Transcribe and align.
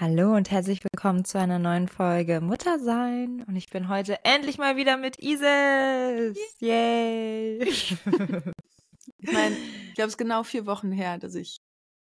Hallo 0.00 0.36
und 0.36 0.52
herzlich 0.52 0.84
willkommen 0.84 1.24
zu 1.24 1.40
einer 1.40 1.58
neuen 1.58 1.88
Folge 1.88 2.40
Muttersein. 2.40 3.42
Und 3.48 3.56
ich 3.56 3.68
bin 3.68 3.88
heute 3.88 4.24
endlich 4.24 4.56
mal 4.56 4.76
wieder 4.76 4.96
mit 4.96 5.18
Isis. 5.18 6.38
Yay! 6.60 7.60
ich 7.64 7.96
meine, 8.04 9.56
ich 9.56 9.94
glaube, 9.96 10.06
es 10.06 10.12
ist 10.12 10.18
genau 10.18 10.44
vier 10.44 10.66
Wochen 10.66 10.92
her, 10.92 11.18
dass 11.18 11.34
ich 11.34 11.56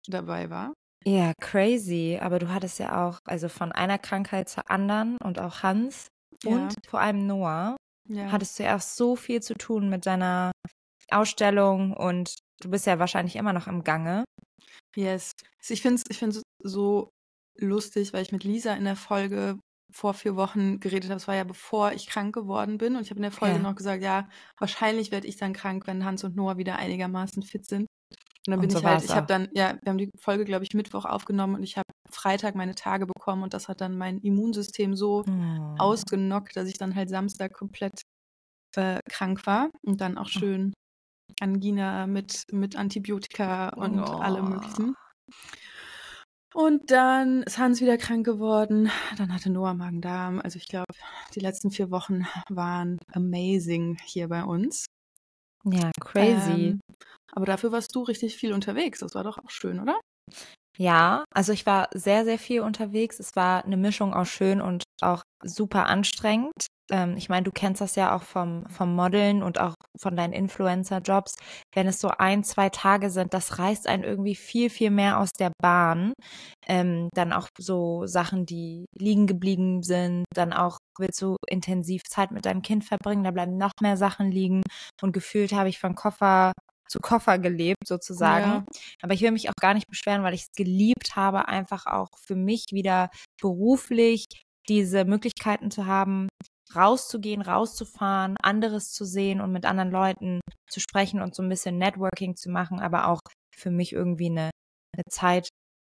dabei 0.07 0.48
war. 0.48 0.73
Ja, 1.05 1.34
crazy. 1.43 2.19
Aber 2.23 2.39
du 2.39 2.48
hattest 2.48 2.79
ja 2.79 3.07
auch, 3.07 3.19
also 3.27 3.51
von 3.51 3.70
einer 3.70 3.98
Krankheit 3.98 4.48
zur 4.48 4.71
anderen 4.71 5.19
und 5.19 5.39
auch 5.39 5.62
Hans 5.62 6.09
ja. 6.43 6.53
und 6.53 6.75
vor 6.89 7.01
allem 7.01 7.27
Noah, 7.27 7.77
ja. 8.09 8.32
hattest 8.32 8.59
du 8.59 8.62
ja 8.62 8.77
auch 8.77 8.80
so 8.80 9.14
viel 9.14 9.43
zu 9.43 9.53
tun 9.53 9.91
mit 9.91 10.07
deiner 10.07 10.53
Ausstellung 11.11 11.93
und 11.93 12.37
du 12.62 12.71
bist 12.71 12.87
ja 12.87 12.98
wahrscheinlich 12.98 13.37
immer 13.37 13.52
noch 13.52 13.66
im 13.66 13.85
Gange. 13.85 14.24
Yes. 14.96 15.32
Ich 15.69 15.82
finde 15.82 15.96
es 15.96 16.05
ich 16.09 16.19
find's 16.19 16.41
so 16.62 17.10
lustig, 17.59 18.13
weil 18.13 18.23
ich 18.23 18.33
mit 18.33 18.45
Lisa 18.45 18.75
in 18.75 18.85
der 18.85 18.97
Folge 18.97 19.59
vor 19.93 20.15
vier 20.15 20.35
Wochen 20.37 20.81
geredet 20.81 21.11
habe. 21.11 21.19
Es 21.19 21.29
war 21.29 21.37
ja 21.37 21.45
bevor 21.45 21.93
ich 21.93 22.09
krank 22.09 22.35
geworden 22.35 22.79
bin. 22.79 22.97
Und 22.97 23.03
ich 23.03 23.11
habe 23.11 23.19
in 23.19 23.23
der 23.23 23.33
Folge 23.33 23.57
ja. 23.57 23.63
noch 23.63 23.77
gesagt, 23.77 24.03
ja, 24.03 24.29
wahrscheinlich 24.59 25.13
werde 25.13 25.29
ich 25.29 25.37
dann 25.37 25.53
krank, 25.53 25.87
wenn 25.87 26.05
Hans 26.05 26.25
und 26.25 26.37
Noah 26.37 26.57
wieder 26.57 26.77
einigermaßen 26.77 27.43
fit 27.43 27.67
sind. 27.67 27.87
Und 28.47 28.51
dann 28.51 28.61
bin 28.61 28.71
so 28.71 28.79
ich 28.79 28.85
halt, 28.85 29.05
ich 29.05 29.11
habe 29.11 29.27
dann, 29.27 29.49
ja, 29.53 29.79
wir 29.83 29.91
haben 29.91 29.99
die 29.99 30.11
Folge, 30.21 30.45
glaube 30.45 30.65
ich, 30.65 30.75
Mittwoch 30.75 31.07
aufgenommen 31.07 31.55
und 31.55 31.63
ich 31.63 31.77
habe 31.77 31.87
Freitag 32.11 32.55
meine 32.55 32.75
Tage 32.75 33.07
bekommen 33.07 33.43
und 33.43 33.55
das 33.55 33.69
hat 33.69 33.80
dann 33.80 33.97
mein 33.97 34.19
Immunsystem 34.19 34.97
so 34.97 35.25
oh. 35.27 35.75
ausgenockt, 35.79 36.55
dass 36.57 36.69
ich 36.69 36.77
dann 36.77 36.95
halt 36.95 37.09
Samstag 37.09 37.55
komplett 37.55 38.02
äh, 38.77 38.99
krank 39.09 39.47
war 39.47 39.71
und 39.83 40.01
dann 40.02 40.19
auch 40.19 40.29
schön 40.29 40.75
Angina 41.41 42.07
mit, 42.07 42.43
mit 42.52 42.77
Antibiotika 42.77 43.71
und 43.71 43.99
oh. 43.99 44.18
allem 44.18 44.51
möglichen. 44.51 44.95
Und 46.55 46.93
dann 46.93 47.43
ist 47.43 47.59
Hans 47.59 47.80
wieder 47.80 47.99
krank 47.99 48.24
geworden. 48.24 48.88
Dann 49.19 49.35
hatte 49.35 49.51
Noah 49.51 49.74
Magen-Darm. 49.74 50.41
Also 50.41 50.57
ich 50.57 50.69
glaube, 50.69 50.95
die 51.35 51.41
letzten 51.41 51.73
vier 51.73 51.91
Wochen 51.91 52.27
waren 52.49 52.99
amazing 53.13 53.99
hier 54.05 54.29
bei 54.29 54.45
uns. 54.45 54.87
Ja, 55.65 55.91
crazy. 56.01 56.69
Ähm, 56.69 56.80
aber 57.33 57.46
dafür 57.46 57.73
warst 57.73 57.95
du 57.95 58.02
richtig 58.02 58.37
viel 58.37 58.52
unterwegs. 58.52 59.01
Das 59.01 59.15
war 59.15 59.24
doch 59.24 59.38
auch 59.38 59.51
schön, 59.51 59.80
oder? 59.80 59.99
Ja, 60.77 61.25
also 61.33 61.53
ich 61.53 61.67
war 61.67 61.89
sehr, 61.95 62.25
sehr 62.25 62.39
viel 62.39 62.61
unterwegs. 62.61 63.21
Es 63.21 63.37
war 63.37 63.65
eine 63.65 63.77
Mischung 63.77 64.12
aus 64.12 64.28
schön 64.28 64.61
und 64.61 64.83
auch 65.00 65.22
super 65.44 65.87
anstrengend 65.87 66.67
ähm, 66.91 67.17
ich 67.17 67.28
meine, 67.28 67.44
du 67.44 67.50
kennst 67.50 67.81
das 67.81 67.97
ja 67.97 68.15
auch 68.15 68.22
vom, 68.22 68.67
vom 68.69 68.95
Modeln 68.95 69.43
und 69.43 69.59
auch 69.61 69.75
von 69.99 70.17
deinen 70.17 70.33
Influencer-Jobs. 70.33 71.34
Wenn 71.75 71.87
es 71.87 72.00
so 72.00 72.09
ein, 72.19 72.45
zwei 72.45 72.69
Tage 72.71 73.11
sind, 73.11 73.34
das 73.34 73.59
reißt 73.59 73.87
einen 73.87 74.05
irgendwie 74.05 74.34
viel, 74.34 74.71
viel 74.71 74.91
mehr 74.91 75.19
aus 75.19 75.31
der 75.39 75.53
Bahn. 75.61 76.12
Ähm, 76.67 77.09
dann 77.15 77.33
auch 77.33 77.49
so 77.59 78.06
Sachen, 78.06 78.47
die 78.47 78.87
liegen 78.97 79.27
geblieben 79.27 79.83
sind. 79.83 80.25
Dann 80.34 80.53
auch 80.53 80.78
willst 80.99 81.21
du 81.22 81.37
intensiv 81.49 82.03
Zeit 82.09 82.31
mit 82.31 82.47
deinem 82.47 82.62
Kind 82.62 82.84
verbringen. 82.84 83.25
Da 83.25 83.31
bleiben 83.31 83.56
noch 83.56 83.72
mehr 83.81 83.97
Sachen 83.97 84.31
liegen. 84.31 84.62
Und 85.03 85.12
gefühlt 85.12 85.53
habe 85.53 85.69
ich 85.69 85.78
von 85.78 85.95
Koffer 85.95 86.53
zu 86.94 87.00
Koffer 87.00 87.41
gelebt 87.41 87.88
sozusagen. 87.88 88.47
Ja. 88.47 88.64
Aber 89.03 89.14
ich 89.14 89.20
will 89.20 89.32
mich 89.32 89.48
auch 89.48 89.60
gar 89.60 89.75
nicht 89.75 89.88
beschweren, 89.88 90.22
weil 90.22 90.34
ich 90.34 90.42
es 90.42 90.53
geliebt 90.56 91.16
habe, 91.16 91.48
einfach 91.48 91.87
auch 91.87 92.06
für 92.25 92.37
mich 92.37 92.66
wieder 92.70 93.10
beruflich 93.41 94.26
diese 94.69 95.04
Möglichkeiten 95.04 95.72
zu 95.72 95.87
haben, 95.87 96.28
rauszugehen, 96.75 97.42
rauszufahren, 97.42 98.37
anderes 98.41 98.92
zu 98.92 99.04
sehen 99.04 99.41
und 99.41 99.50
mit 99.50 99.66
anderen 99.66 99.91
Leuten 99.91 100.41
zu 100.70 100.78
sprechen 100.78 101.20
und 101.20 101.34
so 101.34 101.42
ein 101.42 101.48
bisschen 101.48 101.78
Networking 101.78 102.37
zu 102.37 102.48
machen, 102.48 102.78
aber 102.78 103.09
auch 103.09 103.20
für 103.56 103.72
mich 103.72 103.92
irgendwie 103.92 104.31
eine, 104.31 104.50
eine 104.97 105.04
Zeit, 105.10 105.48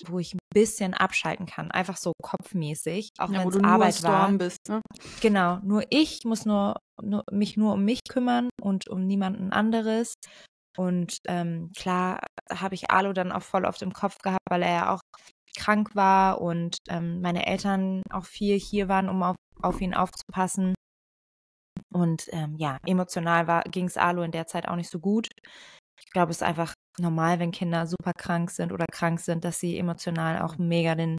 wo 0.07 0.21
ich 0.21 0.35
ein 0.35 0.39
bisschen 0.55 0.95
abschalten 0.95 1.47
kann, 1.47 1.73
einfach 1.73 1.97
so 1.97 2.13
kopfmäßig, 2.23 3.11
auch 3.19 3.31
ja, 3.31 3.41
wenn 3.41 3.49
es 3.49 3.65
Arbeit 3.65 4.03
war. 4.05 4.31
Bist, 4.33 4.69
ne? 4.69 4.81
Genau, 5.21 5.59
nur 5.65 5.83
ich 5.91 6.21
muss 6.25 6.47
nur, 6.47 6.77
nur, 7.03 7.25
mich 7.33 7.57
nur 7.57 7.75
um 7.75 7.85
mich 7.85 8.01
kümmern 8.09 8.49
und 8.63 8.89
um 8.89 9.07
niemanden 9.07 9.53
anderes. 9.53 10.15
Und 10.77 11.19
ähm, 11.27 11.71
klar 11.77 12.21
habe 12.51 12.75
ich 12.75 12.91
Alu 12.91 13.13
dann 13.13 13.33
auch 13.33 13.43
voll 13.43 13.65
auf 13.65 13.79
dem 13.79 13.93
Kopf 13.93 14.19
gehabt, 14.19 14.43
weil 14.49 14.63
er 14.63 14.73
ja 14.73 14.95
auch 14.95 15.01
krank 15.57 15.95
war 15.95 16.41
und 16.41 16.79
ähm, 16.89 17.21
meine 17.21 17.47
Eltern 17.47 18.03
auch 18.11 18.25
viel 18.25 18.59
hier 18.59 18.89
waren, 18.89 19.09
um 19.09 19.23
auf, 19.23 19.37
auf 19.63 19.81
ihn 19.81 19.95
aufzupassen. 19.95 20.75
Und 21.93 22.29
ähm, 22.33 22.57
ja, 22.57 22.79
emotional 22.87 23.63
ging 23.71 23.87
es 23.87 23.97
Alu 23.97 24.23
in 24.23 24.33
der 24.33 24.47
Zeit 24.47 24.69
auch 24.69 24.77
nicht 24.77 24.91
so 24.91 24.99
gut. 24.99 25.29
Ich 26.01 26.11
glaube, 26.11 26.31
es 26.31 26.39
ist 26.39 26.43
einfach 26.43 26.75
normal, 26.99 27.39
wenn 27.39 27.53
Kinder 27.53 27.87
super 27.87 28.13
krank 28.17 28.51
sind 28.51 28.73
oder 28.73 28.87
krank 28.91 29.21
sind, 29.21 29.45
dass 29.45 29.61
sie 29.61 29.79
emotional 29.79 30.43
auch 30.43 30.59
mega 30.59 30.95
den, 30.97 31.19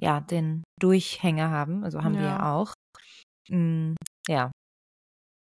ja, 0.00 0.20
den 0.20 0.64
Durchhänger 0.80 1.50
haben. 1.50 1.82
Also 1.82 2.02
haben 2.02 2.14
ja. 2.14 2.20
wir 2.20 2.28
ja 2.28 2.52
auch. 2.54 2.74
Mm, 3.48 3.94
ja. 4.28 4.50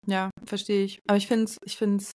Ja, 0.06 0.30
verstehe 0.46 0.84
ich. 0.86 1.00
Aber 1.07 1.18
ich 1.18 1.28
finde 1.28 1.46
es, 1.46 1.57
ich 1.63 1.78
finde 1.78 2.03
es, 2.03 2.12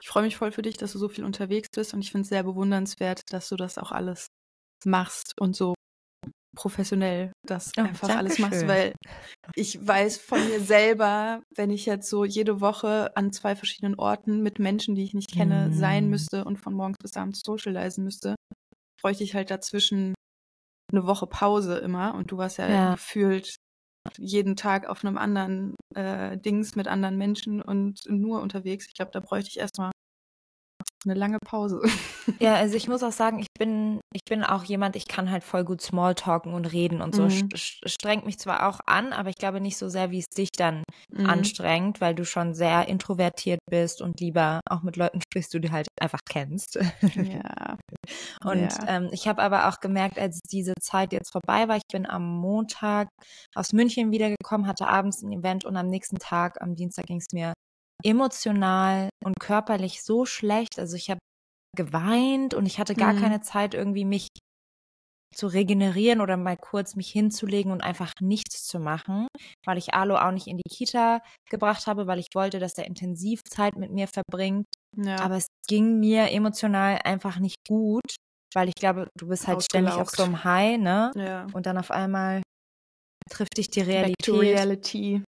ich 0.00 0.08
freue 0.08 0.24
mich 0.24 0.36
voll 0.36 0.52
für 0.52 0.62
dich, 0.62 0.76
dass 0.76 0.92
du 0.92 0.98
so 0.98 1.08
viel 1.08 1.24
unterwegs 1.24 1.68
bist 1.74 1.94
und 1.94 2.00
ich 2.00 2.10
finde 2.10 2.22
es 2.22 2.28
sehr 2.28 2.42
bewundernswert, 2.42 3.22
dass 3.30 3.48
du 3.48 3.56
das 3.56 3.78
auch 3.78 3.92
alles 3.92 4.28
machst 4.84 5.32
und 5.40 5.56
so 5.56 5.74
professionell 6.56 7.32
das 7.46 7.72
oh, 7.76 7.82
einfach 7.82 8.08
alles 8.08 8.38
machst, 8.38 8.66
weil 8.66 8.94
ich 9.54 9.86
weiß 9.86 10.18
von 10.18 10.44
mir 10.48 10.60
selber, 10.60 11.42
wenn 11.54 11.70
ich 11.70 11.86
jetzt 11.86 12.08
so 12.08 12.24
jede 12.24 12.60
Woche 12.60 13.14
an 13.16 13.32
zwei 13.32 13.54
verschiedenen 13.54 13.94
Orten 13.96 14.42
mit 14.42 14.58
Menschen, 14.58 14.94
die 14.94 15.04
ich 15.04 15.14
nicht 15.14 15.32
kenne, 15.32 15.68
mm. 15.68 15.74
sein 15.74 16.08
müsste 16.08 16.44
und 16.44 16.56
von 16.56 16.74
morgens 16.74 16.96
bis 17.00 17.16
abends 17.16 17.42
socialisen 17.44 18.04
müsste, 18.04 18.34
bräuchte 19.00 19.22
ich 19.22 19.34
halt 19.34 19.50
dazwischen 19.50 20.14
eine 20.90 21.06
Woche 21.06 21.26
Pause 21.26 21.78
immer 21.78 22.14
und 22.14 22.30
du 22.30 22.38
warst 22.38 22.58
ja, 22.58 22.68
ja. 22.68 22.92
gefühlt 22.92 23.56
jeden 24.18 24.56
Tag 24.56 24.88
auf 24.88 25.04
einem 25.04 25.18
anderen 25.18 25.74
äh, 25.94 26.36
Dings 26.38 26.76
mit 26.76 26.88
anderen 26.88 27.16
Menschen 27.16 27.62
und 27.62 28.00
nur 28.08 28.40
unterwegs. 28.40 28.86
Ich 28.88 28.94
glaube, 28.94 29.10
da 29.12 29.20
bräuchte 29.20 29.50
ich 29.50 29.58
erstmal 29.58 29.90
eine 31.06 31.18
lange 31.18 31.38
Pause. 31.38 31.80
Ja, 32.40 32.56
also 32.56 32.74
ich 32.76 32.88
muss 32.88 33.04
auch 33.04 33.12
sagen, 33.12 33.38
ich 33.38 33.46
bin, 33.56 34.00
ich 34.12 34.22
bin 34.28 34.42
auch 34.42 34.64
jemand, 34.64 34.96
ich 34.96 35.06
kann 35.06 35.30
halt 35.30 35.44
voll 35.44 35.64
gut 35.64 35.80
Smalltalken 35.80 36.54
und 36.54 36.66
reden 36.66 37.00
und 37.00 37.14
so. 37.14 37.22
Mhm. 37.22 37.48
Strengt 37.54 38.26
mich 38.26 38.36
zwar 38.38 38.68
auch 38.68 38.80
an, 38.84 39.12
aber 39.12 39.30
ich 39.30 39.36
glaube 39.36 39.60
nicht 39.60 39.76
so 39.76 39.88
sehr, 39.88 40.10
wie 40.10 40.18
es 40.18 40.26
dich 40.36 40.50
dann 40.50 40.82
mhm. 41.12 41.26
anstrengt, 41.26 42.00
weil 42.00 42.16
du 42.16 42.24
schon 42.24 42.52
sehr 42.52 42.88
introvertiert 42.88 43.60
bist 43.70 44.02
und 44.02 44.18
lieber 44.20 44.60
auch 44.68 44.82
mit 44.82 44.96
Leuten 44.96 45.20
sprichst, 45.24 45.54
die 45.54 45.60
du 45.60 45.70
halt 45.70 45.86
einfach 46.00 46.18
kennst. 46.28 46.80
Ja. 47.14 47.78
und 48.44 48.72
ja. 48.72 48.88
Ähm, 48.88 49.08
ich 49.12 49.28
habe 49.28 49.40
aber 49.40 49.68
auch 49.68 49.78
gemerkt, 49.78 50.18
als 50.18 50.40
diese 50.40 50.74
Zeit 50.80 51.12
jetzt 51.12 51.30
vorbei 51.30 51.68
war, 51.68 51.76
ich 51.76 51.86
bin 51.90 52.06
am 52.06 52.26
Montag 52.26 53.08
aus 53.54 53.72
München 53.72 54.10
wiedergekommen, 54.10 54.66
hatte 54.66 54.88
abends 54.88 55.22
ein 55.22 55.32
Event 55.32 55.64
und 55.64 55.76
am 55.76 55.86
nächsten 55.86 56.18
Tag, 56.18 56.60
am 56.60 56.74
Dienstag 56.74 57.06
ging 57.06 57.18
es 57.18 57.32
mir 57.32 57.52
emotional 58.04 59.08
und 59.24 59.34
körperlich 59.40 60.02
so 60.02 60.26
schlecht. 60.26 60.78
Also 60.78 60.96
ich 60.96 61.10
habe 61.10 61.20
geweint 61.76 62.54
und 62.54 62.66
ich 62.66 62.78
hatte 62.78 62.94
gar 62.94 63.12
mhm. 63.12 63.20
keine 63.20 63.40
Zeit, 63.40 63.74
irgendwie 63.74 64.04
mich 64.04 64.28
zu 65.34 65.46
regenerieren 65.46 66.20
oder 66.20 66.36
mal 66.36 66.56
kurz 66.56 66.96
mich 66.96 67.10
hinzulegen 67.10 67.70
und 67.70 67.82
einfach 67.82 68.12
nichts 68.20 68.66
zu 68.66 68.78
machen, 68.78 69.26
weil 69.66 69.76
ich 69.76 69.92
Alo 69.92 70.16
auch 70.16 70.30
nicht 70.30 70.46
in 70.46 70.56
die 70.56 70.70
Kita 70.70 71.20
gebracht 71.50 71.86
habe, 71.86 72.06
weil 72.06 72.18
ich 72.18 72.28
wollte, 72.34 72.58
dass 72.58 72.78
er 72.78 72.86
intensiv 72.86 73.42
Zeit 73.44 73.76
mit 73.76 73.90
mir 73.92 74.08
verbringt. 74.08 74.66
Ja. 74.96 75.20
Aber 75.20 75.36
es 75.36 75.46
ging 75.68 75.98
mir 76.00 76.30
emotional 76.30 76.98
einfach 77.04 77.38
nicht 77.38 77.56
gut, 77.68 78.16
weil 78.54 78.68
ich 78.68 78.74
glaube, 78.74 79.08
du 79.18 79.28
bist 79.28 79.46
halt 79.46 79.62
ständig 79.62 79.94
auf 79.94 80.08
so 80.08 80.22
einem 80.22 80.42
High, 80.42 80.78
ne? 80.78 81.12
Ja. 81.14 81.46
Und 81.52 81.66
dann 81.66 81.76
auf 81.76 81.90
einmal 81.90 82.40
trifft 83.30 83.58
dich 83.58 83.68
die 83.68 83.82
Realität. 83.82 84.16
Back 84.16 84.26
to 84.26 84.38
reality. 84.38 85.22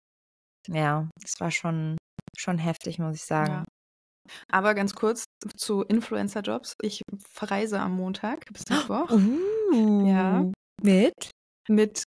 Ja, 0.68 1.10
es 1.24 1.40
war 1.40 1.52
schon 1.52 1.98
schon 2.38 2.58
heftig, 2.58 3.00
muss 3.00 3.16
ich 3.16 3.24
sagen. 3.24 3.52
Ja. 3.52 3.66
Aber 4.52 4.74
ganz 4.74 4.96
kurz 4.96 5.26
zu 5.56 5.84
Influencer-Jobs. 5.84 6.76
Ich 6.82 7.02
verreise 7.32 7.80
am 7.80 7.96
Montag 7.96 8.46
bis 8.52 8.64
Mittwoch. 8.70 9.10
Uh, 9.12 10.08
ja. 10.08 10.52
Mit? 10.82 11.32
Mit, 11.68 12.04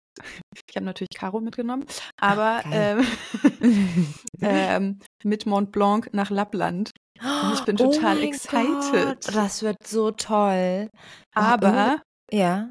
ich 0.53 0.75
habe 0.75 0.85
natürlich 0.85 1.09
Caro 1.15 1.41
mitgenommen, 1.41 1.85
aber 2.21 2.61
Ach, 2.63 2.71
ähm, 2.71 3.07
ähm, 4.41 4.99
mit 5.23 5.47
Mont 5.47 5.71
Blanc 5.71 6.13
nach 6.13 6.29
Lappland. 6.29 6.91
Und 7.19 7.53
ich 7.53 7.65
bin 7.65 7.75
oh 7.79 7.91
total 7.91 8.19
oh 8.19 8.21
excited. 8.21 8.91
Gott, 8.91 9.35
das 9.35 9.63
wird 9.63 9.77
so 9.83 10.11
toll. 10.11 10.89
Aber 11.33 11.97
oh, 11.97 12.35
ja. 12.35 12.69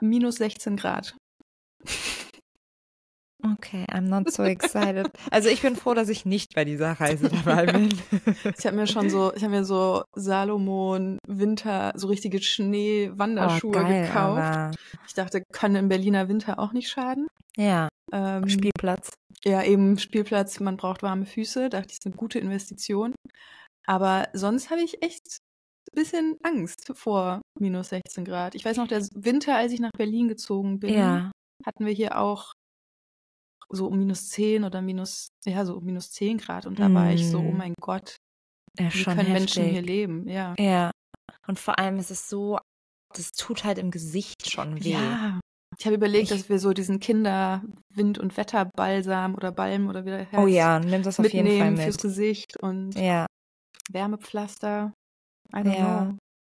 Minus 0.00 0.36
16 0.36 0.76
Grad. 0.76 1.14
Okay, 3.42 3.84
I'm 3.90 4.08
not 4.08 4.30
so 4.30 4.42
excited. 4.42 5.10
Also 5.30 5.48
ich 5.48 5.62
bin 5.62 5.76
froh, 5.76 5.94
dass 5.94 6.08
ich 6.08 6.24
nicht 6.24 6.54
bei 6.54 6.64
dieser 6.64 6.92
Reise 6.92 7.28
dabei 7.28 7.66
bin. 7.66 7.88
ich 8.58 8.66
habe 8.66 8.76
mir 8.76 8.86
schon 8.86 9.10
so, 9.10 9.32
ich 9.34 9.42
habe 9.42 9.54
mir 9.54 9.64
so 9.64 10.02
Salomon 10.14 11.18
Winter, 11.26 11.92
so 11.96 12.08
richtige 12.08 12.40
Schnee-Wanderschuhe 12.40 13.76
oh, 13.76 13.86
gekauft. 13.86 14.40
Aber... 14.40 14.70
Ich 15.06 15.14
dachte, 15.14 15.42
können 15.52 15.76
im 15.76 15.88
Berliner 15.88 16.28
Winter 16.28 16.58
auch 16.58 16.72
nicht 16.72 16.88
schaden. 16.88 17.28
Ja. 17.56 17.88
Ähm, 18.12 18.48
Spielplatz. 18.48 19.12
Ja, 19.44 19.62
eben 19.62 19.98
Spielplatz, 19.98 20.60
man 20.60 20.76
braucht 20.76 21.02
warme 21.02 21.26
Füße. 21.26 21.70
Dachte 21.70 21.88
ich, 21.90 21.98
ist 21.98 22.06
eine 22.06 22.16
gute 22.16 22.38
Investition. 22.38 23.14
Aber 23.86 24.28
sonst 24.34 24.70
habe 24.70 24.82
ich 24.82 25.02
echt 25.02 25.40
bisschen 25.92 26.36
Angst 26.42 26.92
vor 26.94 27.42
minus 27.58 27.88
16 27.88 28.24
Grad. 28.24 28.54
Ich 28.54 28.64
weiß 28.64 28.76
noch, 28.76 28.88
der 28.88 29.06
Winter, 29.14 29.56
als 29.56 29.72
ich 29.72 29.80
nach 29.80 29.92
Berlin 29.92 30.28
gezogen 30.28 30.78
bin, 30.78 30.94
Ja. 30.94 31.32
hatten 31.66 31.84
wir 31.84 31.92
hier 31.92 32.18
auch 32.18 32.52
so 33.72 33.86
um 33.86 33.98
minus 33.98 34.28
10 34.30 34.64
oder 34.64 34.82
minus, 34.82 35.28
ja, 35.46 35.64
so 35.64 35.76
um 35.76 35.84
minus 35.84 36.10
10 36.12 36.38
Grad. 36.38 36.66
Und 36.66 36.78
da 36.78 36.92
war 36.92 37.10
ich 37.12 37.28
so, 37.30 37.38
oh 37.38 37.52
Mm. 37.52 37.56
mein 37.56 37.74
Gott, 37.80 38.16
Ja, 38.78 38.92
wie 38.92 39.04
können 39.04 39.32
Menschen 39.32 39.64
hier 39.64 39.74
heftig. 39.74 39.86
leben? 39.88 40.28
Ja. 40.28 40.54
Ja. 40.58 40.90
Und 41.46 41.58
vor 41.58 41.78
allem 41.78 41.96
ist 41.98 42.10
es 42.10 42.28
so, 42.28 42.58
das 43.14 43.32
tut 43.32 43.64
halt 43.64 43.78
im 43.78 43.90
Gesicht 43.90 44.50
schon 44.50 44.82
weh. 44.84 44.90
Ja. 44.92 45.40
Ich 45.78 45.86
habe 45.86 45.94
überlegt, 45.96 46.30
Ich- 46.30 46.38
dass 46.40 46.48
wir 46.48 46.58
so 46.58 46.72
diesen 46.72 46.98
Kinder-Wind- 47.00 48.18
und 48.18 48.36
Wetterbalsam 48.36 49.34
oder 49.34 49.50
Balm 49.52 49.88
oder 49.88 50.04
wie 50.04 50.10
der 50.10 50.18
heißt, 50.20 50.34
Oh 50.38 50.46
ja, 50.46 50.78
nimm 50.80 51.02
das 51.02 51.18
auf 51.20 51.32
jeden 51.32 51.46
Fall 51.46 51.56
mitnehmen 51.70 51.76
fürs 51.76 51.94
mit. 51.96 52.02
Gesicht 52.02 52.56
und 52.60 52.94
Ja. 52.96 53.26
Wärmepflaster. 53.90 54.92
I 55.52 55.58
don't 55.58 55.76
Ja. 55.78 56.04
know. 56.04 56.18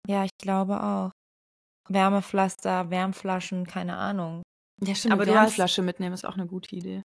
Ja, 0.09 0.25
ich 0.25 0.31
glaube 0.41 0.83
auch. 0.83 1.11
Wärmepflaster, 1.89 2.91
Wärmflaschen, 2.91 3.67
keine 3.67 3.97
Ahnung. 3.97 4.43
Ja, 4.85 4.95
stimmt. 4.95 5.13
Aber 5.13 5.23
eine 5.23 5.33
hast- 5.33 5.41
Wärmflasche 5.49 5.83
mitnehmen 5.83 6.15
ist 6.15 6.25
auch 6.27 6.35
eine 6.35 6.47
gute 6.47 6.75
Idee. 6.75 7.03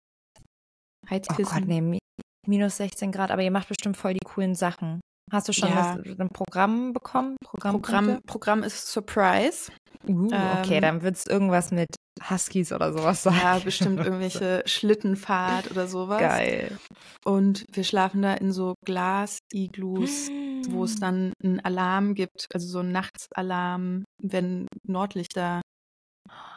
Oh 1.06 1.10
Heizkissen. 1.10 1.44
Gott, 1.58 1.66
nee, 1.68 1.80
mi- 1.80 1.98
minus 2.46 2.76
16 2.78 3.12
Grad, 3.12 3.30
aber 3.30 3.42
ihr 3.42 3.50
macht 3.50 3.68
bestimmt 3.68 3.96
voll 3.96 4.14
die 4.14 4.20
coolen 4.24 4.54
Sachen. 4.54 5.00
Hast 5.32 5.48
du 5.48 5.52
schon 5.52 5.70
Ja. 5.70 5.98
was, 5.98 6.18
ein 6.18 6.28
Programm 6.28 6.92
bekommen? 6.92 7.36
Programm, 7.44 7.80
Programmpunkte? 7.80 8.22
Programm 8.26 8.62
ist 8.62 8.86
Surprise. 8.92 9.70
Uh, 10.06 10.26
okay, 10.26 10.74
ähm, 10.76 10.80
dann 10.82 11.02
wird 11.02 11.16
es 11.16 11.26
irgendwas 11.26 11.70
mit 11.70 11.88
Huskies 12.28 12.72
oder 12.72 12.92
sowas 12.92 13.22
sein. 13.22 13.34
Ja, 13.42 13.58
bestimmt 13.58 13.98
irgendwelche 14.06 14.62
Schlittenfahrt 14.66 15.70
oder 15.70 15.86
sowas. 15.86 16.20
Geil. 16.20 16.78
Und 17.24 17.64
wir 17.72 17.84
schlafen 17.84 18.20
da 18.22 18.34
in 18.34 18.52
so 18.52 18.74
Glas-Iglus, 18.84 20.28
wo 20.68 20.84
es 20.84 20.96
dann 20.96 21.32
einen 21.42 21.60
Alarm 21.60 22.14
gibt, 22.14 22.46
also 22.52 22.66
so 22.68 22.80
einen 22.80 22.92
Nachtsalarm, 22.92 24.04
wenn 24.22 24.66
Nordlichter 24.86 25.62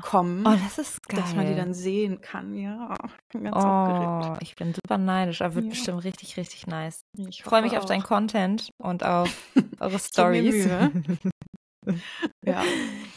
kommen, 0.01 0.45
Oh, 0.47 0.55
das 0.63 0.77
ist 0.77 1.01
geil. 1.07 1.19
dass 1.21 1.35
man 1.35 1.45
die 1.45 1.55
dann 1.55 1.73
sehen 1.73 2.21
kann. 2.21 2.53
Ja, 2.55 2.93
ich 3.03 3.27
bin 3.33 3.43
ganz. 3.43 3.63
Oh, 3.63 4.37
ich 4.41 4.55
bin 4.55 4.73
super 4.73 4.97
neidisch, 4.97 5.41
aber 5.41 5.55
wird 5.55 5.65
Ja. 5.65 5.69
bestimmt 5.71 6.03
richtig, 6.03 6.37
richtig 6.37 6.67
nice. 6.67 7.01
Ich 7.17 7.27
Ich 7.29 7.43
freue 7.43 7.61
mich 7.61 7.71
hoffe 7.71 7.81
auf 7.83 7.85
deinen 7.85 8.03
auch. 8.03 8.07
Content 8.07 8.69
und 8.81 9.03
auf 9.03 9.29
eure 9.79 9.99
Stories. 9.99 10.67
Ja. 12.45 12.63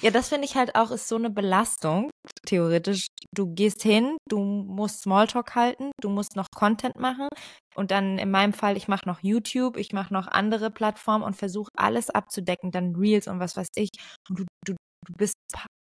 Ja, 0.00 0.10
das 0.10 0.28
finde 0.28 0.44
ich 0.46 0.54
halt 0.54 0.76
auch, 0.76 0.90
ist 0.92 1.08
so 1.08 1.16
eine 1.16 1.28
Belastung, 1.30 2.10
theoretisch. 2.46 3.08
Du 3.34 3.52
gehst 3.52 3.82
hin, 3.82 4.16
du 4.28 4.38
musst 4.40 5.02
Smalltalk 5.02 5.54
halten, 5.56 5.90
du 6.00 6.08
musst 6.08 6.36
noch 6.36 6.46
Content 6.54 6.96
machen 6.96 7.28
und 7.74 7.90
dann 7.90 8.18
in 8.18 8.30
meinem 8.30 8.52
Fall, 8.52 8.76
ich 8.76 8.86
mache 8.88 9.08
noch 9.08 9.20
YouTube, 9.22 9.76
ich 9.76 9.92
mache 9.92 10.12
noch 10.14 10.28
andere 10.28 10.70
Plattformen 10.70 11.24
und 11.24 11.34
versuche 11.36 11.68
alles 11.76 12.10
abzudecken, 12.10 12.70
dann 12.70 12.94
Reels 12.94 13.26
und 13.26 13.40
was 13.40 13.56
weiß 13.56 13.68
ich. 13.76 13.90
Und 14.28 14.38
du, 14.40 14.44
du, 14.64 14.72
du 15.06 15.12
bist 15.18 15.34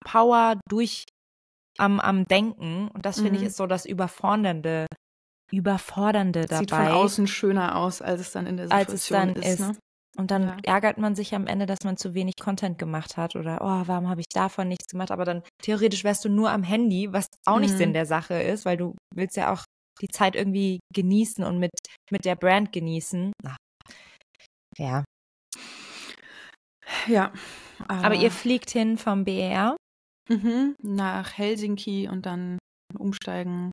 Power 0.06 0.60
durch 0.70 1.06
am, 1.78 2.00
am 2.00 2.26
Denken 2.26 2.90
und 2.90 3.06
das 3.06 3.18
finde 3.18 3.36
ich 3.36 3.42
Mhm. 3.42 3.48
ist 3.48 3.58
so 3.58 3.66
das 3.68 3.86
Überfordernde, 3.86 4.86
Überfordernde 5.52 6.46
dabei. 6.46 6.60
Sieht 6.60 6.72
von 6.72 6.88
außen 6.88 7.28
schöner 7.28 7.76
aus, 7.78 8.02
als 8.02 8.22
es 8.22 8.32
dann 8.32 8.48
in 8.48 8.58
der 8.58 8.68
Situation 8.68 9.30
ist. 9.36 9.46
ist. 9.48 9.60
Ne? 9.60 9.76
Und 10.18 10.30
dann 10.32 10.44
Ja. 10.44 10.58
ärgert 10.64 10.98
man 10.98 11.16
sich 11.16 11.34
am 11.36 11.48
Ende, 11.48 11.66
dass 11.66 11.80
man 11.86 11.96
zu 11.98 12.14
wenig 12.14 12.36
Content 12.40 12.78
gemacht 12.78 13.16
hat 13.18 13.36
oder 13.36 13.60
oh, 13.62 13.88
warum 13.88 14.10
habe 14.10 14.20
ich 14.22 14.28
davon 14.34 14.68
nichts 14.68 14.88
gemacht? 14.88 15.10
Aber 15.12 15.24
dann 15.24 15.42
theoretisch 15.64 16.04
wärst 16.04 16.26
du 16.26 16.30
nur 16.30 16.52
am 16.52 16.64
Handy, 16.64 17.12
was 17.14 17.28
auch 17.46 17.60
nicht 17.60 17.74
Mhm. 17.74 17.78
Sinn 17.78 17.94
der 17.94 18.06
Sache 18.06 18.34
ist, 18.42 18.66
weil 18.66 18.76
du 18.78 18.96
willst 19.16 19.38
ja 19.38 19.54
auch 19.54 19.64
die 20.02 20.08
Zeit 20.10 20.36
irgendwie 20.36 20.80
genießen 20.94 21.44
und 21.46 21.60
mit, 21.60 21.72
mit 22.12 22.26
der 22.26 22.36
Brand 22.36 22.72
genießen. 22.74 23.32
Ach. 23.46 23.56
Ja. 24.78 25.04
Ja. 27.08 27.32
Aber 27.88 28.16
ihr 28.16 28.32
fliegt 28.32 28.70
hin 28.72 28.98
vom 28.98 29.24
BER. 29.24 29.76
Mhm, 30.32 30.76
nach 30.82 31.38
Helsinki 31.38 32.08
und 32.10 32.26
dann 32.26 32.58
umsteigen 32.98 33.72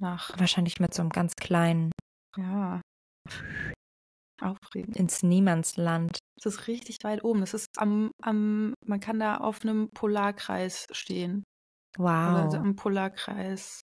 nach, 0.00 0.30
Wahrscheinlich 0.38 0.80
mit 0.80 0.94
so 0.94 1.02
einem 1.02 1.10
ganz 1.10 1.34
kleinen 1.36 1.90
ja, 2.36 2.80
aufregend. 4.40 4.96
ins 4.96 5.22
Niemandsland. 5.22 6.18
Das 6.36 6.54
ist 6.54 6.66
richtig 6.66 6.98
weit 7.04 7.24
oben. 7.24 7.40
Das 7.40 7.54
ist 7.54 7.66
am, 7.78 8.10
am, 8.22 8.74
man 8.86 9.00
kann 9.00 9.18
da 9.20 9.36
auf 9.38 9.62
einem 9.62 9.90
Polarkreis 9.90 10.86
stehen. 10.92 11.44
Also 12.24 12.58
Wow. 12.58 12.58
am 12.58 12.76
Polarkreis, 12.76 13.80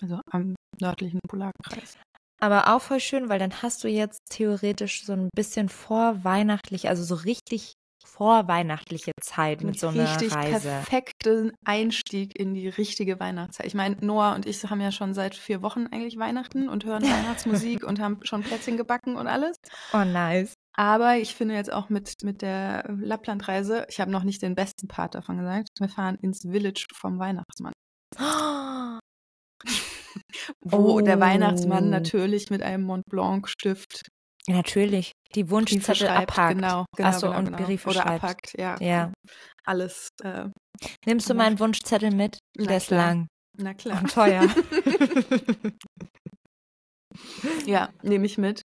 also 0.00 0.20
am 0.30 0.54
nördlichen 0.80 1.20
Polarkreis. 1.28 1.98
Aber 2.42 2.74
auch 2.74 2.80
voll 2.80 3.00
schön, 3.00 3.28
weil 3.28 3.38
dann 3.38 3.62
hast 3.62 3.84
du 3.84 3.88
jetzt 3.88 4.20
theoretisch 4.30 5.04
so 5.04 5.12
ein 5.12 5.28
bisschen 5.34 5.68
vorweihnachtlich, 5.68 6.88
also 6.88 7.04
so 7.04 7.14
richtig 7.14 7.74
vorweihnachtliche 8.12 9.12
Zeit 9.20 9.62
mit 9.62 9.78
so 9.78 9.88
einer 9.88 10.02
richtig 10.04 10.34
Reise. 10.34 10.68
perfekten 10.68 11.52
Einstieg 11.64 12.38
in 12.38 12.54
die 12.54 12.68
richtige 12.68 13.18
Weihnachtszeit. 13.20 13.66
Ich 13.66 13.74
meine, 13.74 13.96
Noah 14.00 14.34
und 14.34 14.46
ich 14.46 14.62
haben 14.64 14.80
ja 14.80 14.92
schon 14.92 15.14
seit 15.14 15.34
vier 15.34 15.62
Wochen 15.62 15.86
eigentlich 15.90 16.18
Weihnachten 16.18 16.68
und 16.68 16.84
hören 16.84 17.02
Weihnachtsmusik 17.04 17.84
und 17.84 18.00
haben 18.00 18.18
schon 18.22 18.42
Plätzchen 18.42 18.76
gebacken 18.76 19.16
und 19.16 19.26
alles. 19.26 19.56
Oh, 19.92 20.04
nice. 20.04 20.54
Aber 20.74 21.16
ich 21.16 21.34
finde 21.34 21.54
jetzt 21.54 21.72
auch 21.72 21.88
mit, 21.88 22.22
mit 22.22 22.42
der 22.42 22.84
Lapplandreise, 23.00 23.86
ich 23.88 24.00
habe 24.00 24.10
noch 24.10 24.22
nicht 24.22 24.40
den 24.42 24.54
besten 24.54 24.88
Part 24.88 25.14
davon 25.14 25.38
gesagt, 25.38 25.68
wir 25.78 25.88
fahren 25.88 26.16
ins 26.20 26.42
Village 26.42 26.86
vom 26.94 27.18
Weihnachtsmann. 27.18 27.72
Wo 30.64 31.00
der 31.00 31.20
Weihnachtsmann 31.20 31.86
Oh. 31.86 31.90
natürlich 31.90 32.50
mit 32.50 32.62
einem 32.62 32.84
Mont 32.84 33.04
Blanc 33.06 33.48
Stift 33.48 34.08
natürlich. 34.48 35.12
Die 35.34 35.48
Wunschzettel 35.50 36.08
abpackt. 36.08 36.56
Genau, 36.56 36.84
genau, 36.96 37.08
Ach 37.08 37.14
so, 37.14 37.26
genau, 37.28 37.38
und 37.38 37.44
genau. 37.46 37.58
Briefe 37.58 37.90
Oder 37.90 38.02
schreibt. 38.02 38.24
abpackt, 38.24 38.58
ja. 38.58 38.76
Ja. 38.80 39.12
Alles, 39.64 40.08
äh, 40.22 40.48
Nimmst 41.04 41.28
du 41.28 41.34
meinen 41.34 41.58
Wunschzettel 41.58 42.10
mit? 42.10 42.38
Na 42.56 42.66
Der 42.66 42.76
ist 42.78 42.90
lang 42.90 43.28
na 43.56 43.74
klar. 43.74 44.00
und 44.00 44.12
teuer. 44.12 44.48
Ja, 47.66 47.90
nehme 48.02 48.26
ich 48.26 48.38
mit. 48.38 48.62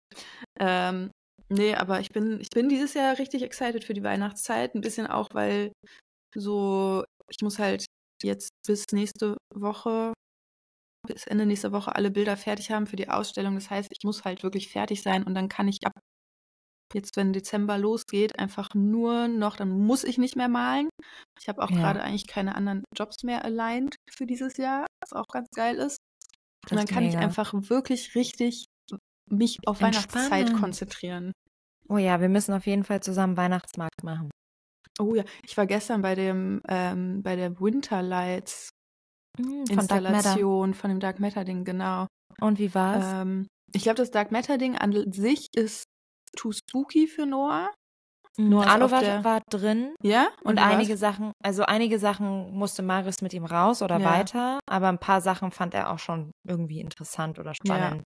Ähm, 0.60 1.10
nee, 1.48 1.74
aber 1.74 2.00
ich 2.00 2.10
bin, 2.10 2.40
ich 2.40 2.50
bin 2.50 2.68
dieses 2.68 2.94
Jahr 2.94 3.18
richtig 3.18 3.42
excited 3.42 3.84
für 3.84 3.94
die 3.94 4.02
Weihnachtszeit. 4.02 4.74
Ein 4.74 4.80
bisschen 4.80 5.06
auch, 5.06 5.28
weil 5.32 5.72
so, 6.34 7.04
ich 7.30 7.38
muss 7.42 7.58
halt 7.58 7.86
jetzt 8.22 8.50
bis 8.66 8.84
nächste 8.92 9.36
Woche, 9.54 10.12
bis 11.06 11.26
Ende 11.26 11.46
nächster 11.46 11.72
Woche 11.72 11.94
alle 11.94 12.10
Bilder 12.10 12.36
fertig 12.36 12.70
haben 12.70 12.86
für 12.86 12.96
die 12.96 13.08
Ausstellung. 13.08 13.54
Das 13.54 13.70
heißt, 13.70 13.88
ich 13.92 14.04
muss 14.04 14.24
halt 14.24 14.42
wirklich 14.42 14.68
fertig 14.68 15.02
sein 15.02 15.22
und 15.24 15.34
dann 15.34 15.48
kann 15.48 15.68
ich 15.68 15.78
ab 15.84 15.92
jetzt, 16.94 17.16
wenn 17.16 17.32
Dezember 17.32 17.76
losgeht, 17.78 18.38
einfach 18.38 18.70
nur 18.74 19.26
noch, 19.28 19.56
dann 19.56 19.70
muss 19.70 20.04
ich 20.04 20.18
nicht 20.18 20.36
mehr 20.36 20.48
malen. 20.48 20.88
Ich 21.40 21.48
habe 21.48 21.62
auch 21.62 21.72
Ja. 21.72 21.74
gerade 21.74 22.02
eigentlich 22.02 22.26
keine 22.28 22.54
anderen 22.54 22.84
Jobs 22.96 23.22
mehr 23.24 23.44
aligned 23.44 23.96
für 24.10 24.26
dieses 24.26 24.56
Jahr, 24.56 24.86
was 25.02 25.12
auch 25.12 25.26
ganz 25.28 25.48
geil 25.54 25.76
ist. 25.76 25.98
Und 26.70 26.76
dann 26.78 26.86
kann 26.86 27.04
ich 27.06 27.18
mega. 27.18 27.20
einfach 27.20 27.52
wirklich 27.54 28.14
richtig 28.14 28.66
mich 29.30 29.58
auf 29.66 29.82
Weihnachtszeit 29.82 30.52
Entspannen. 30.52 30.52
konzentrieren. 30.52 31.32
Oh 31.88 31.98
ja, 31.98 32.20
wir 32.20 32.28
müssen 32.28 32.52
auf 32.54 32.66
jeden 32.66 32.84
Fall 32.84 33.02
zusammen 33.02 33.36
Weihnachtsmarkt 33.36 34.02
machen. 34.04 34.30
Oh 35.00 35.14
ja, 35.14 35.24
ich 35.44 35.56
war 35.56 35.66
gestern 35.66 36.02
bei 36.02 36.14
dem 36.14 36.60
bei 36.64 37.36
der 37.36 37.60
Winter 37.60 38.02
Mm, 39.38 39.42
Von 39.66 39.86
Dark. 39.86 40.00
Installation 40.00 40.74
von 40.74 40.90
dem 40.90 41.00
Dark 41.00 41.20
Matter 41.20 41.44
Ding, 41.44 41.64
genau. 41.64 42.06
Und 42.40 42.58
wie 42.58 42.74
war's? 42.74 43.04
Ähm, 43.04 43.46
ich 43.72 43.82
glaube, 43.82 43.96
das 43.96 44.10
Dark 44.10 44.30
Matter 44.32 44.58
Ding 44.58 44.76
an 44.76 45.12
sich 45.12 45.48
ist 45.54 45.84
too 46.36 46.52
spooky 46.52 47.06
für 47.06 47.26
Noah. 47.26 47.70
Mm, 48.36 48.48
nur 48.50 48.68
Alu 48.68 48.90
war, 48.90 49.00
der- 49.00 49.24
war 49.24 49.40
drin 49.50 49.94
Ja? 50.02 50.28
und 50.44 50.56
war's? 50.58 50.66
einige 50.72 50.96
Sachen, 50.96 51.32
also 51.44 51.64
einige 51.64 51.98
Sachen 51.98 52.52
musste 52.52 52.82
Marius 52.82 53.22
mit 53.22 53.32
ihm 53.32 53.44
raus 53.44 53.82
oder 53.82 53.98
Ja. 54.00 54.04
weiter, 54.04 54.58
aber 54.66 54.88
ein 54.88 54.98
paar 54.98 55.20
Sachen 55.20 55.50
fand 55.50 55.74
er 55.74 55.90
auch 55.92 55.98
schon 55.98 56.30
irgendwie 56.46 56.80
interessant 56.80 57.38
oder 57.38 57.54
spannend. 57.54 58.02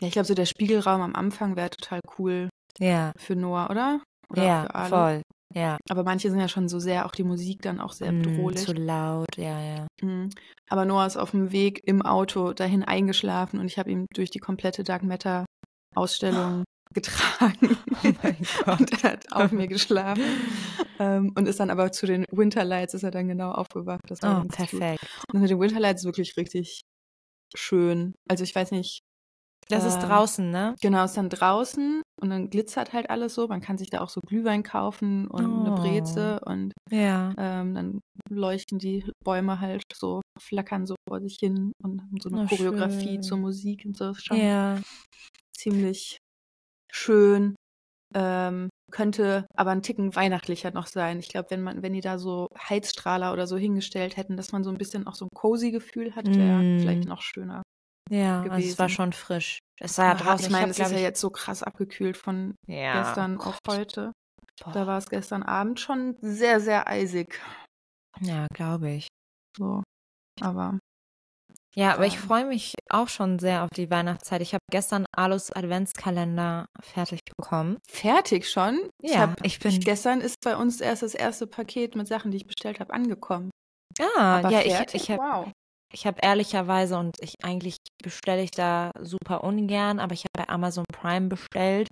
Ja, 0.00 0.06
ich 0.08 0.12
glaube, 0.12 0.26
so 0.26 0.34
der 0.34 0.46
Spiegelraum 0.46 1.00
am 1.02 1.14
Anfang 1.14 1.56
wäre 1.56 1.70
total 1.70 2.00
cool 2.18 2.48
Ja, 2.78 3.12
für 3.18 3.36
Noah, 3.36 3.68
oder? 3.70 4.00
Oder 4.30 4.42
ja, 4.44 4.84
voll. 4.88 5.22
Ja, 5.54 5.78
Aber 5.88 6.04
manche 6.04 6.30
sind 6.30 6.38
ja 6.40 6.48
schon 6.48 6.68
so 6.68 6.78
sehr, 6.78 7.06
auch 7.06 7.12
die 7.12 7.24
Musik 7.24 7.62
dann 7.62 7.80
auch 7.80 7.92
sehr 7.92 8.12
Mm, 8.12 8.20
bedrohlich. 8.22 8.64
zu 8.64 8.72
laut, 8.74 9.36
ja, 9.36 9.60
ja. 9.60 9.86
Mhm. 10.02 10.28
Aber 10.68 10.84
Noah 10.84 11.06
ist 11.06 11.16
auf 11.16 11.30
dem 11.30 11.52
Weg 11.52 11.80
im 11.86 12.02
Auto 12.02 12.52
dahin 12.52 12.84
eingeschlafen 12.84 13.58
und 13.58 13.66
ich 13.66 13.78
habe 13.78 13.90
ihn 13.90 14.06
durch 14.14 14.30
die 14.30 14.38
komplette 14.40 14.84
Dark 14.84 15.02
Matter 15.02 15.46
Ausstellung 15.96 16.64
getragen. 16.94 17.76
Oh 18.04 18.12
mein 18.22 18.36
Gott. 18.64 18.80
und 18.80 19.04
er 19.04 19.12
hat 19.12 19.32
auf 19.32 19.52
mir 19.52 19.66
geschlafen. 19.68 20.22
ähm, 20.98 21.32
und 21.36 21.48
ist 21.48 21.60
dann 21.60 21.70
aber 21.70 21.92
zu 21.92 22.06
den 22.06 22.24
Winterlights 22.30 22.94
ist 22.94 23.02
er 23.02 23.10
dann 23.10 23.28
genau 23.28 23.52
aufgewacht. 23.52 24.02
Das 24.08 24.22
war 24.22 24.36
Oh, 24.38 24.42
ganz 24.42 24.56
gut. 24.70 24.80
perfekt. 24.80 25.06
Und 25.32 25.40
mit 25.40 25.50
den 25.50 25.58
Winterlights 25.60 26.02
ist 26.02 26.06
wirklich 26.06 26.36
richtig 26.36 26.82
schön. 27.56 28.14
Also 28.28 28.44
ich 28.44 28.54
weiß 28.54 28.70
nicht, 28.72 29.00
Das 29.70 29.84
ist 29.84 29.98
Ähm, 29.98 30.00
draußen, 30.00 30.50
ne? 30.50 30.74
genau, 30.80 31.04
ist 31.04 31.16
dann 31.16 31.28
draußen 31.30 32.02
und 32.20 32.30
dann 32.30 32.50
glitzert 32.50 32.92
halt 32.92 33.10
alles 33.10 33.34
so. 33.34 33.48
Man 33.48 33.60
kann 33.60 33.78
sich 33.78 33.90
da 33.90 34.00
auch 34.00 34.08
so 34.10 34.20
Glühwein 34.22 34.62
kaufen 34.62 35.28
und 35.28 35.60
eine 35.60 35.72
Oh. 35.72 35.72
Breze 35.72 36.40
und 36.46 36.72
Ja. 36.90 37.34
ähm, 37.38 37.74
dann 37.74 38.00
leuchten 38.30 38.78
die 38.78 39.04
Bäume 39.24 39.60
halt 39.60 39.84
so, 39.94 40.22
flackern 40.40 40.86
so 40.86 40.96
vor 41.08 41.20
sich 41.20 41.36
hin 41.40 41.72
und 41.82 42.00
haben 42.02 42.20
so 42.20 42.30
eine 42.30 42.38
Oh, 42.38 42.46
Choreografie 42.48 43.20
schön. 43.20 43.22
zur 43.22 43.38
Musik 43.38 43.84
und 43.86 43.96
so. 43.96 44.10
Ist 44.12 44.26
schon 44.26 44.38
Ja. 44.38 44.80
ziemlich 45.52 46.18
schön. 46.92 47.54
Ähm, 48.14 48.70
könnte 48.92 49.46
aber 49.56 49.72
ein 49.72 49.82
Ticken 49.82 50.16
weihnachtlicher 50.16 50.72
noch 50.72 50.86
sein. 50.88 51.18
Ich 51.20 51.28
glaube, 51.28 51.50
wenn 51.52 51.62
man, 51.62 51.82
wenn 51.82 51.94
die 51.94 52.00
da 52.02 52.18
so 52.18 52.48
Heizstrahler 52.58 53.32
oder 53.34 53.46
so 53.46 53.56
hingestellt 53.58 54.16
hätten, 54.16 54.36
dass 54.36 54.52
man 54.52 54.64
so 54.64 54.70
ein 54.70 54.78
bisschen 54.78 55.06
auch 55.06 55.14
so 55.16 55.26
ein 55.26 55.30
cozy 55.34 55.72
Gefühl 55.72 56.16
hat, 56.16 56.28
wäre 56.38 56.64
mm. 56.64 56.78
vielleicht 56.78 57.06
noch 57.06 57.22
schöner. 57.22 57.62
Ja, 58.10 58.42
gewesen. 58.42 58.52
Also 58.52 58.68
es 58.68 58.78
war 58.78 58.88
schon 58.88 59.12
frisch. 59.12 59.58
Es 59.80 59.98
war 59.98 60.06
ja 60.06 60.14
draußen. 60.14 60.46
Ich 60.46 60.52
meine, 60.52 60.70
es 60.70 60.78
ist 60.78 60.90
ja 60.90 60.98
jetzt 60.98 61.20
so 61.20 61.30
krass 61.30 61.62
abgekühlt 61.62 62.16
von 62.16 62.54
ja, 62.66 63.02
gestern 63.02 63.36
Gott. 63.36 63.46
auf 63.46 63.58
heute. 63.68 64.12
Boah. 64.62 64.72
Da 64.72 64.86
war 64.86 64.98
es 64.98 65.08
gestern 65.08 65.42
Abend 65.42 65.78
schon 65.78 66.16
sehr, 66.20 66.60
sehr 66.60 66.88
eisig. 66.88 67.40
Ja, 68.20 68.46
glaube 68.52 68.90
ich. 68.90 69.08
So. 69.56 69.82
Aber 70.40 70.78
ja, 71.78 71.94
aber 71.94 72.06
ich 72.06 72.18
freue 72.18 72.44
mich 72.44 72.74
auch 72.88 73.08
schon 73.08 73.38
sehr 73.38 73.62
auf 73.62 73.68
die 73.70 73.88
Weihnachtszeit. 73.88 74.42
Ich 74.42 74.52
habe 74.52 74.64
gestern 74.68 75.04
Alus 75.14 75.52
Adventskalender 75.52 76.66
fertig 76.80 77.20
bekommen. 77.36 77.78
Fertig 77.88 78.50
schon? 78.50 78.90
Ja, 79.00 79.10
ich, 79.10 79.18
hab, 79.18 79.44
ich 79.44 79.58
bin. 79.60 79.78
Gestern 79.78 80.20
ist 80.20 80.36
bei 80.42 80.56
uns 80.56 80.80
erst 80.80 81.02
das 81.02 81.14
erste 81.14 81.46
Paket 81.46 81.94
mit 81.94 82.08
Sachen, 82.08 82.32
die 82.32 82.38
ich 82.38 82.46
bestellt 82.46 82.80
habe, 82.80 82.92
angekommen. 82.92 83.50
Ah, 84.00 84.38
aber 84.38 84.50
ja, 84.50 84.60
fertig? 84.60 85.02
ich, 85.02 85.02
ich 85.02 85.10
habe 85.12 85.22
wow. 85.22 85.52
Ich 85.92 86.06
habe 86.06 86.20
ehrlicherweise 86.22 86.98
und 86.98 87.16
ich 87.20 87.34
eigentlich 87.42 87.76
bestelle 88.02 88.42
ich 88.42 88.50
da 88.50 88.90
super 89.00 89.42
ungern, 89.42 90.00
aber 90.00 90.12
ich 90.12 90.20
habe 90.20 90.44
bei 90.44 90.48
Amazon 90.48 90.84
Prime 90.92 91.28
bestellt, 91.28 91.88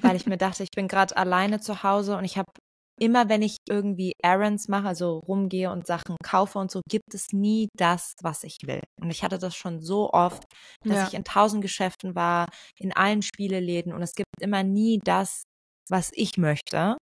weil 0.00 0.16
ich 0.16 0.26
mir 0.26 0.38
dachte, 0.38 0.62
ich 0.62 0.70
bin 0.74 0.88
gerade 0.88 1.16
alleine 1.16 1.60
zu 1.60 1.82
Hause 1.82 2.16
und 2.16 2.24
ich 2.24 2.38
habe 2.38 2.50
immer, 2.98 3.28
wenn 3.28 3.42
ich 3.42 3.56
irgendwie 3.68 4.12
Errands 4.22 4.68
mache, 4.68 4.86
also 4.88 5.18
rumgehe 5.18 5.70
und 5.70 5.86
Sachen 5.86 6.16
kaufe 6.22 6.58
und 6.58 6.70
so, 6.70 6.80
gibt 6.88 7.12
es 7.12 7.32
nie 7.32 7.68
das, 7.76 8.14
was 8.22 8.44
ich 8.44 8.58
will. 8.64 8.80
Und 9.00 9.10
ich 9.10 9.22
hatte 9.22 9.38
das 9.38 9.54
schon 9.56 9.80
so 9.80 10.10
oft, 10.10 10.44
dass 10.84 10.96
ja. 10.96 11.06
ich 11.08 11.14
in 11.14 11.24
tausend 11.24 11.62
Geschäften 11.62 12.14
war, 12.14 12.46
in 12.78 12.92
allen 12.92 13.22
Spieleläden 13.22 13.92
und 13.92 14.02
es 14.02 14.14
gibt 14.14 14.28
immer 14.40 14.62
nie 14.62 15.00
das, 15.04 15.42
was 15.90 16.10
ich 16.14 16.38
möchte. 16.38 16.96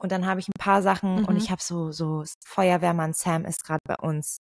Und 0.00 0.12
dann 0.12 0.26
habe 0.26 0.40
ich 0.40 0.48
ein 0.48 0.58
paar 0.58 0.82
Sachen 0.82 1.20
mhm. 1.20 1.24
und 1.26 1.36
ich 1.36 1.50
habe 1.50 1.62
so, 1.62 1.92
so 1.92 2.24
Feuerwehrmann 2.44 3.12
Sam 3.12 3.44
ist 3.44 3.64
gerade 3.64 3.80
bei 3.86 3.96
uns 3.96 4.38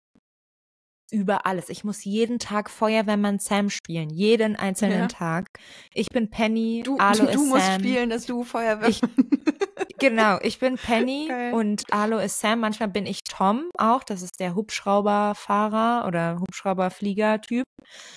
über 1.10 1.46
alles. 1.46 1.68
Ich 1.68 1.84
muss 1.84 2.04
jeden 2.04 2.38
Tag 2.38 2.70
Feuerwehrmann 2.70 3.38
Sam 3.38 3.70
spielen, 3.70 4.10
jeden 4.10 4.56
einzelnen 4.56 5.00
ja. 5.00 5.06
Tag. 5.08 5.50
Ich 5.94 6.08
bin 6.08 6.30
Penny, 6.30 6.82
du, 6.84 6.98
Alo 6.98 7.26
du, 7.26 7.46
musst 7.46 7.64
Sam. 7.64 7.80
spielen, 7.80 8.10
dass 8.10 8.26
du 8.26 8.44
Feuerwehrmann. 8.44 8.90
Ich, 8.90 9.00
genau, 9.98 10.38
ich 10.42 10.58
bin 10.58 10.76
Penny 10.76 11.24
okay. 11.30 11.52
und 11.52 11.84
Alo 11.92 12.18
ist 12.18 12.40
Sam. 12.40 12.60
Manchmal 12.60 12.88
bin 12.88 13.06
ich 13.06 13.22
Tom 13.24 13.70
auch, 13.78 14.02
das 14.04 14.22
ist 14.22 14.40
der 14.40 14.54
Hubschrauberfahrer 14.54 16.06
oder 16.06 16.40
Hubschrauberflieger-Typ. 16.40 17.64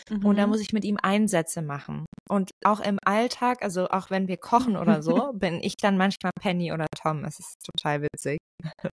Mhm. 0.09 0.25
Und 0.25 0.37
da 0.37 0.45
mhm. 0.45 0.51
muss 0.51 0.61
ich 0.61 0.73
mit 0.73 0.83
ihm 0.83 0.97
Einsätze 1.01 1.61
machen. 1.61 2.05
Und 2.27 2.51
auch 2.63 2.79
im 2.79 2.97
Alltag, 3.03 3.61
also 3.61 3.89
auch 3.89 4.09
wenn 4.09 4.27
wir 4.27 4.37
kochen 4.37 4.77
oder 4.77 5.01
so, 5.01 5.31
bin 5.33 5.59
ich 5.61 5.77
dann 5.77 5.97
manchmal 5.97 6.31
Penny 6.39 6.71
oder 6.71 6.87
Tom. 7.01 7.23
Es 7.25 7.39
ist 7.39 7.55
total 7.63 8.01
witzig. 8.01 8.39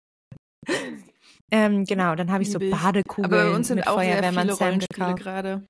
Ähm, 1.52 1.86
genau, 1.86 2.16
dann 2.16 2.32
habe 2.32 2.42
ich 2.42 2.52
so 2.52 2.58
Badekugeln 2.58 3.32
Aber 3.32 3.44
bei 3.44 3.56
uns 3.56 3.68
sind 3.68 3.78
mit 3.78 3.88
auch 3.88 3.96
Feuerwehrmann 3.96 4.48
sehr 4.48 4.56
viele 4.58 4.68
Rollenspiele 4.68 5.16
gerade. 5.16 5.68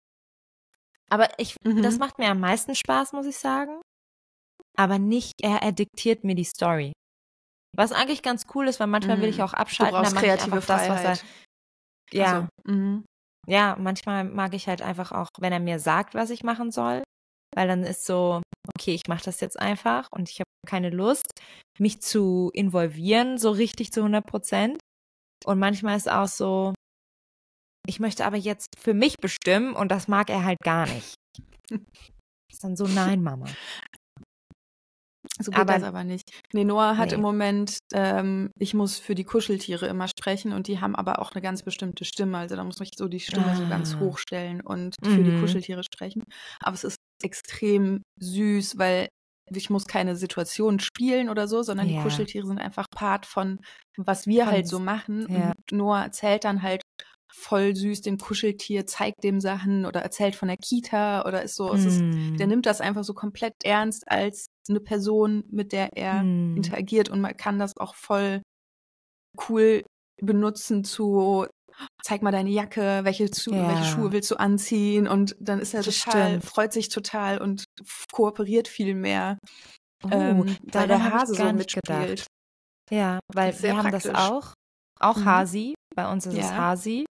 Aber 1.10 1.28
ich, 1.38 1.58
mhm. 1.64 1.84
das 1.84 2.00
macht 2.00 2.18
mir 2.18 2.30
am 2.30 2.40
meisten 2.40 2.76
Spaß, 2.76 3.12
muss 3.12 3.26
ich 3.26 3.38
sagen. 3.38 3.82
Aber 4.78 5.00
nicht, 5.00 5.34
er 5.42 5.72
diktiert 5.74 6.24
mir 6.24 6.36
die 6.36 6.46
Story. 6.46 6.94
Was 7.76 7.92
eigentlich 7.92 8.24
ganz 8.24 8.46
cool 8.56 8.68
ist, 8.68 8.80
weil 8.80 8.88
manchmal 8.88 9.18
mhm. 9.18 9.22
will 9.22 9.30
ich 9.30 9.38
mhm. 9.38 9.44
auch 9.44 9.54
abschalten. 9.54 9.96
Du 9.96 10.02
brauchst 10.02 10.16
kreative 10.16 10.56
das, 10.56 10.90
was 10.90 11.04
er. 11.04 11.18
Ja. 12.12 12.26
Also, 12.26 12.48
mhm. 12.66 13.06
Ja, 13.48 13.76
manchmal 13.80 14.24
mag 14.24 14.54
ich 14.54 14.68
halt 14.68 14.82
einfach 14.82 15.12
auch, 15.12 15.28
wenn 15.40 15.54
er 15.54 15.60
mir 15.60 15.80
sagt, 15.80 16.16
was 16.16 16.30
ich 16.30 16.44
machen 16.44 16.72
soll. 16.72 17.04
Weil 17.54 17.68
dann 17.68 17.84
ist 17.84 18.06
so, 18.06 18.42
okay, 18.76 18.96
ich 18.96 19.08
mache 19.08 19.24
das 19.24 19.40
jetzt 19.40 19.60
einfach 19.60 20.08
und 20.12 20.30
ich 20.30 20.40
habe 20.40 20.50
keine 20.68 20.90
Lust, 20.90 21.28
mich 21.80 22.02
zu 22.02 22.50
involvieren, 22.54 23.38
so 23.38 23.52
richtig 23.52 23.92
zu 23.92 24.02
100 24.02 24.26
Prozent. 24.26 24.80
Und 25.46 25.60
manchmal 25.60 25.96
ist 25.96 26.10
auch 26.10 26.28
so, 26.28 26.74
ich 27.88 28.00
möchte 28.00 28.26
aber 28.26 28.38
jetzt 28.38 28.70
für 28.80 28.94
mich 28.94 29.18
bestimmen 29.18 29.74
und 29.74 29.92
das 29.92 30.08
mag 30.08 30.30
er 30.30 30.44
halt 30.44 30.60
gar 30.64 30.88
nicht. 30.88 31.16
ist 32.52 32.64
dann 32.64 32.76
so, 32.76 32.88
nein, 32.88 33.22
Mama. 33.22 33.46
So 35.40 35.52
geht 35.52 35.60
aber, 35.60 35.74
das 35.74 35.84
aber 35.84 36.04
nicht. 36.04 36.32
Nee, 36.54 36.64
Noah 36.64 36.98
hat 36.98 37.10
nee. 37.10 37.16
im 37.16 37.22
Moment, 37.22 37.80
ähm, 37.94 38.52
ich 38.58 38.74
muss 38.74 39.00
für 39.00 39.16
die 39.16 39.24
Kuscheltiere 39.24 39.88
immer 39.88 40.08
sprechen 40.08 40.54
und 40.54 40.68
die 40.68 40.80
haben 40.80 40.96
aber 40.96 41.20
auch 41.20 41.34
eine 41.34 41.42
ganz 41.42 41.64
bestimmte 41.64 42.06
Stimme. 42.06 42.38
Also 42.38 42.56
da 42.56 42.64
muss 42.64 42.80
ich 42.80 42.92
so 42.96 43.08
die 43.08 43.20
Stimme 43.20 43.48
ah. 43.48 43.56
so 43.56 43.68
ganz 43.68 43.96
ah. 43.96 44.00
hoch 44.00 44.18
stellen 44.18 44.62
und 44.62 44.96
für 45.04 45.10
mhm. 45.10 45.26
die 45.26 45.40
Kuscheltiere 45.40 45.84
sprechen. 45.84 46.24
Aber 46.60 46.74
es 46.74 46.84
ist 46.84 46.98
extrem 47.22 48.02
süß, 48.20 48.78
weil 48.78 49.10
ich 49.52 49.70
muss 49.70 49.86
keine 49.86 50.16
Situation 50.16 50.80
spielen 50.80 51.30
oder 51.30 51.48
so, 51.48 51.62
sondern 51.62 51.88
ja. 51.88 51.98
die 51.98 52.04
Kuscheltiere 52.04 52.48
sind 52.48 52.60
einfach 52.60 52.88
Part 52.90 53.26
von, 53.26 53.60
was 53.98 54.28
wir 54.28 54.48
halt 54.48 54.68
so 54.68 54.80
machen. 54.80 55.28
Ja. 55.30 55.50
Und 55.50 55.72
Noah 55.72 56.04
erzählt 56.04 56.44
dann 56.44 56.62
halt 56.64 56.82
voll 57.32 57.76
süß 57.76 58.02
dem 58.02 58.18
Kuscheltier, 58.18 58.86
zeigt 58.86 59.24
dem 59.24 59.42
Sachen 59.42 59.86
oder 59.86 60.02
erzählt 60.02 60.36
von 60.36 60.48
der 60.48 60.58
Kita 60.58 61.26
oder 61.26 61.44
ist 61.44 61.56
so, 61.56 61.72
mm. 61.74 61.76
ist, 61.76 62.40
der 62.40 62.48
nimmt 62.48 62.66
das 62.66 62.82
einfach 62.82 63.04
so 63.04 63.14
komplett 63.14 63.54
ernst 63.64 64.10
als 64.10 64.48
eine 64.70 64.80
Person, 64.80 65.44
mit 65.50 65.74
der 65.74 65.96
er 65.98 66.24
mm. 66.24 66.56
interagiert 66.56 67.10
und 67.10 67.20
man 67.20 67.36
kann 67.36 67.60
das 67.60 67.76
auch 67.78 67.94
voll 67.96 68.42
cool 69.50 69.84
benutzen 70.22 70.86
zu 70.86 71.46
zeig 72.02 72.22
mal 72.22 72.32
deine 72.32 72.50
Jacke, 72.50 73.02
welche, 73.04 73.30
zu, 73.32 73.52
ja. 73.54 73.68
welche 73.68 73.86
Schuhe 73.86 74.12
willst 74.12 74.32
du 74.32 74.36
anziehen? 74.36 75.08
Und 75.08 75.36
dann 75.40 75.60
ist 75.60 75.74
er 75.74 75.84
das 75.84 76.00
total, 76.00 76.28
stimmt. 76.30 76.46
freut 76.46 76.74
sich 76.74 76.90
total 76.90 77.40
und 77.40 77.66
kooperiert 78.12 78.68
viel 78.68 78.96
mehr. 78.96 79.38
Oh, 80.04 80.10
ähm, 80.12 80.58
da 80.64 80.88
der 80.88 81.04
Hase 81.14 81.36
so 81.36 81.54
mitspielt. 81.54 82.28
Ja, 82.92 83.20
weil 83.34 83.60
wir 83.62 83.78
haben 83.78 83.92
das 83.92 84.08
auch. 84.08 84.54
Auch 85.00 85.18
mhm. 85.18 85.26
Hasi. 85.26 85.76
Bei 85.96 86.12
uns 86.12 86.26
ist 86.26 86.36
ja. 86.36 86.44
es 86.44 86.52
Hasi. 86.52 87.06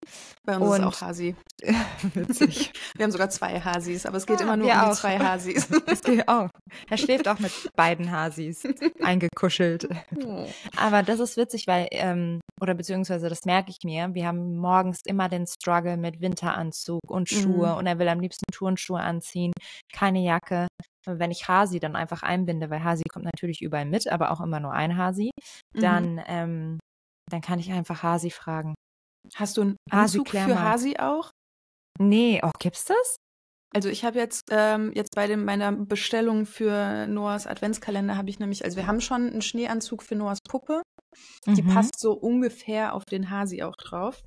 Bei 0.44 0.56
uns 0.56 0.64
und 0.64 0.72
ist 0.72 0.78
es 0.78 0.86
auch 0.86 1.06
Hasi. 1.06 1.36
Witzig. 2.14 2.72
Wir 2.96 3.04
haben 3.04 3.12
sogar 3.12 3.28
zwei 3.28 3.60
Hasis, 3.60 4.06
aber 4.06 4.16
es 4.16 4.26
geht 4.26 4.40
ah, 4.40 4.44
immer 4.44 4.56
nur 4.56 4.68
um 4.68 4.72
auch. 4.72 4.90
die 4.90 4.96
zwei 4.96 5.18
Hasis. 5.18 5.68
es 5.86 6.00
geht 6.00 6.26
auch. 6.26 6.48
Er 6.88 6.96
schläft 6.96 7.28
auch 7.28 7.38
mit 7.38 7.52
beiden 7.76 8.10
Hasis 8.10 8.62
eingekuschelt. 9.02 9.88
Oh. 10.24 10.46
Aber 10.76 11.02
das 11.02 11.20
ist 11.20 11.36
witzig, 11.36 11.66
weil, 11.66 11.88
ähm, 11.90 12.40
oder 12.60 12.74
beziehungsweise 12.74 13.28
das 13.28 13.44
merke 13.44 13.70
ich 13.70 13.78
mir, 13.84 14.14
wir 14.14 14.26
haben 14.26 14.56
morgens 14.56 15.00
immer 15.04 15.28
den 15.28 15.46
Struggle 15.46 15.98
mit 15.98 16.22
Winteranzug 16.22 17.02
und 17.10 17.28
Schuhe 17.28 17.72
mhm. 17.72 17.76
und 17.76 17.86
er 17.86 17.98
will 17.98 18.08
am 18.08 18.20
liebsten 18.20 18.50
Turnschuhe 18.50 19.00
anziehen, 19.00 19.52
keine 19.92 20.20
Jacke. 20.20 20.68
Wenn 21.06 21.30
ich 21.30 21.48
Hasi 21.48 21.80
dann 21.80 21.96
einfach 21.96 22.22
einbinde, 22.22 22.68
weil 22.70 22.84
Hasi 22.84 23.04
kommt 23.10 23.24
natürlich 23.24 23.62
überall 23.62 23.86
mit, 23.86 24.06
aber 24.08 24.30
auch 24.30 24.40
immer 24.40 24.60
nur 24.60 24.72
ein 24.72 24.96
Hasi, 24.96 25.30
dann 25.74 26.14
mhm. 26.14 26.22
ähm, 26.26 26.79
dann 27.32 27.40
kann 27.40 27.58
ich 27.58 27.72
einfach 27.72 28.02
Hasi 28.02 28.30
fragen. 28.30 28.74
Hast 29.34 29.56
du 29.56 29.62
einen 29.62 29.76
Anzug 29.90 30.32
Hasi, 30.32 30.48
für 30.48 30.60
Hasi 30.60 30.96
auch? 30.98 31.30
Nee, 31.98 32.40
oh, 32.42 32.50
gibt's 32.58 32.84
das? 32.84 33.16
Also 33.72 33.88
ich 33.88 34.04
habe 34.04 34.18
jetzt 34.18 34.48
ähm, 34.50 34.92
jetzt 34.94 35.14
bei 35.14 35.26
dem, 35.26 35.44
meiner 35.44 35.70
Bestellung 35.70 36.44
für 36.44 37.06
Noahs 37.06 37.46
Adventskalender 37.46 38.16
habe 38.16 38.28
ich 38.28 38.40
nämlich, 38.40 38.64
also 38.64 38.76
wir 38.76 38.86
haben 38.86 39.00
schon 39.00 39.28
einen 39.28 39.42
Schneeanzug 39.42 40.02
für 40.02 40.16
Noahs 40.16 40.38
Puppe. 40.48 40.82
Die 41.46 41.62
mhm. 41.62 41.74
passt 41.74 41.98
so 41.98 42.12
ungefähr 42.12 42.94
auf 42.94 43.04
den 43.04 43.30
Hasi 43.30 43.62
auch 43.62 43.76
drauf. 43.76 44.22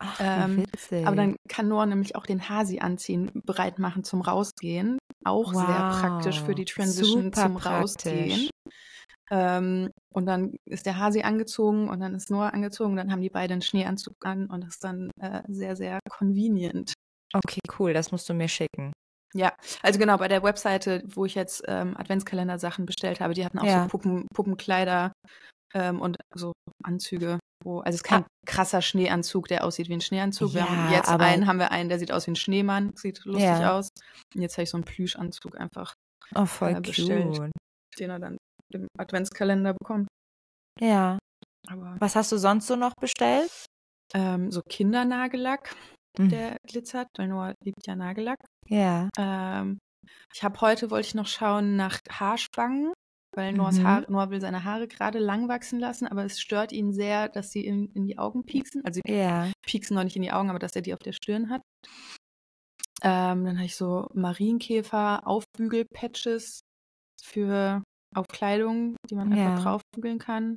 Ach, 0.00 0.20
ähm, 0.20 0.64
aber 1.04 1.16
dann 1.16 1.36
kann 1.48 1.68
Noah 1.68 1.86
nämlich 1.86 2.14
auch 2.14 2.24
den 2.24 2.48
Hasi 2.48 2.78
anziehen, 2.78 3.30
bereit 3.44 3.78
machen 3.78 4.04
zum 4.04 4.20
Rausgehen. 4.20 4.98
Auch 5.24 5.52
wow. 5.52 5.66
sehr 5.66 6.00
praktisch 6.00 6.40
für 6.40 6.54
die 6.54 6.64
Transition 6.64 7.24
Super 7.24 7.42
zum 7.42 7.54
praktisch. 7.56 8.12
Rausgehen. 8.12 8.50
Ähm, 9.30 9.90
und 10.12 10.26
dann 10.26 10.56
ist 10.64 10.86
der 10.86 10.98
Hasi 10.98 11.22
angezogen 11.22 11.88
und 11.88 12.00
dann 12.00 12.14
ist 12.14 12.30
Noah 12.30 12.52
angezogen. 12.52 12.96
Dann 12.96 13.12
haben 13.12 13.20
die 13.20 13.30
beiden 13.30 13.54
einen 13.54 13.62
Schneeanzug 13.62 14.14
an 14.24 14.46
und 14.46 14.62
das 14.62 14.74
ist 14.74 14.84
dann 14.84 15.10
äh, 15.20 15.42
sehr, 15.48 15.76
sehr 15.76 16.00
convenient. 16.08 16.94
Okay, 17.34 17.60
cool. 17.78 17.92
Das 17.92 18.10
musst 18.10 18.28
du 18.28 18.34
mir 18.34 18.48
schicken. 18.48 18.92
Ja, 19.34 19.52
also 19.82 19.98
genau, 19.98 20.16
bei 20.16 20.28
der 20.28 20.42
Webseite, 20.42 21.02
wo 21.06 21.26
ich 21.26 21.34
jetzt 21.34 21.62
ähm, 21.66 21.96
Adventskalender-Sachen 21.96 22.86
bestellt 22.86 23.20
habe, 23.20 23.34
die 23.34 23.44
hatten 23.44 23.58
auch 23.58 23.64
ja. 23.64 23.82
so 23.82 23.88
Puppen, 23.88 24.26
Puppenkleider 24.34 25.12
ähm, 25.74 26.00
und 26.00 26.16
so 26.34 26.52
Anzüge. 26.82 27.38
Wo, 27.62 27.80
also 27.80 27.90
es 27.90 27.96
ist 27.96 28.04
kein 28.04 28.22
ah. 28.22 28.26
krasser 28.46 28.80
Schneeanzug, 28.80 29.48
der 29.48 29.64
aussieht 29.64 29.88
wie 29.88 29.94
ein 29.94 30.00
Schneeanzug. 30.00 30.52
Ja, 30.52 30.60
wir 30.60 30.70
haben 30.70 30.92
jetzt 30.92 31.08
einen, 31.08 31.46
haben 31.46 31.58
wir 31.58 31.72
einen, 31.72 31.88
der 31.88 31.98
sieht 31.98 32.12
aus 32.12 32.26
wie 32.26 32.30
ein 32.30 32.36
Schneemann, 32.36 32.92
sieht 32.94 33.24
lustig 33.24 33.44
ja. 33.44 33.76
aus. 33.76 33.88
Und 34.34 34.40
jetzt 34.40 34.54
habe 34.54 34.62
ich 34.62 34.70
so 34.70 34.76
einen 34.76 34.84
Plüschanzug 34.84 35.58
einfach 35.58 35.94
oh, 36.34 36.46
voll 36.46 36.76
äh, 36.76 36.80
bestellt, 36.80 37.36
cute. 37.36 37.50
den 37.98 38.10
er 38.10 38.18
dann 38.18 38.38
im 38.72 38.86
Adventskalender 38.98 39.74
bekommt. 39.74 40.08
Ja. 40.80 41.18
Aber 41.68 41.96
Was 41.98 42.16
hast 42.16 42.32
du 42.32 42.38
sonst 42.38 42.66
so 42.66 42.76
noch 42.76 42.94
bestellt? 43.00 43.50
Ähm, 44.14 44.50
so 44.50 44.62
Kindernagellack, 44.62 45.74
mhm. 46.18 46.30
der 46.30 46.56
glitzert, 46.66 47.08
weil 47.16 47.28
Noah 47.28 47.54
liebt 47.62 47.86
ja 47.86 47.94
Nagellack. 47.94 48.38
Ja. 48.68 49.08
Ähm, 49.18 49.78
ich 50.34 50.42
habe 50.42 50.60
heute, 50.60 50.90
wollte 50.90 51.08
ich 51.08 51.14
noch 51.14 51.26
schauen 51.26 51.76
nach 51.76 51.98
Haarspangen, 52.10 52.92
weil 53.34 53.52
Noahs 53.52 53.78
mhm. 53.78 53.86
Haar, 53.86 54.10
Noah 54.10 54.30
will 54.30 54.40
seine 54.40 54.64
Haare 54.64 54.88
gerade 54.88 55.18
lang 55.18 55.48
wachsen 55.48 55.78
lassen, 55.78 56.06
aber 56.06 56.24
es 56.24 56.40
stört 56.40 56.72
ihn 56.72 56.92
sehr, 56.92 57.28
dass 57.28 57.50
sie 57.50 57.64
in, 57.64 57.92
in 57.92 58.06
die 58.06 58.18
Augen 58.18 58.44
pieksen. 58.44 58.82
Also 58.84 59.00
ja. 59.06 59.50
pieksen 59.66 59.94
noch 59.94 60.04
nicht 60.04 60.16
in 60.16 60.22
die 60.22 60.32
Augen, 60.32 60.48
aber 60.48 60.58
dass 60.58 60.74
er 60.74 60.82
die 60.82 60.94
auf 60.94 61.00
der 61.00 61.12
Stirn 61.12 61.50
hat. 61.50 61.62
Ähm, 63.02 63.44
dann 63.44 63.56
habe 63.56 63.66
ich 63.66 63.76
so 63.76 64.08
Marienkäfer, 64.14 65.26
Aufbügelpatches 65.26 66.60
für 67.22 67.82
auf 68.14 68.26
Kleidung, 68.28 68.96
die 69.10 69.14
man 69.14 69.32
einfach 69.32 69.52
Ja. 69.52 69.62
draufbügeln 69.62 70.18
kann. 70.18 70.56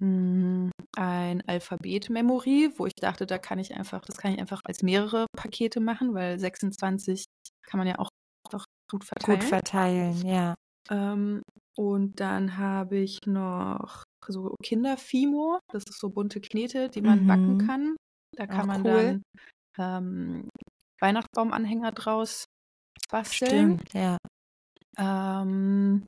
Mm, 0.00 0.70
Ein 0.96 1.42
Alphabet-Memory, 1.46 2.72
wo 2.76 2.86
ich 2.86 2.94
dachte, 2.94 3.26
da 3.26 3.38
kann 3.38 3.58
ich 3.58 3.74
einfach, 3.74 4.02
das 4.04 4.16
kann 4.18 4.32
ich 4.32 4.40
einfach 4.40 4.60
als 4.64 4.82
mehrere 4.82 5.26
Pakete 5.36 5.80
machen, 5.80 6.14
weil 6.14 6.38
26 6.38 7.24
kann 7.64 7.78
man 7.78 7.86
ja 7.86 7.98
auch 7.98 8.10
doch 8.50 8.64
gut 8.90 9.04
verteilen. 9.04 9.40
Gut 9.40 9.44
verteilen, 9.48 10.24
ja. 10.26 10.54
Ähm, 10.90 11.42
und 11.76 12.20
dann 12.20 12.56
habe 12.56 12.98
ich 12.98 13.18
noch 13.26 14.04
so 14.26 14.54
Kinderfimo. 14.62 15.58
Das 15.72 15.84
ist 15.88 15.98
so 16.00 16.10
bunte 16.10 16.40
Knete, 16.40 16.88
die 16.88 17.02
man 17.02 17.26
backen 17.26 17.54
Mhm. 17.54 17.58
kann. 17.58 17.96
Da 18.36 18.46
kann 18.46 18.66
Auch 18.66 18.66
man 18.66 18.84
cool. 18.84 19.16
dann 19.16 19.22
ähm, 19.78 20.48
Weihnachtsbaumanhänger 21.00 21.92
draus 21.92 22.46
basteln. 23.10 23.78
Stimmt, 23.78 23.92
ja. 23.92 24.16
Ähm, 24.98 26.06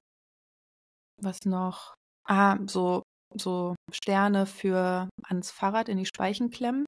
was 1.20 1.44
noch? 1.44 1.94
Ah, 2.28 2.58
so, 2.66 3.02
so 3.34 3.74
Sterne 3.92 4.46
für 4.46 5.08
ans 5.24 5.50
Fahrrad 5.50 5.88
in 5.88 5.98
die 5.98 6.06
Speichen 6.06 6.50
klemmen. 6.50 6.84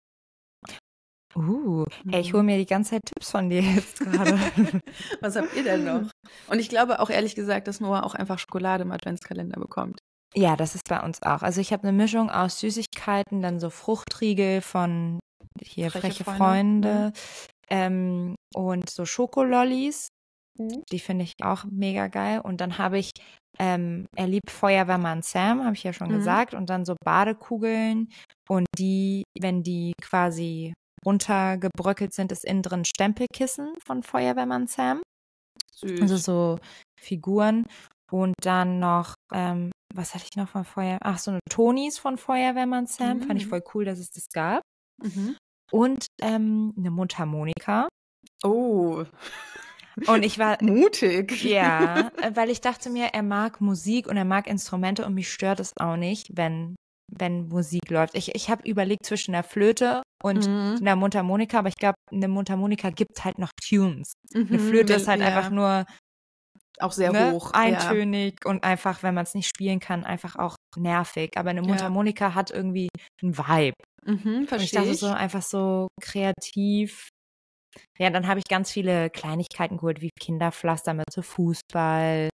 Uh, 1.37 1.85
ey, 2.11 2.21
ich 2.21 2.33
Mhm. 2.33 2.37
hole 2.39 2.43
mir 2.43 2.59
die 2.59 2.67
ganze 2.67 2.91
Zeit 2.91 3.03
Tipps 3.07 3.31
von 3.31 3.49
dir 3.49 3.63
jetzt 3.63 4.01
gerade. 4.01 4.33
Was 5.21 5.37
habt 5.37 5.55
ihr 5.57 5.63
denn 5.63 5.85
noch? 5.85 6.11
Und 6.49 6.59
ich 6.59 6.69
glaube 6.69 6.99
auch 6.99 7.09
ehrlich 7.09 7.37
gesagt, 7.37 7.69
dass 7.69 7.81
Noah 7.81 8.03
auch 8.05 8.15
einfach 8.15 8.39
Schokolade 8.39 8.83
im 8.83 8.91
Adventskalender 8.91 9.61
bekommt. 9.61 10.01
Ja, 10.35 10.57
das 10.57 10.75
ist 10.75 10.89
bei 10.89 11.01
uns 11.01 11.23
auch. 11.23 11.43
Also 11.43 11.61
ich 11.61 11.73
habe 11.73 11.85
eine 11.85 11.93
Mischung 11.97 12.31
aus 12.31 12.59
Süßigkeiten, 12.61 13.43
dann 13.43 13.61
so 13.61 13.71
Fruchtriegel 13.71 14.61
von 14.61 15.21
hier 15.63 15.91
Freche 15.91 16.25
freche, 16.25 16.25
Freunde, 16.25 16.39
Freunde, 16.39 17.13
ähm, 17.69 18.35
und 18.55 18.91
so 18.91 19.05
Schokolollis. 19.05 20.09
Die 20.93 20.99
finde 20.99 21.25
ich 21.25 21.33
auch 21.43 21.65
mega 21.65 22.09
geil. 22.09 22.41
Und 22.41 22.61
dann 22.61 22.79
habe 22.79 22.99
ich, 22.99 23.11
ähm, 23.59 24.07
er 24.17 24.27
liebt 24.27 24.51
Feuerwehrmann 24.51 25.23
Sam, 25.23 25.65
habe 25.65 25.75
ich 25.75 25.83
ja 25.85 25.93
schon 25.93 26.09
Mhm. 26.09 26.15
gesagt. 26.19 26.55
Und 26.55 26.71
dann 26.71 26.85
so 26.85 26.95
Badekugeln. 27.05 28.09
Und 28.49 28.67
die, 28.79 29.23
wenn 29.39 29.63
die 29.63 29.93
quasi 30.03 30.73
runtergebröckelt 31.07 32.13
sind, 32.13 32.33
ist 32.33 32.45
innen 32.45 32.63
drin 32.63 32.85
Stempelkissen 32.85 33.75
von 33.85 34.03
Feuerwehrmann 34.03 34.67
Sam. 34.67 35.01
Süß. 35.77 36.03
Also 36.03 36.17
so 36.17 36.59
Figuren. 37.01 37.65
Und 38.13 38.35
dann 38.43 38.81
noch, 38.81 39.15
ähm, 39.33 39.71
was 39.95 40.15
hatte 40.15 40.25
ich 40.31 40.37
noch 40.37 40.49
von 40.49 40.65
Feuer? 40.65 40.99
Ach, 41.03 41.19
so 41.19 41.31
eine 41.31 41.41
Tonis 41.49 41.99
von 41.99 42.19
Feuerwehrmann 42.19 42.87
Sam. 42.87 43.21
Fand 43.23 43.39
ich 43.41 43.47
Mhm. 43.47 43.51
voll 43.51 43.63
cool, 43.75 43.85
dass 43.85 43.99
es 43.99 44.11
das 44.11 44.27
gab. 44.33 44.63
mhm. 45.03 45.37
Und 45.73 46.07
ähm, 46.21 46.75
eine 46.77 46.91
Mundharmonika. 46.91 47.89
Oh, 48.43 49.05
Und 50.07 50.25
ich 50.25 50.39
war, 50.39 50.59
mutig. 50.63 51.43
ja, 51.45 52.11
weil 52.35 52.51
ich 52.51 52.61
dachte 52.61 52.91
mir, 52.91 53.07
er 53.13 53.23
mag 53.23 53.61
Musik 53.61 54.07
und 54.09 54.17
er 54.17 54.25
mag 54.25 54.47
Instrumente 54.47 55.05
und 55.07 55.15
mich 55.15 55.31
stört 55.33 55.61
es 55.61 55.73
auch 55.79 55.97
nicht, 55.97 56.29
wenn, 56.37 56.77
wenn 57.13 57.49
Musik 57.49 57.91
läuft. 57.91 58.15
Ich, 58.17 58.35
ich 58.35 58.51
habe 58.51 58.69
überlegt 58.69 59.05
zwischen 59.05 59.33
der 59.33 59.43
Flöte 59.43 60.03
und 60.23 60.47
Mhm. 60.47 60.77
einer 60.81 60.97
Mundharmonika, 60.97 61.59
aber 61.59 61.69
ich 61.69 61.77
glaube, 61.77 61.97
eine 62.13 62.29
Mundharmonika 62.29 62.91
gibt 62.91 63.25
halt 63.25 63.39
noch 63.39 63.51
Tunes. 63.63 64.13
Eine 64.35 64.45
Mhm, 64.49 64.59
Flöte 64.59 64.95
ist 64.95 65.09
halt 65.09 65.21
ja, 65.21 65.27
einfach 65.27 65.51
nur 65.51 65.85
auch 66.79 66.93
sehr 66.93 67.13
ne, 67.13 67.33
hoch. 67.33 67.51
eintönig 67.53 68.45
und 68.47 68.65
einfach, 68.65 69.03
wenn 69.03 69.15
man 69.15 69.25
es 69.25 69.35
nicht 69.35 69.49
spielen 69.49 69.81
kann, 69.81 70.05
einfach 70.05 70.37
auch 70.37 70.57
nervig. 70.77 71.31
Aber 71.37 71.51
eine 71.51 71.61
Ja. 71.61 71.67
Mundharmonika 71.67 72.35
hat 72.35 72.51
irgendwie 72.51 72.89
einen 73.23 73.37
Vibe. 73.37 73.75
Ja. 74.07 74.15
Mhm, 74.15 74.35
Und 74.35 74.43
ich 74.43 74.49
verstehe 74.49 74.81
dachte 74.81 74.93
ich. 74.95 75.01
so 75.01 75.07
einfach 75.09 75.43
so 75.43 75.89
kreativ. 76.01 77.09
Ja, 77.99 78.11
dann 78.11 78.27
habe 78.27 78.39
ich 78.41 78.45
ganz 78.49 78.71
viele 78.71 79.11
Kleinigkeiten 79.11 79.77
geholt, 79.77 80.01
wie 80.01 80.11
Kinderpflaster 80.21 80.95
mit 80.95 81.07
so 81.13 81.23
Fußball. 81.23 82.29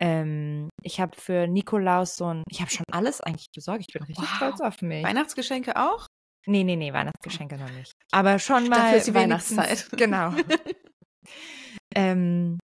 Ähm, 0.00 0.68
ich 0.82 1.00
habe 1.00 1.16
für 1.16 1.46
Nikolaus 1.46 2.16
so 2.16 2.26
ein, 2.32 2.42
ich 2.50 2.60
habe 2.60 2.70
schon 2.70 2.84
alles 2.90 3.20
eigentlich 3.20 3.46
besorgt. 3.54 3.84
Ich 3.86 3.92
bin 3.92 4.02
richtig 4.02 4.24
Wow. 4.28 4.36
stolz 4.36 4.60
auf 4.60 4.82
mich. 4.82 5.04
Weihnachtsgeschenke 5.04 5.76
auch? 5.76 6.06
Nee, 6.46 6.64
nee, 6.64 6.76
nee, 6.76 6.92
Weihnachtsgeschenke 6.92 7.56
noch 7.56 7.70
nicht. 7.70 7.92
Aber 8.10 8.38
schon 8.38 8.68
mal. 8.68 8.76
Dafür 8.76 8.98
ist 8.98 9.06
die 9.06 9.14
Weihnachtszeit. 9.14 9.88
Genau. 9.92 10.32
ähm, 11.94 12.58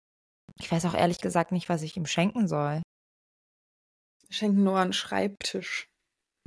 ich 0.59 0.71
weiß 0.71 0.85
auch 0.85 0.93
ehrlich 0.93 1.19
gesagt 1.19 1.51
nicht, 1.51 1.67
was 1.67 1.81
ich 1.81 1.97
ihm 1.97 2.05
schenken 2.05 2.47
soll. 2.47 2.81
Schenken 4.29 4.63
nur 4.63 4.79
einen 4.79 4.93
Schreibtisch. 4.93 5.87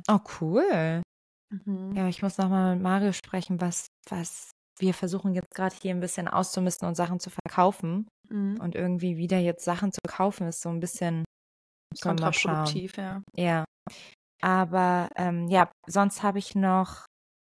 Oh, 0.07 0.19
cool. 0.41 1.03
Mhm. 1.51 1.95
Ja, 1.95 2.07
ich 2.07 2.21
muss 2.21 2.37
nochmal 2.37 2.75
mit 2.75 2.83
Mario 2.83 3.13
sprechen, 3.13 3.61
was, 3.61 3.87
was 4.09 4.51
wir 4.79 4.93
versuchen 4.93 5.33
jetzt 5.33 5.53
gerade 5.53 5.75
hier 5.79 5.93
ein 5.93 5.99
bisschen 5.99 6.27
auszumisten 6.27 6.87
und 6.87 6.95
Sachen 6.95 7.19
zu 7.19 7.29
verkaufen. 7.29 8.07
Mhm. 8.29 8.59
Und 8.61 8.75
irgendwie 8.75 9.17
wieder 9.17 9.37
jetzt 9.37 9.65
Sachen 9.65 9.91
zu 9.91 10.01
kaufen, 10.07 10.47
ist 10.47 10.61
so 10.61 10.69
ein 10.69 10.79
bisschen. 10.79 11.25
Kontraproduktiv, 12.01 12.97
ja. 12.97 13.23
Ja. 13.35 13.65
Aber 14.41 15.09
ähm, 15.15 15.47
ja, 15.47 15.71
sonst 15.87 16.23
habe 16.23 16.39
ich 16.39 16.55
noch, 16.55 17.05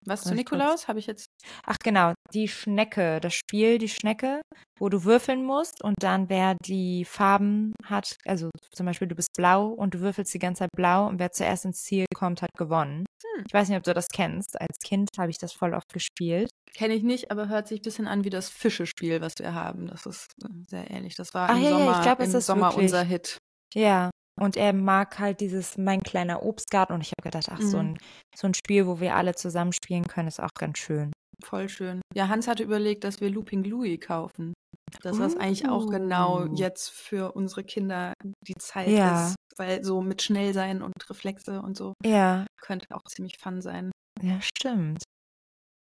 Was 0.05 0.23
zu 0.23 0.33
Nikolaus? 0.35 0.87
Habe 0.87 0.99
ich 0.99 1.07
jetzt. 1.07 1.27
ach 1.65 1.77
genau, 1.83 2.13
die 2.33 2.47
Schnecke, 2.47 3.19
das 3.19 3.33
Spiel, 3.33 3.77
die 3.77 3.89
Schnecke, 3.89 4.41
wo 4.79 4.89
du 4.89 5.03
würfeln 5.03 5.43
musst 5.45 5.83
und 5.83 5.95
dann 6.01 6.29
wer 6.29 6.55
die 6.65 7.05
Farben 7.05 7.73
hat, 7.85 8.15
also 8.25 8.49
zum 8.73 8.85
Beispiel 8.85 9.07
du 9.07 9.15
bist 9.15 9.29
blau 9.37 9.67
und 9.67 9.93
du 9.93 9.99
würfelst 9.99 10.33
die 10.33 10.39
ganze 10.39 10.59
Zeit 10.59 10.69
blau 10.75 11.07
und 11.07 11.19
wer 11.19 11.31
zuerst 11.31 11.65
ins 11.65 11.83
Ziel 11.83 12.05
kommt, 12.15 12.41
hat 12.41 12.49
gewonnen. 12.57 13.05
Hm. 13.23 13.43
Ich 13.47 13.53
weiß 13.53 13.69
nicht, 13.69 13.77
ob 13.77 13.83
du 13.83 13.93
das 13.93 14.07
kennst. 14.13 14.59
Als 14.59 14.77
Kind 14.83 15.09
habe 15.17 15.31
ich 15.31 15.37
das 15.37 15.53
voll 15.53 15.73
oft 15.73 15.91
gespielt. 15.93 16.49
Kenne 16.75 16.93
ich 16.95 17.03
nicht, 17.03 17.31
aber 17.31 17.47
hört 17.49 17.67
sich 17.67 17.79
ein 17.79 17.83
bisschen 17.83 18.07
an 18.07 18.23
wie 18.23 18.29
das 18.29 18.49
Fischespiel, 18.49 19.21
was 19.21 19.33
wir 19.37 19.53
haben. 19.53 19.87
Das 19.87 20.05
ist 20.05 20.27
äh, 20.43 20.47
sehr 20.69 20.89
ähnlich. 20.91 21.15
Das 21.15 21.33
war 21.33 21.49
Ach 21.49 21.55
im 21.55 21.63
ja, 21.63 21.69
ja, 21.69 21.77
ich 21.77 21.83
Sommer, 21.85 22.01
glaub, 22.01 22.19
im 22.19 22.41
Sommer 22.41 22.67
wirklich- 22.71 22.83
unser 22.83 23.03
Hit. 23.03 23.37
Ja. 23.75 24.09
Und 24.39 24.57
er 24.57 24.73
mag 24.73 25.19
halt 25.19 25.39
dieses 25.41 25.77
mein 25.77 26.01
kleiner 26.01 26.43
Obstgarten 26.43 26.93
und 26.93 27.01
ich 27.01 27.11
habe 27.11 27.21
gedacht, 27.29 27.49
ach, 27.51 27.61
so, 27.61 27.77
Mhm. 27.77 27.83
ein, 27.93 27.97
so 28.35 28.47
ein 28.47 28.53
Spiel, 28.53 28.87
wo 28.87 28.99
wir 28.99 29.15
alle 29.15 29.35
zusammen 29.35 29.73
spielen 29.73 30.07
können, 30.07 30.27
ist 30.27 30.41
auch 30.41 30.49
ganz 30.57 30.79
schön. 30.79 31.11
Voll 31.43 31.69
schön. 31.69 32.01
Ja, 32.15 32.29
Hans 32.29 32.47
hatte 32.47 32.63
überlegt, 32.63 33.03
dass 33.03 33.19
wir 33.21 33.29
Looping 33.29 33.63
Louie 33.63 33.97
kaufen. 33.97 34.53
Das 35.01 35.19
was 35.19 35.35
eigentlich 35.35 35.67
auch 35.69 35.87
genau 35.87 36.45
Uh. 36.45 36.55
jetzt 36.55 36.89
für 36.89 37.33
unsere 37.33 37.63
Kinder 37.63 38.13
die 38.47 38.55
Zeit 38.59 38.87
Ja. 38.89 39.27
ist. 39.27 39.35
Weil 39.57 39.83
so 39.83 40.01
mit 40.01 40.21
Schnellsein 40.21 40.81
und 40.81 40.93
Reflexe 41.09 41.61
und 41.61 41.75
so 41.77 41.93
Ja, 42.05 42.45
könnte 42.61 42.87
auch 42.91 43.03
ziemlich 43.07 43.37
fun 43.39 43.61
sein. 43.61 43.91
ja, 44.21 44.39
stimmt. 44.41 45.03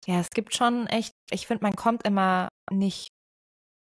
Ja, 0.05 0.19
es 0.19 0.29
gibt 0.31 0.55
schon 0.55 0.87
echt, 0.87 1.11
ich 1.31 1.47
finde, 1.47 1.63
man 1.63 1.75
kommt 1.75 2.05
immer 2.05 2.49
nicht 2.71 3.07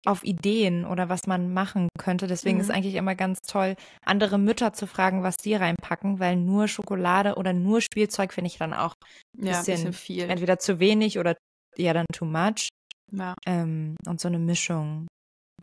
auf 0.07 0.23
Ideen 0.25 0.85
oder 0.87 1.09
was 1.09 1.27
man 1.27 1.53
machen 1.53 1.89
könnte. 1.99 2.27
Deswegen 2.27 2.61
ist 2.61 2.69
Mhm. 2.69 2.75
eigentlich 2.75 2.95
immer 2.95 3.15
ganz 3.15 3.41
toll, 3.41 3.75
andere 4.05 4.39
Mütter 4.39 4.73
zu 4.73 4.87
fragen, 4.87 5.23
was 5.23 5.37
die 5.37 5.55
reinpacken, 5.55 6.19
weil 6.21 6.37
nur 6.37 6.69
Schokolade 6.69 7.35
oder 7.35 7.53
nur 7.53 7.81
Spielzeug 7.81 8.33
finde 8.33 8.49
ich 8.49 8.59
dann 8.59 8.73
auch 8.75 8.95
Ja, 9.37 9.59
ein 9.61 9.65
Bisschen 9.65 9.75
bisschen 9.75 9.93
viel. 9.93 10.31
entweder 10.31 10.59
zu 10.59 10.79
wenig 10.79 11.19
oder 11.19 11.37
ja 11.77 11.93
dann 11.93 12.07
too 12.13 12.25
much. 12.25 12.69
Ja. 13.13 13.35
Ähm, 13.47 13.97
und 14.07 14.21
so 14.21 14.29
eine 14.29 14.39
Mischung 14.39 15.07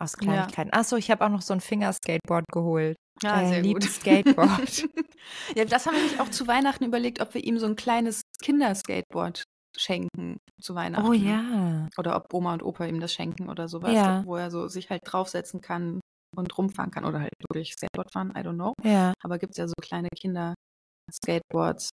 aus 0.00 0.12
Ja. 0.12 0.18
Kleinigkeiten. 0.24 0.70
Ach 0.72 0.84
so, 0.84 0.96
ich 0.96 1.10
habe 1.10 1.24
auch 1.24 1.30
noch 1.30 1.42
so 1.42 1.54
ein 1.54 1.60
Fingerskateboard 1.60 2.44
geholt. 2.52 2.96
Ja, 3.22 3.40
Er 3.40 3.48
sehr 3.48 3.62
liebt 3.62 3.80
gut. 3.82 3.90
Skateboard. 3.90 4.88
ja, 5.56 5.64
das 5.64 5.86
haben 5.86 5.94
wir 5.94 6.02
nämlich 6.02 6.20
auch 6.20 6.28
zu 6.28 6.46
Weihnachten 6.46 6.84
überlegt, 6.84 7.20
ob 7.20 7.32
wir 7.32 7.42
ihm 7.42 7.58
so 7.58 7.66
ein 7.66 7.76
kleines 7.76 8.20
Kinderskateboard 8.42 9.44
schenken 9.78 10.38
zu 10.60 10.74
Weihnachten. 10.74 11.06
oh 11.08 11.12
ja. 11.12 11.88
Oder 11.98 12.16
ob 12.16 12.32
Oma 12.32 12.52
und 12.54 12.62
Opa 12.62 12.86
ihm 12.86 13.00
das 13.00 13.12
schenken 13.12 13.48
oder 13.48 13.68
sowas, 13.68 13.92
Ja. 13.92 14.24
wo 14.24 14.36
er 14.36 14.50
so 14.50 14.68
sich 14.68 14.90
halt 14.90 15.02
draufsetzen 15.04 15.60
kann 15.60 16.00
und 16.36 16.56
rumfahren 16.58 16.90
kann 16.90 17.04
oder 17.04 17.20
halt 17.20 17.32
wirklich 17.48 17.72
Skateboard 17.74 18.12
fahren, 18.12 18.30
I 18.36 18.40
don't 18.40 18.54
know. 18.54 18.72
Ja. 18.82 19.12
Aber 19.22 19.38
gibt 19.38 19.52
es 19.52 19.58
ja 19.58 19.66
so 19.68 19.74
kleine 19.80 20.08
Kinder-Skateboards. 20.16 21.90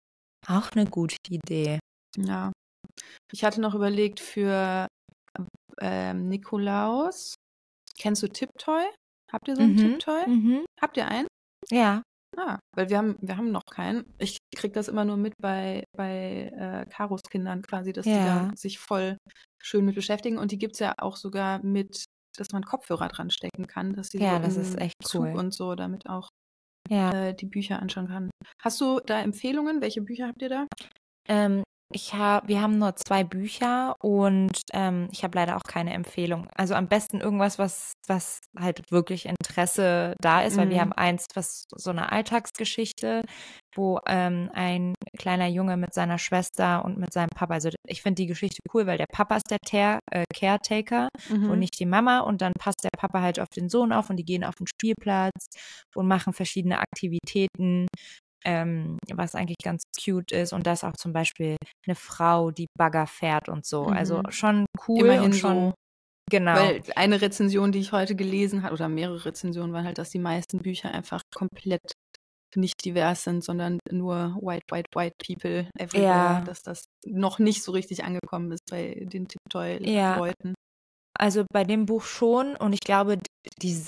Auch 0.48 0.70
eine 0.72 0.86
gute 0.86 1.16
Idee. 1.28 1.78
Ja. 2.16 2.52
Ich 3.32 3.44
hatte 3.44 3.60
noch 3.60 3.74
überlegt 3.74 4.20
für 4.20 4.86
ähm, 5.80 6.28
Nikolaus. 6.28 7.34
Kennst 7.98 8.22
du 8.22 8.28
Tiptoy? 8.28 8.84
Habt 9.32 9.48
ihr 9.48 9.56
so 9.56 9.62
ein 9.62 9.72
Mhm, 9.74 9.76
Tiptoy? 9.78 10.26
Mhm. 10.28 10.64
Habt 10.80 10.96
ihr 10.96 11.08
einen? 11.08 11.26
Ja. 11.70 12.02
Ah, 12.38 12.58
weil 12.74 12.90
wir 12.90 12.98
haben, 12.98 13.16
wir 13.20 13.36
haben 13.38 13.50
noch 13.50 13.64
keinen. 13.64 14.04
Ich 14.18 14.38
krieg 14.54 14.74
das 14.74 14.88
immer 14.88 15.04
nur 15.06 15.16
mit 15.16 15.34
bei, 15.40 15.84
bei 15.96 16.50
äh, 16.54 16.86
Karos 16.90 17.22
Kindern 17.30 17.62
quasi, 17.62 17.92
dass 17.92 18.06
die 18.06 18.12
Ja. 18.12 18.24
da 18.50 18.50
sich 18.54 18.78
voll 18.78 19.16
schön 19.62 19.84
mit 19.86 19.94
beschäftigen. 19.94 20.36
Und 20.38 20.52
die 20.52 20.58
gibt 20.58 20.74
es 20.74 20.80
ja 20.80 20.94
auch 20.98 21.16
sogar 21.16 21.62
mit, 21.64 22.04
dass 22.36 22.48
man 22.52 22.62
Kopfhörer 22.64 23.08
dran 23.08 23.30
stecken 23.30 23.66
kann, 23.66 23.94
dass 23.94 24.08
die 24.10 24.18
Ja, 24.18 24.36
so 24.36 24.38
das 24.38 24.56
ist 24.56 24.78
echt 24.78 24.94
Zug 25.02 25.22
cool. 25.22 25.32
und 25.34 25.54
so 25.54 25.74
damit 25.74 26.06
auch 26.08 26.28
Ja. 26.90 27.10
äh, 27.12 27.34
die 27.34 27.46
Bücher 27.46 27.80
anschauen 27.80 28.08
kann. 28.08 28.30
Hast 28.62 28.80
du 28.80 29.00
da 29.00 29.20
Empfehlungen? 29.20 29.80
Welche 29.80 30.02
Bücher 30.02 30.28
habt 30.28 30.42
ihr 30.42 30.48
da? 30.50 30.66
Ähm, 31.28 31.62
ich 31.92 32.14
habe, 32.14 32.48
wir 32.48 32.60
haben 32.60 32.78
nur 32.78 32.96
zwei 32.96 33.22
Bücher 33.24 33.94
und 34.02 34.60
ähm, 34.72 35.08
ich 35.12 35.22
habe 35.22 35.38
leider 35.38 35.56
auch 35.56 35.62
keine 35.62 35.92
Empfehlung. 35.94 36.48
Also 36.54 36.74
am 36.74 36.88
besten 36.88 37.20
irgendwas, 37.20 37.58
was, 37.58 37.92
was 38.08 38.40
halt 38.58 38.90
wirklich 38.90 39.26
Interesse 39.26 40.14
da 40.20 40.42
ist, 40.42 40.58
weil 40.58 40.68
wir 40.68 40.80
Mhm. 40.80 40.80
haben 40.80 40.92
eins, 40.92 41.26
was 41.34 41.64
so 41.74 41.90
eine 41.90 42.10
Alltagsgeschichte, 42.10 43.22
wo 43.74 44.00
ähm, 44.06 44.50
ein 44.52 44.94
kleiner 45.18 45.46
Junge 45.46 45.76
mit 45.76 45.94
seiner 45.94 46.18
Schwester 46.18 46.84
und 46.84 46.98
mit 46.98 47.12
seinem 47.12 47.28
Papa, 47.34 47.54
also 47.54 47.70
ich 47.86 48.02
finde 48.02 48.22
die 48.22 48.26
Geschichte 48.26 48.60
cool, 48.74 48.86
weil 48.86 48.98
der 48.98 49.06
Papa 49.12 49.36
ist 49.36 49.50
der 49.50 49.58
Ter 49.64 50.00
äh, 50.10 50.24
Caretaker 50.34 51.08
und 51.46 51.58
Mhm. 51.58 51.60
nicht 51.60 51.78
die 51.78 51.86
Mama 51.86 52.20
und 52.20 52.40
dann 52.42 52.52
passt 52.58 52.82
der 52.84 52.90
Papa 52.98 53.20
halt 53.20 53.38
auf 53.38 53.48
den 53.54 53.68
Sohn 53.68 53.92
auf 53.92 54.10
und 54.10 54.16
die 54.16 54.24
gehen 54.24 54.44
auf 54.44 54.54
den 54.56 54.66
Spielplatz 54.66 55.46
und 55.94 56.08
machen 56.08 56.32
verschiedene 56.32 56.78
Aktivitäten 56.80 57.86
ähm, 58.46 58.96
was 59.12 59.34
eigentlich 59.34 59.56
ganz 59.62 59.82
cute 60.02 60.32
ist. 60.32 60.52
Und 60.52 60.66
da 60.66 60.72
ist 60.72 60.84
auch 60.84 60.96
zum 60.96 61.12
Beispiel 61.12 61.56
eine 61.86 61.96
Frau, 61.96 62.50
die 62.52 62.66
Bagger 62.78 63.06
fährt 63.06 63.48
und 63.48 63.66
so. 63.66 63.84
Also 63.86 64.18
Mhm. 64.18 64.30
schon 64.30 64.66
cool 64.88 65.00
Immerhin 65.00 65.24
und 65.24 65.34
schon 65.34 65.54
so. 65.70 65.74
genau. 66.30 66.54
Weil 66.54 66.82
eine 66.94 67.20
Rezension, 67.20 67.72
die 67.72 67.80
ich 67.80 67.92
heute 67.92 68.14
gelesen 68.16 68.62
habe, 68.62 68.74
oder 68.74 68.88
mehrere 68.88 69.24
Rezensionen, 69.24 69.72
waren 69.72 69.84
halt, 69.84 69.98
dass 69.98 70.10
die 70.10 70.18
meisten 70.20 70.58
Bücher 70.58 70.90
einfach 70.92 71.22
komplett 71.34 71.82
nicht 72.54 72.84
divers 72.84 73.24
sind, 73.24 73.44
sondern 73.44 73.78
nur 73.90 74.36
white, 74.40 74.64
white, 74.70 74.88
white 74.94 75.16
people 75.22 75.68
everywhere. 75.78 76.06
Ja. 76.06 76.40
Dass 76.40 76.62
das 76.62 76.84
noch 77.04 77.38
nicht 77.38 77.62
so 77.62 77.72
richtig 77.72 78.04
angekommen 78.04 78.50
ist 78.52 78.62
bei 78.70 78.94
den 79.12 79.26
Ja. 79.84 80.14
Tiptoy-Leuten. 80.14 80.54
Also 81.18 81.44
bei 81.52 81.64
dem 81.64 81.86
Buch 81.86 82.02
schon 82.02 82.56
und 82.56 82.72
ich 82.72 82.80
glaube, 82.80 83.18
die, 83.62 83.82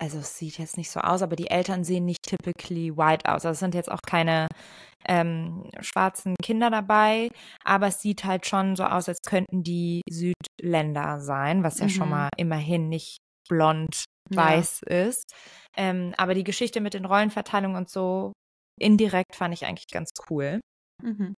also 0.00 0.18
es 0.18 0.36
sieht 0.38 0.58
jetzt 0.58 0.76
nicht 0.76 0.90
so 0.90 1.00
aus, 1.00 1.22
aber 1.22 1.36
die 1.36 1.50
Eltern 1.50 1.84
sehen 1.84 2.04
nicht 2.04 2.22
typically 2.22 2.96
white 2.96 3.26
aus. 3.26 3.44
Also 3.44 3.50
es 3.50 3.58
sind 3.60 3.74
jetzt 3.74 3.90
auch 3.90 4.00
keine 4.06 4.46
ähm, 5.08 5.70
schwarzen 5.80 6.34
Kinder 6.42 6.70
dabei, 6.70 7.28
aber 7.64 7.88
es 7.88 8.00
sieht 8.00 8.24
halt 8.24 8.46
schon 8.46 8.76
so 8.76 8.84
aus, 8.84 9.08
als 9.08 9.20
könnten 9.26 9.62
die 9.62 10.02
Südländer 10.10 11.20
sein, 11.20 11.62
was 11.62 11.78
ja 11.80 11.88
schon 11.88 12.08
Mhm. 12.08 12.10
mal 12.10 12.28
immerhin 12.36 12.88
nicht 12.88 13.18
blond 13.48 14.04
Ja. 14.30 14.36
weiß 14.36 14.82
ist. 14.86 15.24
Ähm, 15.76 16.14
aber 16.16 16.34
die 16.34 16.44
Geschichte 16.44 16.80
mit 16.80 16.94
den 16.94 17.04
Rollenverteilungen 17.04 17.76
und 17.76 17.88
so 17.88 18.32
indirekt 18.80 19.34
fand 19.36 19.54
ich 19.54 19.66
eigentlich 19.66 19.88
ganz 19.88 20.10
cool. 20.30 20.60
Mhm. 21.02 21.34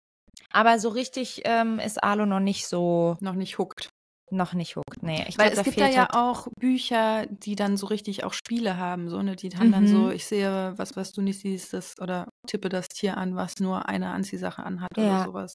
Aber 0.53 0.79
so 0.79 0.91
richtig 0.91 1.43
ähm, 1.45 1.79
ist 1.79 2.03
Alo 2.03 2.27
noch 2.27 2.41
nicht 2.41 2.67
so, 2.67 3.17
Noch 3.21 3.35
nicht 3.35 3.59
hooked. 3.59 3.89
Noch 4.31 4.53
nicht 4.55 4.77
hooked. 4.77 5.03
Nee, 5.03 5.25
ich 5.29 5.37
Weil 5.39 5.49
glaube, 5.49 5.53
es 5.53 5.63
gibt 5.65 5.81
da 5.81 5.87
ja 5.89 6.01
halt 6.03 6.15
auch 6.15 6.49
Bücher, 6.59 7.27
die 7.27 7.55
dann 7.57 7.77
so 7.77 7.87
richtig 7.87 8.25
auch 8.25 8.33
Spiele 8.33 8.77
haben, 8.77 9.09
so, 9.09 9.23
ne? 9.23 9.37
Die 9.37 9.51
haben 9.57 9.71
dann 9.73 9.87
so, 9.87 10.07
Mhm. 10.07 10.13
ich 10.13 10.27
sehe, 10.27 10.75
was, 10.77 10.97
was 10.97 11.13
du 11.13 11.23
nicht 11.23 11.41
siehst, 11.41 11.73
das, 11.73 11.95
oder 12.01 12.29
tippe 12.47 12.69
das 12.69 12.89
Tier 12.89 13.17
an, 13.17 13.37
was 13.37 13.55
nur 13.61 13.89
eine 13.89 14.11
Anziehsache 14.11 14.63
anhat 14.65 14.91
oder 14.99 15.05
Ja. 15.05 15.25
sowas. 15.25 15.55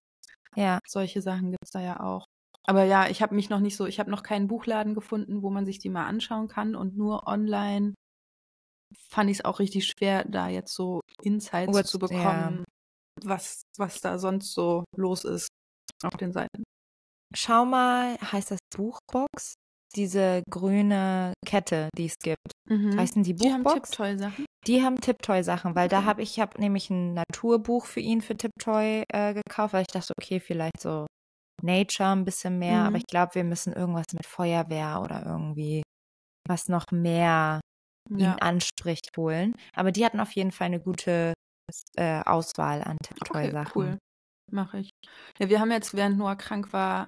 Ja, 0.56 0.80
Solche 0.88 1.22
Sachen 1.22 1.52
gibt 1.52 1.64
es 1.66 1.72
da 1.72 1.82
ja 1.82 2.00
auch. 2.02 2.26
Aber 2.66 2.84
ja, 2.86 3.10
ich 3.10 3.22
habe 3.22 3.36
mich 3.36 3.50
noch 3.50 3.60
nicht 3.60 3.76
so, 3.78 3.86
ich 3.88 4.00
habe 4.00 4.12
noch 4.12 4.24
keinen 4.24 4.48
Buchladen 4.48 4.94
gefunden, 4.96 5.42
wo 5.42 5.50
man 5.50 5.66
sich 5.66 5.80
die 5.80 5.90
mal 5.90 6.06
anschauen 6.08 6.48
kann 6.48 6.76
und 6.76 6.96
nur 6.98 7.28
online 7.28 7.94
fand 9.10 9.30
ich 9.30 9.40
es 9.40 9.46
auch 9.46 9.60
richtig 9.60 9.86
schwer, 9.88 10.26
da 10.26 10.48
jetzt 10.50 10.74
so 10.76 11.02
Insights 11.24 11.72
Urz- 11.74 11.92
zu 11.92 12.00
ja. 12.00 12.08
bekommen, 12.08 12.64
was, 13.24 13.64
was 13.78 14.02
da 14.02 14.20
sonst 14.20 14.54
so 14.54 14.84
los 14.96 15.24
ist 15.26 15.50
auf 16.04 16.18
den 16.18 16.34
Seiten. 16.34 16.64
Schau 17.36 17.66
mal, 17.66 18.18
heißt 18.22 18.52
das 18.52 18.60
Buchbox? 18.76 19.54
Diese 19.96 20.44
grüne 20.50 21.34
Kette, 21.46 21.90
die 21.98 22.06
es 22.06 22.16
gibt. 22.24 22.52
Mhm. 22.70 22.92
Heißen 22.98 23.24
die 23.24 23.34
Die 23.40 23.52
haben 23.52 23.66
Buchbox? 23.66 23.68
Tipptoy-Sachen. 23.68 24.46
Die 24.68 24.84
haben 24.84 25.02
Tiptoy-Sachen, 25.02 25.76
weil 25.76 25.90
da 25.90 26.04
Okay. 26.04 26.06
habe 26.06 26.22
ich, 26.22 26.40
habe 26.40 26.60
nämlich 26.62 26.90
ein 26.90 27.16
Naturbuch 27.16 27.86
für 27.86 28.00
ihn 28.02 28.22
für 28.22 28.38
Tiptoy 28.38 29.04
äh, 29.14 29.34
gekauft, 29.34 29.74
weil 29.74 29.82
ich 29.84 29.88
dachte, 29.88 30.14
okay, 30.22 30.40
vielleicht 30.40 30.82
so 30.82 31.08
Nature 31.64 32.10
ein 32.12 32.26
bisschen 32.26 32.60
mehr, 32.60 32.82
aber 32.86 32.98
Mhm. 32.98 32.98
ich 32.98 33.06
glaube, 33.08 33.36
wir 33.36 33.44
müssen 33.44 33.74
irgendwas 33.74 34.08
mit 34.14 34.26
Feuerwehr 34.28 35.02
oder 35.04 35.26
irgendwie 35.26 35.84
was 36.48 36.70
noch 36.70 36.86
mehr 36.92 37.62
ihn 38.18 38.34
Ja. 38.34 38.40
anspricht 38.40 39.10
holen. 39.18 39.54
Aber 39.76 39.92
die 39.92 40.06
hatten 40.06 40.20
auf 40.22 40.32
jeden 40.34 40.52
Fall 40.52 40.68
eine 40.68 40.82
gute 40.82 41.34
äh, 41.98 42.22
Auswahl 42.26 42.84
an 42.84 42.98
Okay, 43.22 43.54
Tiptoy-Sachen. 43.54 43.70
cool. 43.76 43.98
Mache 44.52 44.80
ich. 44.80 44.90
Ja, 45.40 45.50
wir 45.50 45.60
haben 45.60 45.72
jetzt, 45.72 45.94
während 45.94 46.18
Noah 46.18 46.36
krank 46.36 46.74
war, 46.74 47.08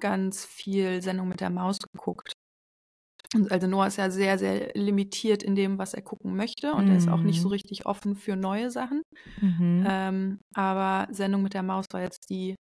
ganz 0.00 0.44
viel 0.44 1.02
Sendung 1.02 1.28
mit 1.28 1.40
der 1.40 1.50
Maus 1.50 1.78
geguckt. 1.92 2.32
Und 3.34 3.52
also 3.52 3.68
Noah 3.68 3.86
ist 3.86 3.96
ja 3.98 4.10
sehr, 4.10 4.38
sehr 4.38 4.72
limitiert 4.74 5.42
in 5.44 5.54
dem, 5.54 5.78
was 5.78 5.94
er 5.94 6.02
gucken 6.02 6.34
möchte. 6.36 6.72
Und 6.74 6.88
er 6.88 6.96
ist 6.96 7.08
auch 7.08 7.22
nicht 7.22 7.40
so 7.40 7.48
Mhm. 7.48 7.52
richtig 7.52 7.86
offen 7.86 8.16
für 8.16 8.34
neue 8.36 8.70
Sachen. 8.72 9.02
Mhm. 9.40 9.84
Ähm, 9.88 10.38
aber 10.54 11.06
Sendung 11.12 11.42
mit 11.42 11.54
der 11.54 11.62
Maus 11.62 11.86
war 11.92 12.02
jetzt 12.02 12.28
die 12.30 12.56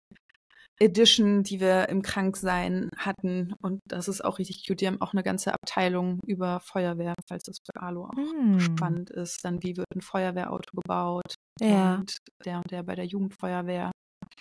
Edition, 0.81 1.45
die 1.45 1.61
wir 1.61 1.89
im 1.89 2.03
Kranksein 2.03 2.91
hatten. 2.97 3.55
Und 3.63 3.81
das 3.89 4.09
ist 4.09 4.25
auch 4.25 4.39
richtig 4.39 4.67
cute. 4.67 4.81
Die 4.81 4.87
haben 4.89 5.01
auch 5.01 5.13
eine 5.13 5.23
ganze 5.23 5.53
Abteilung 5.55 6.21
über 6.27 6.61
Feuerwehr, 6.61 7.15
falls 7.29 7.45
das 7.45 7.59
für 7.65 7.81
Alu 7.81 8.05
auch 8.07 8.17
Hm. 8.17 8.59
spannend 8.59 9.11
ist. 9.11 9.45
Dann, 9.45 9.63
wie 9.63 9.77
wird 9.77 9.87
ein 9.95 10.01
Feuerwehrauto 10.01 10.77
gebaut? 10.77 11.35
Ja. 11.61 11.97
Und 11.97 12.17
der 12.45 12.57
und 12.59 12.71
der 12.71 12.83
bei 12.83 12.95
der 12.97 13.07
Jugendfeuerwehr. 13.07 13.93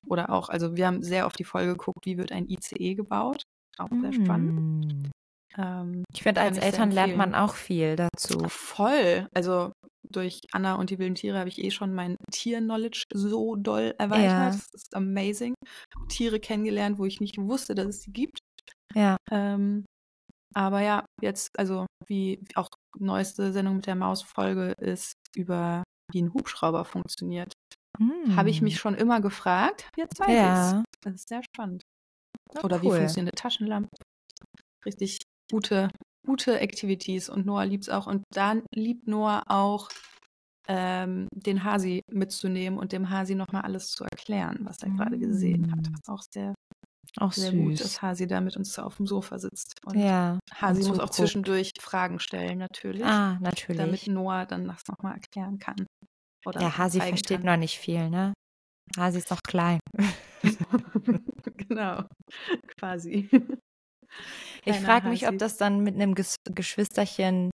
Oder 0.08 0.30
auch, 0.30 0.50
also 0.50 0.76
wir 0.76 0.88
haben 0.88 1.04
sehr 1.04 1.26
oft 1.26 1.40
die 1.40 1.44
Folge 1.44 1.72
geguckt, 1.72 2.06
wie 2.06 2.18
wird 2.18 2.32
ein 2.32 2.48
ICE 2.48 2.96
gebaut. 2.96 3.44
Auch 3.78 3.90
sehr 3.90 4.14
spannend. 4.14 4.92
Hm. 4.92 5.12
Ähm, 5.58 6.04
Ich 6.14 6.24
finde, 6.24 6.42
als 6.42 6.58
Eltern 6.58 6.92
lernt 6.92 7.18
man 7.18 7.36
auch 7.36 7.56
viel 7.56 7.96
dazu. 7.96 8.46
voll. 8.50 9.28
Also 9.34 9.72
durch 10.10 10.42
Anna 10.52 10.76
und 10.76 10.90
die 10.90 11.00
wilden 11.00 11.16
Tiere 11.16 11.40
habe 11.40 11.50
ich 11.50 11.64
eh 11.64 11.72
schon 11.72 11.94
mein 11.94 12.18
Tier-Knowledge 12.32 13.06
so 13.14 13.56
doll 13.56 13.96
erweitert. 13.98 14.26
Ja. 14.26 14.46
Das 14.48 14.68
ist 14.74 14.96
amazing. 14.96 15.54
Tiere 16.10 16.40
kennengelernt, 16.40 16.98
wo 17.00 17.06
ich 17.06 17.20
nicht 17.20 17.38
wusste, 17.38 17.74
dass 17.74 17.88
es 17.88 18.02
sie 18.02 18.12
gibt. 18.12 18.40
Ja. 18.94 19.18
Ähm, 19.32 19.86
aber 20.54 20.82
ja, 20.82 21.06
jetzt, 21.22 21.50
also 21.58 21.88
wie 22.06 22.44
auch 22.56 22.70
neueste 23.00 23.52
Sendung 23.54 23.78
mit 23.78 23.88
der 23.88 23.96
Maus-Folge 23.96 24.74
ist 24.80 25.14
über 25.36 25.84
wie 26.12 26.22
ein 26.22 26.34
Hubschrauber 26.34 26.86
funktioniert. 26.86 27.54
Habe 28.36 28.50
ich 28.50 28.62
mich 28.62 28.78
schon 28.80 28.96
immer 28.96 29.22
gefragt. 29.22 29.90
Jetzt 29.98 30.20
weiß 30.20 30.28
Hm. 30.28 30.34
ich's. 30.36 30.72
Ja. 30.72 30.84
Das 31.02 31.14
ist 31.16 31.30
sehr 31.30 31.42
spannend. 31.44 31.84
Na, 32.54 32.64
Oder 32.64 32.82
wie 32.82 32.88
cool. 32.88 32.98
funktioniert 32.98 33.34
eine 33.34 33.42
Taschenlampe? 33.42 33.90
Richtig 34.86 35.20
gute, 35.52 35.90
gute 36.26 36.60
Activities 36.60 37.30
und 37.30 37.46
Noah 37.46 37.66
liebt 37.66 37.84
es 37.84 37.90
auch. 37.90 38.08
Und 38.08 38.24
dann 38.34 38.64
liebt 38.74 39.08
Noah 39.08 39.44
auch, 39.48 39.90
ähm, 40.68 41.28
den 41.36 41.64
Hasi 41.64 42.02
mitzunehmen 42.10 42.80
und 42.80 42.92
dem 42.94 43.10
Hasi 43.10 43.36
nochmal 43.36 43.64
alles 43.64 43.90
zu 43.92 44.06
erklären, 44.06 44.60
was 44.62 44.78
er 44.82 44.90
gerade 44.92 45.20
gesehen 45.20 45.70
hat. 45.72 45.80
Mm. 45.80 45.84
Das 45.84 46.00
ist 46.00 46.10
auch 46.10 46.22
sehr, 46.32 46.54
Auch 47.20 47.34
sehr 47.34 47.52
gut, 47.52 47.78
süß. 47.78 47.82
dass 47.82 48.02
Hasi 48.02 48.28
da 48.28 48.40
mit 48.40 48.56
uns 48.56 48.80
auf 48.80 48.96
dem 48.96 49.06
Sofa 49.06 49.40
sitzt. 49.40 49.74
Und 49.86 49.98
ja. 50.00 50.40
Hasi 50.54 50.84
und 50.84 50.88
muss 50.90 51.00
auch 51.00 51.10
zwischendurch 51.10 51.72
Fragen 51.82 52.20
stellen, 52.20 52.60
natürlich, 52.60 53.04
Ah, 53.04 53.38
damit 53.42 53.68
natürlich. 53.68 54.08
Noah 54.08 54.46
dann 54.46 54.66
das 54.68 54.82
nochmal 54.88 55.16
erklären 55.16 55.60
kann. 55.60 55.86
Oder 56.46 56.62
Ja, 56.62 56.78
Hasi 56.78 57.00
versteht 57.02 57.38
kann. 57.38 57.46
noch 57.46 57.58
nicht 57.58 57.78
viel, 57.80 58.10
ne? 58.10 58.34
Hasi 58.98 59.18
ist 59.20 59.30
noch 59.32 59.40
klein. 59.48 59.80
genau, 61.58 62.04
quasi. 62.78 63.30
Ich 63.32 64.62
Kleiner 64.64 64.86
frage 64.86 65.10
mich, 65.10 65.28
ob 65.28 65.38
das 65.40 65.58
dann 65.58 65.80
mit 65.84 65.96
einem 65.96 66.16
Ges 66.16 66.36
Geschwisterchen 66.50 67.50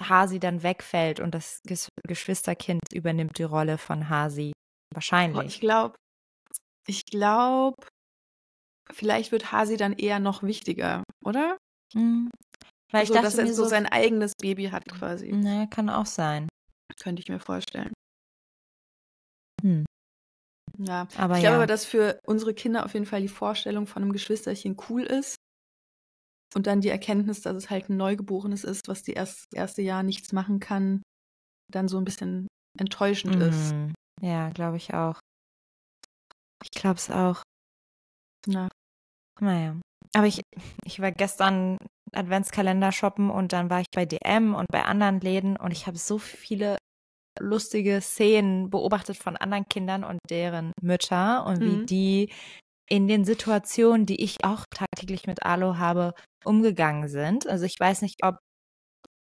Hasi 0.00 0.38
dann 0.38 0.62
wegfällt 0.62 1.20
und 1.20 1.34
das 1.34 1.58
Ges 1.66 1.88
Geschwisterkind 2.06 2.80
übernimmt 2.92 3.38
die 3.38 3.42
Rolle 3.44 3.78
von 3.78 4.08
Hasi. 4.08 4.52
Boah, 4.52 4.54
ich 4.92 4.94
Wahrscheinlich. 4.94 5.60
glaube, 5.60 5.96
ich 6.86 7.04
glaube, 7.06 7.76
vielleicht 8.92 9.32
wird 9.32 9.50
Hasi 9.52 9.76
dann 9.76 9.92
eher 9.94 10.20
noch 10.20 10.42
wichtiger, 10.42 11.02
oder? 11.24 11.56
Hm. 11.94 12.30
Weil 12.92 13.02
ich 13.02 13.08
so, 13.08 13.14
dachte 13.14 13.26
dass 13.26 13.38
er 13.38 13.46
so 13.48 13.64
so, 13.64 13.64
sein 13.64 13.86
eigenes 13.86 14.32
Baby 14.40 14.66
hat 14.66 14.84
quasi. 14.86 15.32
na, 15.34 15.66
kann 15.66 15.90
auch 15.90 16.06
sein. 16.06 16.48
Könnte 17.00 17.20
ich 17.22 17.28
mir 17.28 17.40
vorstellen. 17.40 17.92
Ja. 20.78 21.08
Aber 21.16 21.36
ich 21.36 21.42
ja. 21.42 21.50
glaube 21.50 21.56
aber, 21.56 21.66
dass 21.66 21.84
für 21.84 22.20
unsere 22.24 22.54
Kinder 22.54 22.84
auf 22.84 22.94
jeden 22.94 23.06
Fall 23.06 23.20
die 23.20 23.28
Vorstellung 23.28 23.86
von 23.86 24.02
einem 24.02 24.12
Geschwisterchen 24.12 24.76
cool 24.88 25.02
ist. 25.02 25.36
Und 26.54 26.66
dann 26.66 26.80
die 26.80 26.88
Erkenntnis, 26.88 27.42
dass 27.42 27.56
es 27.56 27.68
halt 27.68 27.90
ein 27.90 27.96
Neugeborenes 27.96 28.64
ist, 28.64 28.88
was 28.88 29.02
die 29.02 29.12
erst, 29.12 29.48
das 29.50 29.58
erste 29.58 29.82
Jahr 29.82 30.02
nichts 30.02 30.32
machen 30.32 30.60
kann, 30.60 31.02
dann 31.70 31.88
so 31.88 31.98
ein 31.98 32.04
bisschen 32.04 32.46
enttäuschend 32.78 33.36
ist. 33.36 33.74
Mm, 33.74 33.92
Ja, 34.22 34.48
glaube 34.50 34.78
ich 34.78 34.94
auch. 34.94 35.18
Ich 36.64 36.70
glaube 36.70 36.96
es 36.96 37.10
auch. 37.10 37.42
Ja. 38.46 38.68
Naja. 39.40 39.76
Aber 40.14 40.26
ich, 40.26 40.40
ich 40.84 41.00
war 41.00 41.12
gestern 41.12 41.76
Adventskalender 42.14 42.92
shoppen 42.92 43.30
und 43.30 43.52
dann 43.52 43.68
war 43.68 43.80
ich 43.80 43.86
bei 43.94 44.06
DM 44.06 44.54
und 44.54 44.66
bei 44.72 44.84
anderen 44.84 45.20
Läden 45.20 45.56
und 45.56 45.70
ich 45.70 45.86
habe 45.86 45.98
so 45.98 46.18
viele 46.18 46.77
lustige 47.48 48.00
Szenen 48.00 48.70
beobachtet 48.70 49.16
von 49.16 49.36
anderen 49.36 49.66
Kindern 49.68 50.04
und 50.04 50.18
deren 50.30 50.72
Mütter 50.82 51.44
und 51.46 51.64
wie 51.64 51.80
Mhm. 51.80 51.86
die 51.88 52.30
in 52.90 53.08
den 53.08 53.24
Situationen, 53.24 54.06
die 54.06 54.22
ich 54.22 54.44
auch 54.44 54.64
tagtäglich 54.74 55.26
mit 55.26 55.44
Alo 55.44 55.78
habe, 55.78 56.14
umgegangen 56.44 57.08
sind. 57.08 57.46
Also 57.48 57.64
ich 57.66 57.76
weiß 57.80 58.02
nicht, 58.02 58.16
ob 58.24 58.38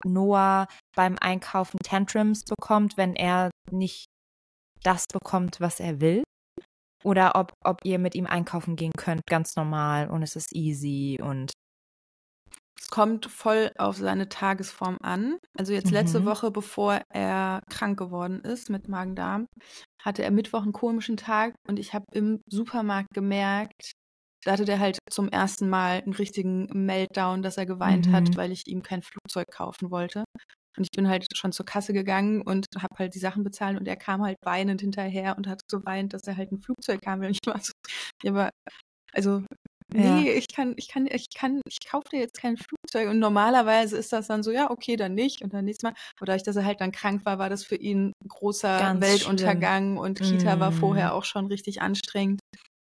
Noah 0.05 0.67
beim 0.97 1.17
Einkaufen 1.21 1.79
Tantrums 1.85 2.45
bekommt, 2.45 2.97
wenn 2.97 3.17
er 3.17 3.51
nicht 3.71 4.07
das 4.83 5.05
bekommt, 5.13 5.61
was 5.61 5.81
er 5.81 6.01
will. 6.01 6.23
Oder 7.05 7.37
ob, 7.37 7.53
ob 7.65 7.79
ihr 7.85 7.99
mit 7.99 8.15
ihm 8.17 8.27
einkaufen 8.27 8.77
gehen 8.77 8.93
könnt, 8.97 9.23
ganz 9.29 9.57
normal 9.57 10.11
und 10.11 10.23
es 10.23 10.37
ist 10.37 10.55
easy 10.55 11.19
und. 11.23 11.53
Es 12.81 12.89
kommt 12.89 13.27
voll 13.27 13.71
auf 13.79 13.97
seine 13.97 14.29
Tagesform 14.29 14.99
an. 15.03 15.39
Also 15.59 15.73
jetzt 15.73 15.91
letzte 15.91 16.25
Mhm. 16.25 16.25
Woche, 16.25 16.51
bevor 16.51 17.01
er 17.13 17.61
krank 17.71 17.99
geworden 17.99 18.41
ist 18.41 18.71
mit 18.71 18.89
Magen-Darm, 18.89 19.47
hatte 20.03 20.23
er 20.23 20.31
Mittwoch 20.31 20.63
einen 20.63 20.73
komischen 20.73 21.17
Tag 21.17 21.55
und 21.69 21.79
ich 21.79 21.93
habe 21.93 22.05
im 22.13 22.41
Supermarkt 22.49 23.09
gemerkt, 23.15 23.93
da 24.45 24.53
hatte 24.53 24.65
der 24.65 24.79
halt 24.79 24.99
zum 25.11 25.29
ersten 25.29 25.69
Mal 25.69 26.01
einen 26.03 26.13
richtigen 26.15 26.67
Meltdown, 26.73 27.43
dass 27.43 27.57
er 27.59 27.67
geweint 27.67 28.13
Mhm. 28.13 28.13
hat, 28.13 28.37
weil 28.37 28.53
ich 28.53 28.67
ihm 28.67 28.83
kein 28.83 29.03
Flugzeug 29.03 29.47
kaufen 29.53 29.91
wollte. 29.91 30.25
Und 30.77 30.85
ich 30.85 30.91
bin 30.97 31.09
halt 31.09 31.27
schon 31.37 31.51
zur 31.53 31.67
Kasse 31.67 31.93
gegangen 31.93 32.41
und 32.43 32.67
habe 32.77 32.95
halt 32.99 33.15
die 33.15 33.19
Sachen 33.19 33.43
bezahlt 33.43 33.79
und 33.79 33.89
er 33.89 33.97
kam 33.97 34.23
halt 34.23 34.37
weinend 34.45 34.81
hinterher 34.81 35.37
und 35.37 35.49
hat 35.49 35.63
geweint, 35.69 36.13
dass 36.15 36.23
er 36.29 36.37
halt 36.37 36.53
ein 36.53 36.63
Flugzeug 36.63 37.01
haben 37.07 37.21
will. 37.23 37.29
Und 37.29 37.39
ich 37.43 37.47
war 37.49 37.61
so, 37.61 37.73
ja, 38.23 38.31
aber 38.33 38.51
also 39.13 39.43
Ja. 39.95 40.25
nee, 40.25 40.33
ich 40.33 40.47
kann, 40.49 40.75
ich 40.77 40.89
kann, 40.89 41.07
ich 41.07 41.27
kann, 41.35 41.61
ich 41.69 41.79
kaufe 41.89 42.09
dir 42.13 42.21
jetzt 42.21 42.39
kein 42.41 42.57
Flugzeug. 42.57 43.09
Und 43.11 43.19
normalerweise 43.19 43.97
ist 43.97 44.13
das 44.13 44.27
dann 44.29 44.43
so, 44.43 44.51
ja, 44.51 44.71
okay, 44.71 44.97
dann 44.97 45.15
nicht 45.15 45.43
und 45.43 45.53
dann 45.55 45.65
nächstes 45.65 45.85
Mal. 45.85 45.95
Aber 46.19 46.27
dadurch, 46.27 46.43
dass 46.45 46.57
er 46.57 46.65
halt 46.65 46.81
dann 46.81 46.93
krank 46.93 47.25
war, 47.25 47.39
war 47.39 47.49
das 47.51 47.65
für 47.65 47.77
ihn 47.77 48.13
ein 48.25 48.29
großer 48.29 48.79
Ganz 48.79 49.01
Weltuntergang 49.01 49.97
und 49.99 50.21
Kita 50.21 50.61
war 50.61 50.71
Mm. 50.71 50.75
vorher 50.75 51.15
auch 51.15 51.25
schon 51.25 51.47
richtig 51.47 51.81
anstrengend. 51.83 52.41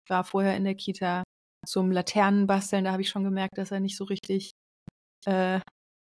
War 0.09 0.23
vorher 0.23 0.55
in 0.57 0.63
der 0.63 0.75
Kita 0.75 1.23
zum 1.65 1.91
Laternenbasteln, 1.91 2.85
da 2.85 2.91
habe 2.93 3.01
ich 3.01 3.09
schon 3.09 3.23
gemerkt, 3.23 3.57
dass 3.57 3.71
er 3.71 3.79
nicht 3.81 3.97
so 3.97 4.05
richtig 4.05 4.51
äh, 5.25 5.59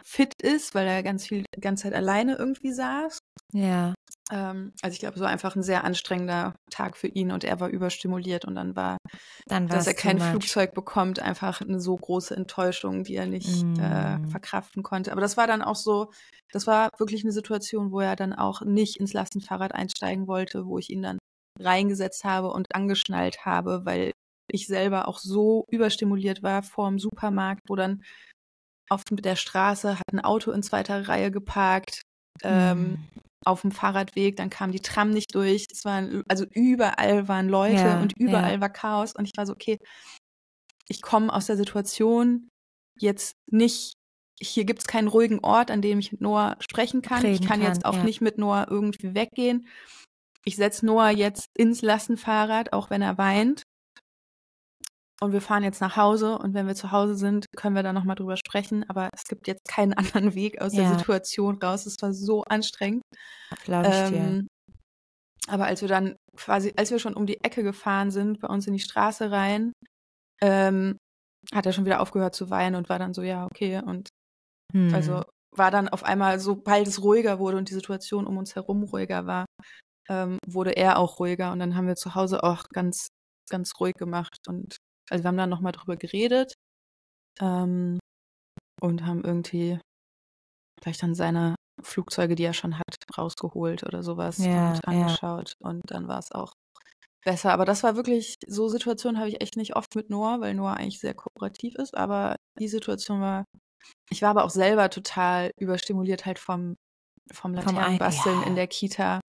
fit 0.05 0.33
ist, 0.43 0.75
weil 0.75 0.87
er 0.89 1.03
ganz 1.03 1.27
viel, 1.29 1.45
die 1.57 1.61
ganze 1.61 1.85
Zeit 1.85 1.95
alleine 1.95 2.37
irgendwie 2.37 2.73
saß. 2.73 3.19
Ja. 3.53 3.95
Ähm, 4.33 4.73
also 4.83 4.95
ich 4.95 5.01
glaube, 5.01 5.19
so 5.19 5.25
einfach 5.25 5.57
ein 5.57 5.63
sehr 5.63 5.85
anstrengender 5.85 6.55
Tag 6.71 6.97
für 6.97 7.09
ihn 7.09 7.31
und 7.33 7.45
er 7.45 7.61
war 7.61 7.69
überstimuliert 7.69 8.45
und 8.45 8.55
dann 8.55 8.77
war, 8.77 8.97
Dann 9.47 9.69
dass 9.69 9.87
er 9.87 9.95
kein. 9.95 10.19
Flugzeug 10.21 10.75
bekommt, 10.75 11.21
einfach 11.21 11.61
eine 11.61 11.81
so 11.81 11.97
große 11.97 12.35
Enttäuschung, 12.37 13.05
die 13.05 13.15
er 13.17 13.27
nicht 13.27 13.67
äh, 13.79 14.17
Mm. 14.19 14.31
verkraften 14.31 14.83
konnte. 14.83 15.13
Aber 15.13 15.21
das 15.21 15.37
war 15.37 15.47
dann 15.47 15.63
auch 15.63 15.77
so, 15.77 16.11
das 16.53 16.67
war 16.67 16.91
wirklich 16.99 17.25
eine 17.25 17.33
Situation, 17.33 17.93
wo 17.93 18.01
er 18.01 18.17
dann 18.17 18.33
auch 18.33 18.63
nicht 18.63 18.99
ins 18.99 19.13
Lastenfahrrad 19.13 19.75
einsteigen 19.75 20.27
wollte, 20.27 20.67
wo 20.67 20.79
ich 20.79 20.91
ihn 20.91 21.03
dann 21.03 21.19
reingesetzt 21.61 22.25
habe 22.25 22.51
und 22.51 22.67
angeschnallt 22.75 23.45
habe, 23.45 23.83
weil 23.85 24.13
ich 24.51 24.67
selber 24.67 25.09
auch 25.09 25.19
so 25.19 25.65
überstimuliert 25.71 26.43
war 26.43 26.63
vor 26.63 26.89
dem 26.89 26.99
Supermarkt, 26.99 27.61
wo 27.69 27.77
dann 27.77 28.03
auf 28.91 29.03
der 29.11 29.37
Straße 29.37 29.99
hat 29.99 30.05
ein 30.13 30.21
Auto 30.21 30.51
in 30.53 30.63
zweiter 30.63 31.09
Reihe 31.09 31.31
geparkt, 31.31 32.03
ähm, 32.45 32.93
Mm. 32.93 33.09
auf 33.45 33.63
dem 33.63 33.73
Fahrradweg, 33.73 34.37
dann 34.37 34.51
kam 34.51 34.73
die 34.73 34.81
Tram 34.81 35.11
nicht 35.11 35.35
durch. 35.35 35.67
Es 35.71 35.85
waren, 35.85 36.23
also 36.29 36.45
überall 36.53 37.29
waren 37.29 37.49
Leute 37.49 37.75
Ja, 37.77 38.01
und 38.01 38.13
überall 38.19 38.55
ja. 38.55 38.61
war 38.61 38.71
Chaos. 38.71 39.15
Und 39.15 39.25
ich 39.27 39.33
war 39.37 39.47
so, 39.47 39.53
okay, 39.53 39.79
ich 40.89 41.03
komme 41.03 41.33
aus 41.33 41.47
der 41.47 41.57
Situation 41.57 42.49
jetzt 42.99 43.35
nicht, 43.51 43.95
hier 44.41 44.65
gibt 44.65 44.81
es 44.81 44.87
keinen 44.87 45.09
ruhigen 45.09 45.41
Ort, 45.41 45.71
an 45.71 45.83
dem 45.83 45.99
ich 45.99 46.13
mit 46.13 46.21
Noah 46.21 46.57
sprechen 46.61 47.03
kann. 47.03 47.25
ich 47.25 47.41
Reden 47.41 47.47
kann 47.47 47.63
jetzt 47.63 47.83
kann, 47.85 47.93
auch 47.93 47.97
ja. 47.99 48.05
nicht 48.05 48.21
mit 48.21 48.39
Noah 48.39 48.67
irgendwie 48.69 49.15
weggehen. 49.15 49.67
Ich 50.45 50.57
setze 50.57 50.85
Noah 50.85 51.11
jetzt 51.11 51.47
ins 51.57 51.83
Lastenfahrrad, 51.83 52.73
auch 52.73 52.91
wenn 52.91 53.03
er 53.03 53.19
weint. 53.19 53.63
Und 55.23 55.33
wir 55.33 55.41
fahren 55.41 55.63
jetzt 55.63 55.81
nach 55.81 55.97
Hause 55.97 56.37
und 56.37 56.53
wenn 56.53 56.67
wir 56.67 56.75
zu 56.75 56.91
Hause 56.91 57.15
sind, 57.15 57.47
können 57.57 57.77
wir 57.77 57.85
da 57.85 57.93
nochmal 57.93 58.17
drüber 58.17 58.37
sprechen. 58.37 58.85
Aber 58.91 59.09
es 59.15 59.23
gibt 59.25 59.47
jetzt 59.47 59.65
keinen 59.69 59.93
anderen 60.25 60.35
Weg 60.35 60.61
aus 60.61 60.73
der 60.73 60.83
Ja. 60.83 60.99
Situation 60.99 61.59
raus. 61.63 61.87
Es 61.87 61.97
war 62.03 62.13
so 62.13 62.43
anstrengend. 62.43 63.03
Glaube 63.65 63.91
ich 63.91 64.03
dir. 64.11 64.37
Ähm, 64.37 64.49
aber 65.49 65.67
als 65.67 65.81
wir 65.81 65.89
dann 65.89 66.17
quasi, 66.37 66.73
als 66.77 66.91
wir 66.91 66.99
schon 66.99 67.15
um 67.15 67.27
die 67.27 67.43
Ecke 67.43 67.63
gefahren 67.63 68.11
sind, 68.11 68.41
bei 68.41 68.49
uns 68.49 68.67
in 68.67 68.73
die 68.73 68.81
Straße 68.81 69.31
rein, 69.31 69.73
ähm, 70.41 70.97
hat 71.55 71.67
er 71.67 71.73
schon 71.73 71.85
wieder 71.85 72.01
aufgehört 72.01 72.35
zu 72.35 72.51
weinen 72.51 72.77
und 72.77 72.89
war 72.89 72.99
dann 72.99 73.15
so, 73.15 73.23
ja, 73.23 73.47
okay. 73.47 73.81
Und 73.85 74.09
Hm. 74.73 74.93
also 74.95 75.23
war 75.57 75.71
dann 75.71 75.89
auf 75.89 76.05
einmal, 76.05 76.41
sobald 76.41 76.87
es 76.89 77.03
ruhiger 77.03 77.39
wurde 77.39 77.59
und 77.59 77.69
die 77.71 77.75
Situation 77.75 78.27
um 78.27 78.39
uns 78.39 78.55
herum 78.55 78.85
ruhiger 78.85 79.27
war, 79.27 79.47
ähm, 80.09 80.39
wurde 80.47 80.73
er 80.77 80.99
auch 80.99 81.19
ruhiger. 81.21 81.53
Und 81.53 81.59
dann 81.61 81.77
haben 81.77 81.87
wir 81.87 81.97
zu 81.97 82.15
Hause 82.15 82.43
auch 82.45 82.65
ganz, 82.73 83.09
ganz 83.51 83.73
ruhig 83.81 83.95
gemacht. 83.95 84.39
Und 84.49 84.77
also 85.13 85.25
wir 85.25 85.29
haben 85.29 85.37
dann 85.37 85.51
nochmal 85.51 85.73
drüber 85.73 85.97
geredet 85.97 86.55
ähm, 87.41 87.99
und 88.81 89.07
haben 89.07 89.23
irgendwie 89.25 89.79
vielleicht 90.83 91.03
dann 91.03 91.15
seine 91.15 91.55
Flugzeuge, 91.83 92.35
die 92.35 92.45
er 92.45 92.55
schon 92.55 92.79
hat, 92.79 92.97
rausgeholt 93.17 93.85
oder 93.85 94.03
sowas 94.03 94.39
Ja, 94.39 94.71
und 94.71 94.75
ja. 94.75 94.81
angeschaut. 94.85 95.57
Und 95.61 95.83
dann 95.91 96.09
war 96.09 96.19
es 96.19 96.33
auch 96.33 96.53
besser. 97.25 97.53
Aber 97.53 97.65
das 97.65 97.83
war 97.83 97.97
wirklich, 97.97 98.37
so 98.47 98.69
Situationen 98.69 99.19
habe 99.19 99.29
ich 99.29 99.41
echt 99.41 99.57
nicht 99.57 99.77
oft 99.77 99.95
mit 99.95 100.11
Noah, 100.11 100.41
weil 100.41 100.55
Noah 100.55 100.75
eigentlich 100.75 101.01
sehr 101.01 101.15
kooperativ 101.15 101.75
ist. 101.77 101.97
Aber 101.97 102.37
die 102.59 102.69
Situation 102.69 103.21
war, 103.21 103.45
ich 104.11 104.23
war 104.23 104.31
aber 104.31 104.45
auch 104.45 104.51
selber 104.51 104.91
total 104.91 105.51
überstimuliert 105.59 106.27
halt 106.27 106.39
vom, 106.39 106.77
vom 107.33 107.55
Laternenbasteln 107.55 108.41
ja. 108.41 108.47
in 108.47 108.55
der 108.55 108.67
Kita, 108.67 109.21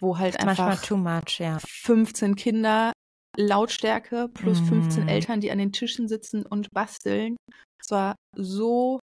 wo 0.00 0.18
halt 0.18 0.42
Manchmal 0.44 0.72
einfach 0.72 0.90
much, 0.90 1.38
ja. 1.38 1.58
15 1.60 2.36
Kinder, 2.36 2.92
Lautstärke 3.36 4.28
plus 4.32 4.60
15 4.60 5.04
Mhm. 5.04 5.08
Eltern, 5.08 5.40
die 5.40 5.50
an 5.50 5.58
den 5.58 5.72
Tischen 5.72 6.08
sitzen 6.08 6.44
und 6.46 6.70
basteln. 6.72 7.36
Es 7.82 7.90
war 7.90 8.14
so 8.34 8.98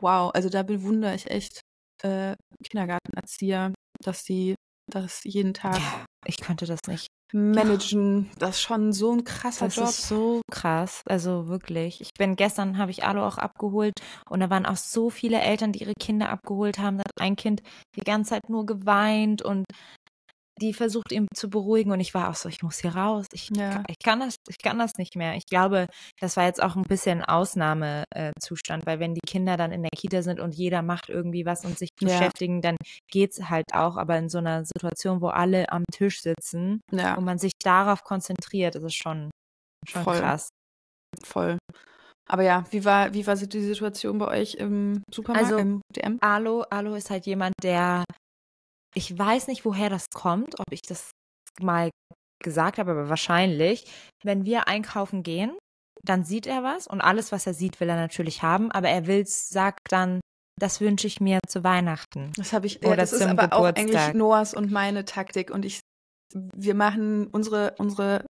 wow. 0.00 0.30
Also 0.34 0.48
da 0.48 0.62
bewundere 0.62 1.14
ich 1.14 1.30
echt 1.30 1.60
äh, 2.02 2.34
Kindergartenerzieher, 2.68 3.72
dass 4.02 4.24
die 4.24 4.54
das 4.92 5.24
jeden 5.24 5.54
Tag 5.54 5.78
ja. 5.78 6.04
Ich 6.26 6.36
könnte 6.38 6.66
das 6.66 6.80
nicht. 6.88 7.06
managen. 7.32 8.30
Das 8.38 8.56
ist 8.56 8.62
schon 8.62 8.92
so 8.92 9.12
ein 9.12 9.24
krasser 9.24 9.66
Das 9.66 9.76
Job. 9.76 9.88
ist 9.88 10.08
so 10.08 10.40
krass, 10.50 11.02
also 11.08 11.48
wirklich. 11.48 12.00
Ich 12.00 12.10
bin 12.18 12.36
gestern 12.36 12.78
habe 12.78 12.90
ich 12.90 13.04
Alu 13.04 13.22
auch 13.22 13.38
abgeholt 13.38 13.94
und 14.28 14.40
da 14.40 14.50
waren 14.50 14.66
auch 14.66 14.76
so 14.76 15.10
viele 15.10 15.40
Eltern, 15.40 15.72
die 15.72 15.80
ihre 15.80 15.94
Kinder 16.00 16.28
abgeholt 16.30 16.78
haben. 16.78 16.98
Da 16.98 17.02
hat 17.04 17.20
ein 17.20 17.36
Kind 17.36 17.62
die 17.96 18.00
ganze 18.04 18.30
Zeit 18.30 18.48
nur 18.48 18.66
geweint 18.66 19.42
und 19.42 19.64
die 20.60 20.72
versucht 20.72 21.12
ihn 21.12 21.26
zu 21.34 21.50
beruhigen 21.50 21.90
und 21.92 22.00
ich 22.00 22.14
war 22.14 22.30
auch 22.30 22.34
so, 22.34 22.48
ich 22.48 22.62
muss 22.62 22.78
hier 22.78 22.94
raus. 22.94 23.26
Ich, 23.32 23.50
Ja. 23.54 23.70
kann, 23.70 23.84
ich 23.88 23.98
kann 24.02 24.20
das, 24.20 24.36
ich 24.48 24.58
kann 24.58 24.78
das 24.78 24.92
nicht 24.96 25.16
mehr. 25.16 25.34
Ich 25.36 25.44
glaube, 25.46 25.86
das 26.20 26.36
war 26.36 26.44
jetzt 26.44 26.62
auch 26.62 26.76
ein 26.76 26.82
bisschen 26.82 27.22
Ausnahmezustand, 27.24 28.86
weil 28.86 28.98
wenn 29.00 29.14
die 29.14 29.20
Kinder 29.26 29.56
dann 29.56 29.72
in 29.72 29.82
der 29.82 29.90
Kita 29.96 30.22
sind 30.22 30.40
und 30.40 30.54
jeder 30.54 30.82
macht 30.82 31.08
irgendwie 31.08 31.44
was 31.44 31.64
und 31.64 31.78
sich 31.78 31.90
Ja. 32.00 32.08
beschäftigen, 32.08 32.62
dann 32.62 32.76
geht's 33.10 33.48
halt 33.50 33.66
auch. 33.72 33.96
Aber 33.96 34.16
in 34.18 34.28
so 34.28 34.38
einer 34.38 34.64
Situation, 34.64 35.20
wo 35.20 35.28
alle 35.28 35.70
am 35.70 35.84
Tisch 35.92 36.20
sitzen 36.22 36.80
ja, 36.92 37.14
und 37.14 37.24
man 37.24 37.38
sich 37.38 37.52
darauf 37.62 38.02
konzentriert, 38.04 38.74
ist 38.76 38.82
es 38.82 38.94
schon, 38.94 39.30
schon 39.86 40.04
Voll. 40.04 40.18
krass. 40.20 40.48
voll. 41.22 41.58
Aber 42.28 42.42
ja, 42.42 42.64
wie 42.70 42.84
war, 42.84 43.14
wie 43.14 43.26
war 43.26 43.36
die 43.36 43.60
Situation 43.62 44.18
bei 44.18 44.26
euch 44.28 44.54
im 44.54 45.02
Supermarkt, 45.14 45.44
Also, 45.50 45.58
im 45.58 45.80
DM? 45.94 46.18
Alo, 46.20 46.62
Alo 46.62 46.94
ist 46.94 47.10
halt 47.10 47.24
jemand, 47.26 47.54
der, 47.62 48.02
ich 48.96 49.16
weiß 49.16 49.48
nicht, 49.48 49.64
woher 49.64 49.90
das 49.90 50.06
kommt, 50.14 50.58
ob 50.58 50.72
ich 50.72 50.82
das 50.82 51.10
mal 51.60 51.90
gesagt 52.42 52.78
habe, 52.78 52.92
aber 52.92 53.08
wahrscheinlich, 53.08 53.86
wenn 54.24 54.44
wir 54.44 54.68
einkaufen 54.68 55.22
gehen, 55.22 55.56
dann 56.02 56.24
sieht 56.24 56.46
er 56.46 56.62
was 56.62 56.86
und 56.86 57.00
alles, 57.00 57.32
was 57.32 57.46
er 57.46 57.54
sieht, 57.54 57.80
will 57.80 57.88
er 57.88 57.96
natürlich 57.96 58.42
haben, 58.42 58.70
aber 58.70 58.88
er 58.88 59.06
will, 59.06 59.26
sagt 59.26 59.80
dann, 59.90 60.20
das 60.58 60.80
wünsche 60.80 61.06
ich 61.06 61.20
mir 61.20 61.40
zu 61.46 61.64
Weihnachten. 61.64 62.32
Das 62.36 62.52
habe 62.52 62.66
ich, 62.66 62.80
ja, 62.82 62.88
Oder 62.88 62.96
das 62.96 63.12
ist 63.12 63.22
aber 63.22 63.52
auch 63.52 63.64
eigentlich 63.64 63.86
Geburtstag. 63.86 64.14
Noahs 64.14 64.54
und 64.54 64.70
meine 64.70 65.04
Taktik. 65.04 65.50
Und 65.50 65.66
ich, 65.66 65.80
wir 66.32 66.74
machen, 66.74 67.26
unsere, 67.26 67.74
unsere 67.78 68.24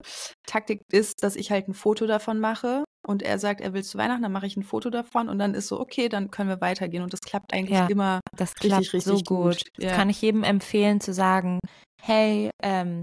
Taktik 0.46 0.83
ist, 0.92 1.25
dass 1.25 1.35
ich 1.35 1.51
halt 1.51 1.68
ein 1.68 1.75
Foto 1.75 2.07
davon 2.07 2.38
mache 2.38 2.85
und 3.07 3.23
er 3.23 3.38
sagt, 3.38 3.61
er 3.61 3.73
will 3.73 3.83
zu 3.85 3.99
Weihnachten, 3.99 4.23
dann 4.23 4.33
mache 4.33 4.47
ich 4.47 4.57
ein 4.57 4.62
Foto 4.62 4.91
davon 4.91 5.29
und 5.29 5.38
dann 5.38 5.55
ist 5.55 5.69
so, 5.69 5.81
okay, 5.81 6.09
dann 6.09 6.31
können 6.31 6.49
wir 6.49 6.61
weitergehen. 6.61 7.03
Und 7.03 7.12
das 7.12 7.21
klappt 7.21 7.53
eigentlich 7.53 7.79
Ja. 7.79 7.88
immer. 7.88 8.21
Das 8.37 8.53
Richtig, 8.55 8.69
klappt 8.69 8.95
richtig 8.95 9.05
so 9.05 9.17
gut. 9.19 9.25
gut. 9.25 9.62
Das 9.77 9.85
Ja. 9.87 9.97
kann 9.97 10.11
ich 10.11 10.21
jedem 10.23 10.45
empfehlen 10.45 11.01
zu 11.01 11.12
sagen, 11.12 11.59
hey, 12.01 12.51
ähm, 12.62 13.03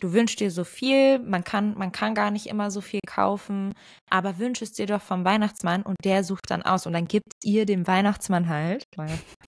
du 0.00 0.12
wünschst 0.12 0.40
dir 0.40 0.50
so 0.50 0.64
viel, 0.64 1.20
man 1.20 1.44
kann, 1.44 1.78
man 1.78 1.92
kann 1.92 2.14
gar 2.14 2.30
nicht 2.32 2.46
immer 2.46 2.70
so 2.72 2.80
viel 2.80 3.00
kaufen, 3.06 3.72
aber 4.10 4.38
wünsch 4.38 4.60
es 4.60 4.72
dir 4.72 4.86
doch 4.86 5.00
vom 5.00 5.24
Weihnachtsmann 5.24 5.82
und 5.82 5.96
der 6.04 6.24
sucht 6.24 6.50
dann 6.50 6.62
aus 6.62 6.86
und 6.86 6.92
dann 6.92 7.06
gibt 7.06 7.32
ihr 7.44 7.66
dem 7.66 7.86
Weihnachtsmann 7.86 8.48
halt, 8.48 8.84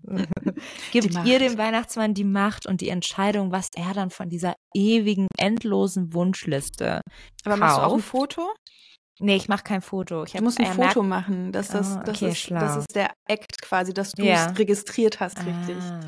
gibt 0.90 1.14
ihr 1.24 1.38
dem 1.38 1.56
Weihnachtsmann 1.56 2.14
die 2.14 2.24
Macht 2.24 2.66
und 2.66 2.80
die 2.80 2.88
Entscheidung, 2.88 3.52
was 3.52 3.68
er 3.76 3.94
dann 3.94 4.10
von 4.10 4.28
dieser 4.28 4.54
ewigen, 4.74 5.28
endlosen 5.38 6.12
Wunschliste 6.14 7.00
Aber 7.44 7.56
machst 7.56 7.76
du 7.78 7.82
auch 7.82 7.92
ein 7.92 8.00
kauft. 8.00 8.08
Foto? 8.08 8.52
Nee, 9.20 9.36
ich 9.36 9.48
mache 9.48 9.62
kein 9.64 9.82
Foto. 9.82 10.24
Ich 10.24 10.32
Du 10.32 10.38
hab, 10.38 10.44
musst 10.44 10.58
ein 10.60 10.66
Foto 10.66 11.02
merkt- 11.02 11.28
machen. 11.28 11.52
Dass 11.52 11.68
das, 11.68 12.00
das, 12.04 12.16
okay, 12.22 12.30
ist, 12.30 12.50
das 12.50 12.76
ist 12.78 12.94
der 12.96 13.10
Act 13.28 13.60
quasi, 13.62 13.92
dass 13.92 14.12
du 14.12 14.24
Ja. 14.24 14.50
es 14.50 14.58
registriert 14.58 15.20
hast, 15.20 15.38
richtig. 15.38 15.76
Ah. 15.78 16.00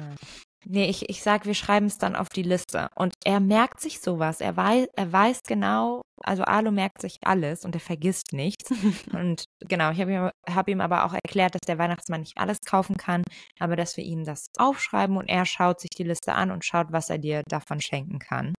Nee, 0.64 0.88
ich, 0.88 1.08
ich 1.10 1.22
sag, 1.24 1.44
wir 1.44 1.54
schreiben 1.54 1.86
es 1.86 1.98
dann 1.98 2.14
auf 2.14 2.28
die 2.28 2.44
Liste. 2.44 2.88
Und 2.94 3.14
er 3.24 3.40
merkt 3.40 3.80
sich 3.80 4.00
sowas. 4.00 4.40
Er 4.40 4.56
weiß, 4.56 4.86
er 4.94 5.12
weiß 5.12 5.40
genau, 5.46 6.02
also 6.22 6.44
Alu 6.44 6.70
merkt 6.70 7.00
sich 7.00 7.16
alles 7.24 7.64
und 7.64 7.74
er 7.74 7.80
vergisst 7.80 8.32
nichts. 8.32 8.70
und 9.12 9.44
genau, 9.68 9.90
ich 9.90 10.00
habe 10.00 10.12
ihm, 10.12 10.30
hab 10.48 10.68
ihm 10.68 10.80
aber 10.80 11.04
auch 11.04 11.14
erklärt, 11.14 11.54
dass 11.56 11.62
der 11.66 11.78
Weihnachtsmann 11.78 12.20
nicht 12.20 12.38
alles 12.38 12.58
kaufen 12.64 12.96
kann, 12.96 13.24
aber 13.58 13.74
dass 13.74 13.96
wir 13.96 14.04
ihm 14.04 14.24
das 14.24 14.46
aufschreiben 14.56 15.16
und 15.16 15.28
er 15.28 15.44
schaut 15.46 15.80
sich 15.80 15.90
die 15.90 16.04
Liste 16.04 16.32
an 16.34 16.52
und 16.52 16.64
schaut, 16.64 16.92
was 16.92 17.10
er 17.10 17.18
dir 17.18 17.42
davon 17.48 17.80
schenken 17.80 18.20
kann. 18.20 18.54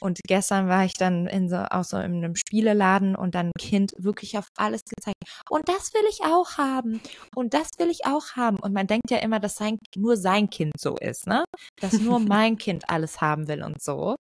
Und 0.00 0.20
gestern 0.26 0.68
war 0.68 0.84
ich 0.84 0.94
dann 0.94 1.26
in 1.26 1.48
so, 1.48 1.56
auch 1.56 1.84
so 1.84 1.96
in 1.98 2.16
einem 2.16 2.34
Spieleladen 2.34 3.14
und 3.14 3.34
dann 3.34 3.52
Kind 3.58 3.92
wirklich 3.98 4.38
auf 4.38 4.48
alles 4.56 4.82
gezeigt. 4.84 5.16
Und 5.48 5.68
das 5.68 5.92
will 5.94 6.04
ich 6.08 6.20
auch 6.24 6.58
haben. 6.58 7.00
Und 7.34 7.54
das 7.54 7.68
will 7.78 7.90
ich 7.90 8.06
auch 8.06 8.36
haben. 8.36 8.58
Und 8.58 8.72
man 8.72 8.86
denkt 8.86 9.10
ja 9.10 9.18
immer, 9.18 9.40
dass 9.40 9.56
sein, 9.56 9.78
nur 9.96 10.16
sein 10.16 10.48
Kind 10.50 10.72
so 10.78 10.96
ist, 10.96 11.26
ne? 11.26 11.44
Dass 11.80 12.00
nur 12.00 12.18
mein 12.20 12.56
Kind 12.56 12.88
alles 12.88 13.20
haben 13.20 13.48
will 13.48 13.62
und 13.62 13.82
so. 13.82 14.16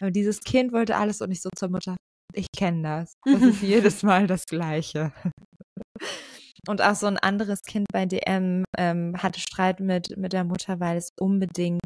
Aber 0.00 0.10
dieses 0.10 0.40
Kind 0.40 0.72
wollte 0.72 0.96
alles 0.96 1.20
und 1.20 1.30
ich 1.30 1.42
so 1.42 1.50
zur 1.56 1.70
Mutter, 1.70 1.96
ich 2.32 2.46
kenne 2.56 2.82
das. 2.82 3.14
Das 3.24 3.42
ist 3.42 3.62
jedes 3.62 4.02
Mal 4.02 4.26
das 4.26 4.44
Gleiche. 4.46 5.12
Und 6.68 6.80
auch 6.80 6.94
so 6.94 7.06
ein 7.06 7.18
anderes 7.18 7.62
Kind 7.62 7.86
bei 7.92 8.06
DM 8.06 8.64
ähm, 8.78 9.14
hatte 9.18 9.40
Streit 9.40 9.80
mit, 9.80 10.16
mit 10.16 10.32
der 10.32 10.44
Mutter, 10.44 10.80
weil 10.80 10.96
es 10.96 11.10
unbedingt 11.20 11.80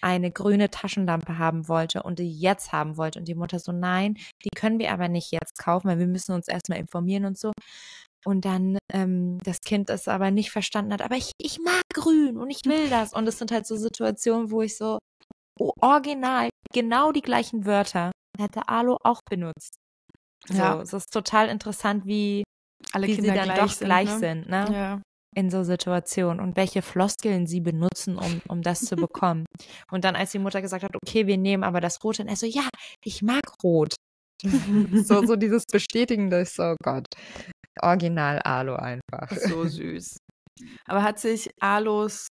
eine 0.00 0.30
grüne 0.30 0.70
Taschenlampe 0.70 1.38
haben 1.38 1.68
wollte 1.68 2.02
und 2.02 2.18
die 2.18 2.30
jetzt 2.30 2.72
haben 2.72 2.96
wollte. 2.96 3.18
Und 3.18 3.26
die 3.26 3.34
Mutter 3.34 3.58
so, 3.58 3.72
nein, 3.72 4.16
die 4.44 4.50
können 4.54 4.78
wir 4.78 4.92
aber 4.92 5.08
nicht 5.08 5.32
jetzt 5.32 5.58
kaufen, 5.58 5.88
weil 5.88 5.98
wir 5.98 6.06
müssen 6.06 6.32
uns 6.32 6.48
erstmal 6.48 6.78
informieren 6.78 7.24
und 7.24 7.38
so. 7.38 7.52
Und 8.24 8.44
dann 8.44 8.78
ähm, 8.92 9.38
das 9.44 9.60
Kind 9.60 9.90
es 9.90 10.08
aber 10.08 10.30
nicht 10.30 10.50
verstanden 10.50 10.92
hat, 10.92 11.02
aber 11.02 11.16
ich, 11.16 11.32
ich 11.40 11.58
mag 11.60 11.82
grün 11.92 12.36
und 12.36 12.50
ich 12.50 12.60
will 12.64 12.88
das. 12.90 13.12
Und 13.12 13.26
es 13.26 13.38
sind 13.38 13.50
halt 13.52 13.66
so 13.66 13.76
Situationen, 13.76 14.50
wo 14.50 14.62
ich 14.62 14.76
so, 14.76 14.98
oh, 15.58 15.72
original, 15.80 16.50
genau 16.72 17.12
die 17.12 17.22
gleichen 17.22 17.64
Wörter 17.64 18.12
hätte 18.38 18.68
Alo 18.68 18.98
auch 19.02 19.20
benutzt. 19.28 19.76
So, 20.46 20.58
ja. 20.58 20.80
es 20.80 20.92
ist 20.92 21.12
total 21.12 21.48
interessant, 21.48 22.06
wie, 22.06 22.44
Alle 22.92 23.06
wie 23.06 23.16
Kinder 23.16 23.30
sie 23.30 23.36
dann 23.36 23.44
gleich 23.44 23.58
doch 23.58 23.70
sind, 23.70 23.86
gleich 23.86 24.08
ne? 24.08 24.18
sind, 24.18 24.48
ne? 24.48 24.68
Ja. 24.72 25.02
In 25.36 25.50
so 25.50 25.62
Situationen 25.62 26.40
und 26.40 26.56
welche 26.56 26.82
Floskeln 26.82 27.46
sie 27.46 27.60
benutzen, 27.60 28.16
um, 28.16 28.40
um 28.48 28.62
das 28.62 28.80
zu 28.80 28.96
bekommen. 28.96 29.44
Und 29.90 30.04
dann, 30.04 30.16
als 30.16 30.32
die 30.32 30.38
Mutter 30.38 30.62
gesagt 30.62 30.84
hat, 30.84 30.96
okay, 30.96 31.26
wir 31.26 31.36
nehmen 31.36 31.64
aber 31.64 31.80
das 31.80 32.02
Rote, 32.02 32.22
und 32.22 32.28
er 32.28 32.36
so, 32.36 32.46
ja, 32.46 32.68
ich 33.04 33.22
mag 33.22 33.42
Rot. 33.62 33.94
so, 35.04 35.26
so 35.26 35.36
dieses 35.36 35.64
Bestätigende 35.66 36.38
ist 36.40 36.56
so, 36.56 36.62
oh 36.62 36.76
Gott. 36.82 37.06
Original 37.80 38.40
Alo 38.40 38.76
einfach. 38.76 39.30
So 39.30 39.64
süß. 39.64 40.18
Aber 40.86 41.02
hat 41.02 41.18
sich 41.18 41.50
Alos 41.60 42.28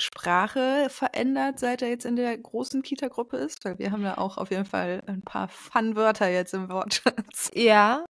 Sprache 0.00 0.86
verändert, 0.90 1.58
seit 1.58 1.82
er 1.82 1.88
jetzt 1.88 2.04
in 2.04 2.16
der 2.16 2.36
großen 2.38 2.82
Kita-Gruppe 2.82 3.36
ist? 3.36 3.64
Weil 3.64 3.78
wir 3.78 3.90
haben 3.90 4.02
ja 4.02 4.18
auch 4.18 4.38
auf 4.38 4.50
jeden 4.50 4.64
Fall 4.64 5.02
ein 5.06 5.22
paar 5.22 5.48
Fun-Wörter 5.48 6.28
jetzt 6.28 6.54
im 6.54 6.68
Wortschatz. 6.68 7.50
Ja, 7.54 8.04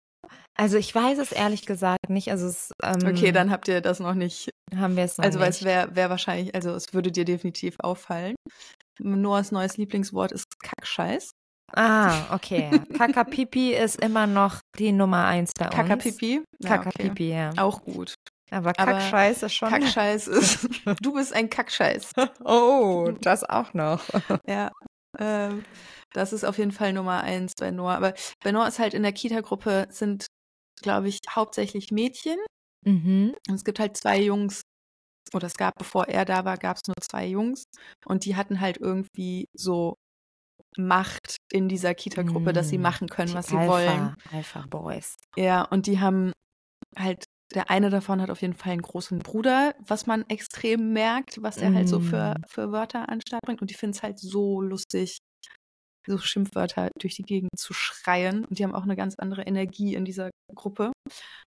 also 0.57 0.77
ich 0.77 0.95
weiß 0.95 1.19
es 1.19 1.33
ehrlich 1.33 1.67
gesagt 1.67 2.09
nicht. 2.11 2.31
Also 2.31 2.47
es, 2.49 2.73
ähm, 2.83 2.99
Okay, 3.07 3.33
dann 3.33 3.51
habt 3.51 3.69
ihr 3.69 3.81
das 3.81 4.01
noch 4.01 4.15
nicht. 4.15 4.51
haben 4.77 4.97
wir 4.97 5.05
es 5.05 5.19
noch 5.19 5.25
Also, 5.25 5.39
weil 5.41 5.51
es 5.51 5.61
nicht. 5.61 5.67
wäre 5.67 5.95
wär 5.97 6.11
wahrscheinlich, 6.11 6.55
also 6.55 6.71
es 6.75 6.93
würde 6.93 7.13
dir 7.13 7.25
definitiv 7.25 7.77
auffallen. 7.81 8.35
Noahs 9.01 9.53
neues 9.53 9.77
Lieblingswort 9.77 10.33
ist 10.33 10.47
Kackscheiß. 10.63 11.31
Ah, 11.75 12.15
okay. 12.35 12.71
Kakapipi 12.97 13.73
ist 13.75 14.03
immer 14.03 14.27
noch 14.27 14.59
die 14.79 14.91
Nummer 14.93 15.27
eins 15.27 15.53
bei 15.59 15.67
uns. 15.67 15.75
Kakapipi. 15.75 16.43
Ja, 16.61 16.71
okay. 16.81 16.91
Kakapipi, 16.91 17.31
ja. 17.31 17.51
Auch 17.57 17.83
gut. 17.85 18.15
Aber 18.51 18.71
Aber 18.79 18.93
Kackscheiß 18.93 19.43
ist 19.43 19.55
schon. 19.55 19.69
Kackscheiß 19.69 20.27
ist. 20.29 20.69
Du 21.03 21.13
bist 21.13 21.35
ein 21.35 21.51
Kackscheiß. 21.51 22.13
Oh, 22.45 23.11
das 23.21 23.45
auch 23.45 23.75
noch. 23.75 24.03
Ja. 24.47 24.71
Ähm, 25.19 25.65
das 26.13 26.33
ist 26.33 26.45
auf 26.45 26.59
jeden 26.59 26.73
Fall 26.73 26.93
Nummer 26.93 27.23
eins 27.23 27.53
bei 27.59 27.71
Noah. 27.71 27.95
Aber 27.97 28.15
bei 28.43 28.53
Noah 28.53 28.69
ist 28.69 28.79
halt 28.79 28.95
in 28.95 29.03
der 29.03 29.13
Kita-Gruppe 29.13 29.89
sind, 29.91 30.27
glaube 30.83 31.09
ich, 31.09 31.19
hauptsächlich 31.31 31.91
Mädchen. 31.91 32.39
Mhm. 32.85 33.35
Und 33.49 33.55
es 33.55 33.65
gibt 33.65 33.79
halt 33.81 33.97
zwei 33.97 34.21
Jungs. 34.21 34.63
Oder 35.35 35.47
es 35.49 35.55
gab, 35.57 35.75
bevor 35.77 36.09
er 36.09 36.25
da 36.25 36.45
war, 36.45 36.57
gab 36.57 36.77
es 36.77 36.83
nur 36.87 36.95
zwei 37.03 37.27
Jungs. 37.27 37.65
Und 38.07 38.25
die 38.25 38.37
hatten 38.37 38.61
halt 38.61 38.79
irgendwie 38.79 39.47
so 39.53 39.97
Macht 40.77 41.37
in 41.51 41.69
dieser 41.69 41.95
Kita-Gruppe, 41.95 42.53
dass 42.53 42.69
sie 42.69 42.79
Mm, 42.79 42.83
machen 42.83 43.09
können, 43.09 43.29
die 43.31 43.35
was 43.35 43.49
sie 43.49 43.57
Alpha, 43.57 43.73
wollen. 43.73 44.15
Alpha 44.33 44.65
Boys. 44.71 45.17
Ja, 45.37 45.63
und 45.63 45.87
die 45.87 45.99
haben 45.99 46.33
halt, 46.97 47.25
der 47.55 47.71
eine 47.71 47.91
davon 47.91 48.21
hat 48.21 48.31
auf 48.31 48.43
jeden 48.43 48.55
Fall 48.55 48.73
einen 48.73 48.83
großen 48.83 49.19
Bruder, 49.21 49.75
was 49.87 50.07
man 50.07 50.25
extrem 50.29 50.93
merkt, 50.93 51.43
was 51.43 51.57
er 51.57 51.73
halt 51.73 51.89
so 51.89 51.99
für, 52.01 52.35
Mm. 52.39 52.43
für 52.49 52.73
Wörter 52.73 53.09
an 53.09 53.21
Start 53.27 53.43
bringt. 53.43 53.61
Und 53.63 53.71
die 53.71 53.75
finden 53.75 53.97
es 53.97 54.03
halt 54.03 54.19
so 54.19 54.61
lustig, 54.61 55.19
so 56.07 56.19
Schimpfwörter 56.19 56.89
durch 56.99 57.17
die 57.17 57.23
Gegend 57.23 57.51
zu 57.57 57.73
schreien. 57.75 58.45
Und 58.45 58.59
die 58.59 58.65
haben 58.65 58.75
auch 58.75 58.83
eine 58.85 58.97
ganz 58.97 59.15
andere 59.19 59.43
Energie 59.43 59.95
in 59.95 60.05
dieser 60.05 60.31
Gruppe. 60.55 60.93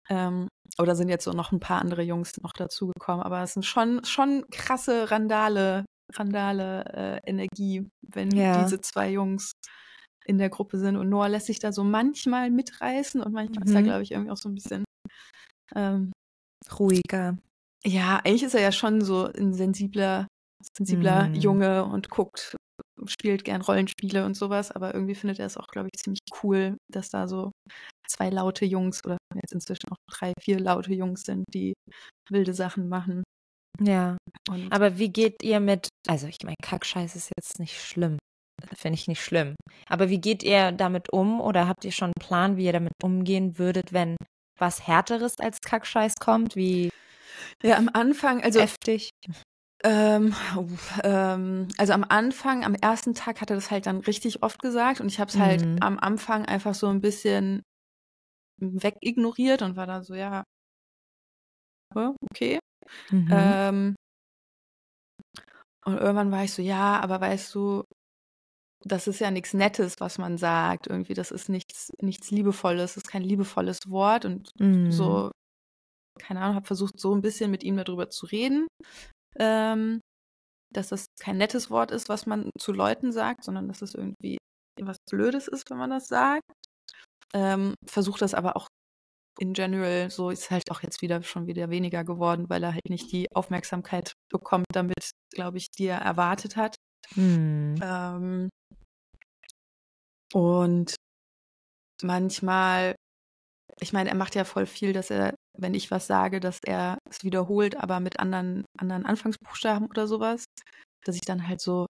Ähm, 0.09 0.49
oder 0.79 0.95
sind 0.97 1.09
jetzt 1.09 1.25
so 1.25 1.33
noch 1.33 1.53
ein 1.53 1.61
paar 1.61 1.81
andere 1.81 2.03
Jungs 2.03 2.33
noch 2.43 2.53
dazugekommen. 2.53 3.23
Aber 3.25 3.43
es 3.43 3.55
sind 3.55 3.65
schon, 3.65 4.05
schon 4.05 4.45
krasse 4.51 5.11
Randale, 5.11 5.85
Randale 6.15 6.85
äh, 7.25 7.31
Energie, 7.31 7.87
wenn 8.07 8.31
Ja. 8.31 8.53
diese 8.63 8.81
zwei 8.81 9.11
Jungs 9.11 9.53
in 10.25 10.39
der 10.39 10.49
Gruppe 10.51 10.79
sind. 10.79 10.97
Und 10.97 11.09
Noah 11.09 11.29
lässt 11.29 11.47
sich 11.47 11.59
da 11.59 11.73
so 11.73 11.83
manchmal 11.85 12.51
mitreißen 12.51 13.21
und 13.23 13.33
manchmal 13.33 13.65
ist 13.65 13.75
er, 13.75 13.81
Mhm. 13.81 13.85
glaube 13.85 14.03
ich, 14.03 14.13
irgendwie 14.13 14.31
auch 14.31 14.37
so 14.37 14.49
ein 14.49 14.55
bisschen. 14.55 14.85
Ähm, 15.75 16.13
Ruhiger. 16.79 17.37
ja, 17.85 18.17
eigentlich 18.19 18.43
ist 18.43 18.55
er 18.55 18.61
ja 18.63 18.73
schon 18.73 19.01
so 19.01 19.27
ein 19.27 19.55
sensibler, 19.55 20.27
sensibler 20.77 21.29
Mhm. 21.29 21.35
Junge 21.35 21.85
und 21.85 22.11
guckt, 22.11 22.57
spielt 23.07 23.45
gern 23.45 23.63
Rollenspiele 23.63 24.25
und 24.25 24.35
sowas, 24.35 24.73
aber 24.73 24.93
irgendwie 24.95 25.15
findet 25.15 25.39
er 25.39 25.47
es 25.47 25.57
auch, 25.57 25.69
glaube 25.69 25.89
ich, 25.93 26.01
ziemlich 26.01 26.21
cool, 26.43 26.77
dass 26.93 27.11
da 27.11 27.29
so 27.29 27.53
zwei 28.09 28.29
laute 28.31 28.65
Jungs 28.65 29.05
oder 29.05 29.19
jetzt 29.35 29.53
inzwischen 29.53 29.91
auch 29.91 29.97
drei, 30.11 30.33
vier 30.41 30.59
laute 30.59 30.93
Jungs 30.95 31.23
sind, 31.23 31.45
die 31.55 31.75
wilde 32.31 32.55
Sachen 32.55 32.89
machen. 32.89 33.23
Ja. 33.81 34.17
Und 34.49 34.73
Aber 34.73 34.99
wie 34.99 35.11
geht 35.13 35.43
ihr 35.45 35.61
mit, 35.61 35.89
also 36.09 36.27
ich 36.27 36.39
meine, 36.43 36.57
Kackscheiß 36.63 37.15
ist 37.15 37.31
jetzt 37.39 37.61
nicht 37.61 37.81
schlimm. 37.81 38.19
Finde 38.75 38.95
ich 38.99 39.07
nicht 39.07 39.23
schlimm. 39.23 39.55
Aber 39.89 40.09
wie 40.09 40.21
geht 40.21 40.43
ihr 40.43 40.73
damit 40.73 41.13
um 41.13 41.41
oder 41.41 41.69
habt 41.69 41.85
ihr 41.85 41.93
schon 41.93 42.07
einen 42.07 42.21
Plan, 42.27 42.57
wie 42.57 42.65
ihr 42.65 42.73
damit 42.73 42.93
umgehen 43.05 43.57
würdet, 43.59 43.93
wenn 43.93 44.17
was 44.59 44.87
Härteres 44.87 45.39
als 45.39 45.61
Kackscheiß 45.61 46.15
kommt, 46.21 46.57
wie 46.57 46.91
ja, 47.63 47.77
am 47.77 47.91
Anfang, 47.93 48.43
also 48.43 48.61
heftig? 48.61 49.11
Ähm, 49.85 50.35
ähm, 51.05 51.69
also 51.79 51.93
am 51.93 52.05
Anfang, 52.09 52.65
am 52.65 52.75
ersten 52.75 53.15
Tag 53.15 53.41
hat 53.41 53.51
er 53.51 53.57
das 53.57 53.71
halt 53.71 53.87
dann 53.87 53.99
richtig 53.99 54.43
oft 54.43 54.61
gesagt 54.61 55.01
und 55.01 55.07
ich 55.07 55.21
habe 55.21 55.31
es 55.31 55.39
halt 55.39 55.63
Mhm. 55.63 55.79
am 55.81 55.99
Anfang 55.99 56.45
einfach 56.47 56.75
so 56.75 56.89
ein 56.89 57.01
bisschen 57.01 57.63
wegignoriert 58.61 59.63
und 59.63 59.77
war 59.77 59.87
da 59.87 60.03
so, 60.03 60.15
ja, 60.15 60.45
okay. 62.33 62.59
Mhm. 63.11 63.31
Ähm, 63.33 63.95
und 65.85 65.97
irgendwann 65.99 66.31
war 66.31 66.45
ich 66.45 66.53
so, 66.53 66.63
ja, 66.63 67.01
aber 67.01 67.21
weißt 67.21 67.55
du, 67.55 67.85
das 68.85 69.07
ist 69.09 69.19
ja 69.21 69.31
nichts 69.31 69.55
Nettes, 69.55 69.97
was 69.99 70.19
man 70.19 70.39
sagt. 70.39 70.87
Irgendwie, 70.87 71.15
das 71.15 71.31
ist 71.31 71.49
nichts, 71.49 71.91
nichts 72.01 72.31
Liebevolles, 72.31 72.95
das 72.95 72.97
ist 72.99 73.09
kein 73.11 73.23
liebevolles 73.23 73.79
Wort 73.89 74.25
und 74.25 74.51
Mhm. 74.61 74.91
so, 74.93 75.31
keine 76.21 76.41
Ahnung, 76.41 76.57
habe 76.57 76.67
versucht, 76.67 76.99
so 76.99 77.15
ein 77.15 77.23
bisschen 77.23 77.51
mit 77.51 77.63
ihm 77.65 77.77
darüber 77.77 78.11
zu 78.11 78.27
reden, 78.27 78.67
ähm, 79.39 80.01
dass 80.73 80.89
das 80.89 81.07
kein 81.21 81.39
nettes 81.39 81.71
Wort 81.71 81.91
ist, 81.91 82.09
was 82.09 82.27
man 82.27 82.51
zu 82.59 82.73
Leuten 82.73 83.13
sagt, 83.13 83.45
sondern 83.45 83.69
dass 83.69 83.83
es 83.83 83.95
irgendwie 83.95 84.39
was 84.81 84.99
Blödes 85.11 85.49
ist, 85.49 85.71
wenn 85.71 85.79
man 85.79 85.91
das 85.91 86.07
sagt. 86.09 86.43
Ähm, 87.35 87.75
Versuche 87.87 88.21
das 88.21 88.35
aber 88.35 88.57
auch 88.57 88.69
in 89.41 89.53
general, 89.53 90.11
so 90.11 90.31
ist 90.31 90.51
halt 90.51 90.71
auch 90.71 90.83
jetzt 90.83 91.01
wieder 91.03 91.23
schon 91.23 91.47
wieder 91.47 91.71
weniger 91.71 92.05
geworden, 92.05 92.47
weil 92.49 92.63
er 92.65 92.73
halt 92.75 92.89
nicht 92.91 93.13
die 93.13 93.27
Aufmerksamkeit 93.35 94.13
bekommt, 94.31 94.67
damit, 94.73 95.11
glaube 95.33 95.59
ich, 95.59 95.71
die 95.71 95.87
er 95.87 95.99
erwartet 95.99 96.57
hat. 96.57 96.75
Mhm. 97.17 97.79
Ähm, 97.83 98.49
und 100.35 100.95
manchmal, 102.03 102.95
ich 103.81 103.93
meine, 103.93 104.11
er 104.11 104.17
macht 104.17 104.35
ja 104.35 104.45
voll 104.45 104.67
viel, 104.67 104.93
dass 104.93 105.11
er, 105.11 105.35
wenn 105.57 105.75
ich 105.75 105.91
was 105.91 106.07
sage, 106.07 106.41
dass 106.41 106.59
er 106.65 106.99
es 107.11 107.25
wiederholt, 107.25 107.77
aber 107.77 108.01
mit 108.01 108.21
anderen, 108.21 108.65
anderen 108.79 109.07
Anfangsbuchstaben 109.07 109.89
oder 109.89 110.07
sowas, 110.07 110.45
dass 111.05 111.17
ich 111.17 111.23
dann 111.23 111.47
halt 111.49 111.61
so 111.61 111.87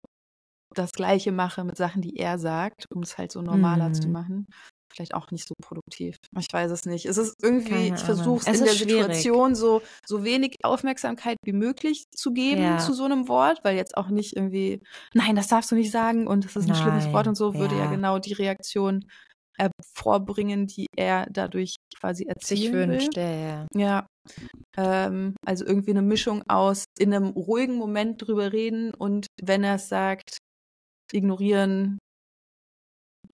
das 0.74 0.92
Gleiche 0.92 1.32
mache 1.32 1.64
mit 1.64 1.76
Sachen, 1.76 2.02
die 2.02 2.16
er 2.16 2.38
sagt, 2.38 2.86
um 2.94 3.02
es 3.02 3.18
halt 3.18 3.32
so 3.32 3.42
normaler 3.42 3.92
zu 3.92 4.08
Mhm. 4.08 4.12
machen. 4.12 4.46
Vielleicht 4.92 5.14
auch 5.14 5.30
nicht 5.30 5.46
so 5.46 5.54
produktiv. 5.62 6.16
Ich 6.38 6.46
weiß 6.52 6.70
es 6.70 6.84
nicht. 6.86 7.06
Es 7.06 7.18
ist 7.18 7.34
irgendwie, 7.42 7.68
Keine 7.90 7.94
ich 7.96 8.00
versuche 8.02 8.40
es 8.50 8.58
in 8.60 8.64
der 8.64 8.72
schwierig. 8.72 9.02
Situation 9.16 9.54
so, 9.54 9.82
so 10.06 10.24
wenig 10.24 10.56
Aufmerksamkeit 10.64 11.36
wie 11.44 11.52
möglich 11.52 12.04
zu 12.14 12.32
geben 12.32 12.62
Ja. 12.62 12.78
zu 12.78 12.92
so 12.94 13.04
einem 13.04 13.28
Wort, 13.28 13.60
weil 13.64 13.76
jetzt 13.76 13.96
auch 13.96 14.08
nicht 14.08 14.34
irgendwie, 14.36 14.80
nein, 15.14 15.36
das 15.36 15.48
darfst 15.48 15.70
du 15.70 15.74
nicht 15.74 15.90
sagen 15.90 16.26
und 16.26 16.44
das 16.44 16.56
ist 16.56 16.68
ein 16.68 16.74
schlimmes 16.74 17.04
Wort 17.06 17.26
Nein, 17.26 17.28
und 17.28 17.34
so, 17.36 17.54
würde 17.54 17.76
ja 17.76 17.84
ja. 17.84 17.90
genau 17.90 18.18
die 18.18 18.32
Reaktion 18.32 19.04
hervorbringen, 19.58 20.66
die 20.68 20.86
er 20.96 21.26
dadurch 21.30 21.76
quasi 22.00 22.24
Sich 22.24 22.28
erzielen 22.70 22.72
will. 22.88 22.88
wünscht, 22.90 23.16
ja, 23.16 23.30
ja. 23.30 23.66
Ja. 23.74 24.06
Ähm, 24.76 25.34
also 25.44 25.64
irgendwie 25.66 25.90
eine 25.90 26.02
Mischung 26.02 26.42
aus 26.48 26.84
in 26.98 27.12
einem 27.12 27.28
ruhigen 27.28 27.76
Moment 27.76 28.22
drüber 28.26 28.52
reden 28.52 28.94
und 28.94 29.26
wenn 29.42 29.64
er 29.64 29.76
es 29.76 29.88
sagt, 29.88 30.38
ignorieren 31.12 31.98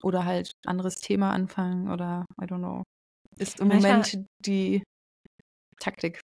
oder 0.05 0.23
halt 0.25 0.51
anderes 0.65 0.95
Thema 0.97 1.31
anfangen 1.31 1.91
oder 1.91 2.25
I 2.41 2.45
don't 2.45 2.59
know. 2.59 2.83
Ist 3.37 3.59
im 3.59 3.67
Manchmal- 3.69 3.91
Moment 3.97 4.25
die 4.45 4.83
Taktik. 5.79 6.21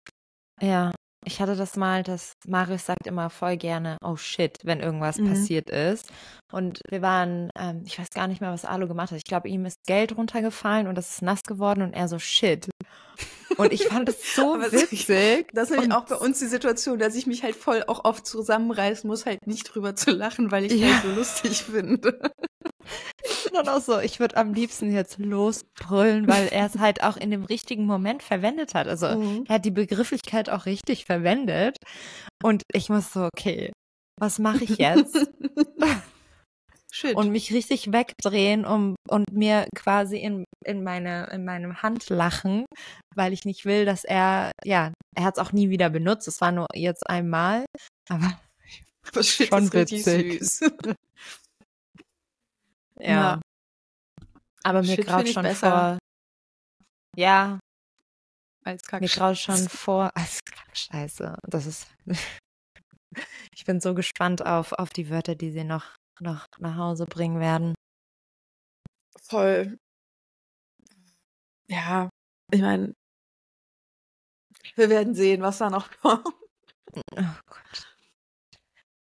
Ja, 0.61 0.93
ich 1.27 1.41
hatte 1.41 1.57
das 1.57 1.77
mal, 1.77 2.03
dass 2.03 2.33
Marius 2.47 2.87
sagt 2.87 3.07
immer 3.07 3.31
voll 3.31 3.57
gerne, 3.57 3.97
oh 4.05 4.17
shit, 4.17 4.57
wenn 4.65 4.81
irgendwas 4.81 5.19
Mhm. 5.19 5.29
passiert 5.31 5.69
ist. 5.71 6.11
Und 6.53 6.81
wir 6.89 7.03
waren, 7.03 7.51
ähm, 7.59 7.83
ich 7.85 7.99
weiß 7.99 8.09
gar 8.15 8.27
nicht 8.27 8.41
mehr, 8.41 8.53
was 8.53 8.65
Alu 8.65 8.87
gemacht 8.89 9.11
hat. 9.11 9.19
Ich 9.19 9.25
glaube, 9.25 9.49
ihm 9.49 9.65
ist 9.67 9.77
Geld 9.87 10.17
runtergefallen 10.17 10.87
und 10.87 10.95
das 10.95 11.11
ist 11.11 11.23
nass 11.23 11.43
geworden 11.43 11.83
und 11.83 11.93
er 11.95 12.09
so 12.09 12.19
shit. 12.19 12.69
Und 13.59 13.73
ich 13.73 13.85
fand 13.89 14.09
es 14.09 14.35
so 14.35 14.55
witzig. 14.61 15.49
Das 15.53 15.71
ist 15.71 15.77
nämlich 15.77 15.93
auch 15.93 16.05
bei 16.07 16.17
uns 16.17 16.39
die 16.39 16.47
Situation, 16.47 16.99
dass 16.99 17.15
ich 17.15 17.27
mich 17.27 17.43
halt 17.43 17.57
voll 17.57 17.85
auch 17.87 18.05
oft 18.05 18.27
zusammenreißen 18.27 19.09
muss, 19.09 19.27
halt 19.27 19.47
nicht 19.47 19.65
drüber 19.65 19.95
zu 19.97 20.13
lachen, 20.13 20.51
weil 20.51 20.65
ich 20.67 20.73
Ja. 20.81 20.93
halt 20.95 21.03
so 21.03 21.11
lustig 21.13 21.65
finde. 21.65 22.19
Und 23.59 23.69
auch 23.69 23.81
so, 23.81 23.99
ich 23.99 24.21
würde 24.21 24.37
am 24.37 24.55
liebsten 24.55 24.93
jetzt 24.93 25.19
losbrüllen, 25.19 26.27
weil 26.29 26.49
er 26.49 26.67
es 26.67 26.79
halt 26.79 27.03
auch 27.03 27.17
in 27.17 27.31
dem 27.31 27.45
richtigen 27.45 27.85
Moment 27.87 28.23
verwendet 28.23 28.75
hat. 28.75 28.87
Also 28.89 29.09
Mhm. 29.09 29.45
er 29.49 29.57
hat 29.57 29.65
die 29.65 29.71
Begrifflichkeit 29.71 30.51
auch 30.51 30.67
richtig 30.67 31.05
verwendet. 31.05 31.77
Und 32.43 32.63
ich 32.73 32.89
muss 32.89 33.13
so, 33.13 33.29
okay, 33.35 33.73
was 34.21 34.39
mache 34.39 34.65
ich 34.65 34.79
jetzt? 34.79 35.17
Shit. 36.93 37.15
und 37.15 37.31
mich 37.31 37.53
richtig 37.53 37.93
wegdrehen 37.93 38.65
um, 38.67 38.97
und 39.09 39.33
mir 39.33 39.69
quasi 39.77 40.19
in, 40.19 40.45
in, 40.65 40.83
meine, 40.83 41.29
in 41.31 41.45
meinem 41.45 41.83
Hand 41.83 42.11
lachen, 42.11 42.65
weil 43.15 43.33
ich 43.33 43.45
nicht 43.45 43.65
will, 43.65 43.85
dass 43.85 44.03
er, 44.03 44.51
ja, 44.65 44.93
er 45.15 45.25
hat 45.25 45.37
es 45.39 45.43
auch 45.43 45.53
nie 45.53 45.71
wieder 45.71 45.89
benutzt. 45.89 46.27
Es 46.27 46.41
war 46.41 46.51
nur 46.51 46.67
jetzt 46.75 47.09
einmal, 47.09 47.65
aber 48.09 48.41
Aber 49.13 49.23
shit 49.23 49.49
schon 49.49 49.73
witzig. 49.73 50.41
Ja. 53.01 53.41
Aber 54.63 54.83
mir 54.83 54.97
graut 54.97 55.29
schon 55.29 55.43
besser. 55.43 55.71
vor, 55.71 55.99
ja, 57.17 57.59
Als 58.65 58.83
mir 58.93 59.01
Kack. 59.01 59.11
graut 59.11 59.39
schon 59.39 59.69
vor, 59.69 60.11
als 60.17 60.41
Scheiße, 60.73 61.37
das 61.43 61.67
ist, 61.67 61.87
ich 63.55 63.65
bin 63.65 63.81
so 63.81 63.95
gespannt 63.95 64.45
auf, 64.45 64.73
auf 64.73 64.91
die 64.91 65.09
Wörter, 65.11 65.35
die 65.35 65.51
sie 65.51 65.65
noch, 65.65 65.97
noch 66.21 66.47
nach 66.59 66.77
Hause 66.77 67.07
bringen 67.07 67.41
werden. 67.41 67.75
Voll. 69.23 69.79
Ja, 71.69 72.09
ich 72.53 72.61
meine, 72.61 72.95
wir 74.75 74.91
werden 74.91 75.15
sehen, 75.15 75.43
was 75.43 75.59
da 75.59 75.71
noch 75.71 75.91
kommt. 76.01 76.27
Oh 77.17 77.35
Gott. 77.47 77.90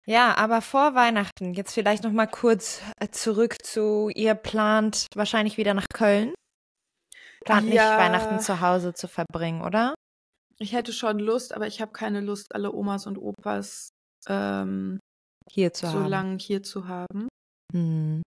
Ja, 0.08 0.36
aber 0.36 0.62
vor 0.62 0.94
Weihnachten, 0.94 1.52
jetzt 1.54 1.74
vielleicht 1.74 2.04
noch 2.04 2.12
mal 2.12 2.28
kurz 2.28 2.80
äh, 3.00 3.08
zurück 3.08 3.56
zu, 3.64 4.08
ihr 4.14 4.34
plant 4.34 5.06
wahrscheinlich 5.14 5.56
wieder 5.56 5.74
nach 5.74 5.88
Köln. 5.92 6.32
Plant 7.44 7.66
nicht 7.66 7.74
Ja. 7.74 7.98
Weihnachten 7.98 8.38
zu 8.40 8.60
Hause 8.60 8.94
zu 8.94 9.08
verbringen, 9.08 9.62
oder? 9.62 9.94
Ich 10.58 10.72
hätte 10.72 10.92
schon 10.92 11.18
Lust, 11.18 11.52
aber 11.52 11.66
ich 11.66 11.80
habe 11.80 11.92
keine 11.92 12.20
Lust, 12.20 12.54
alle 12.54 12.72
Omas 12.72 13.06
und 13.06 13.18
Opas 13.18 13.90
ähm, 14.28 15.00
Hier 15.50 15.72
zu 15.72 15.86
so 15.86 15.92
haben. 16.00 16.06
lange 16.08 16.38
hier 16.38 16.62
zu 16.62 16.86
haben. 16.88 17.28
Hm. 17.72 18.22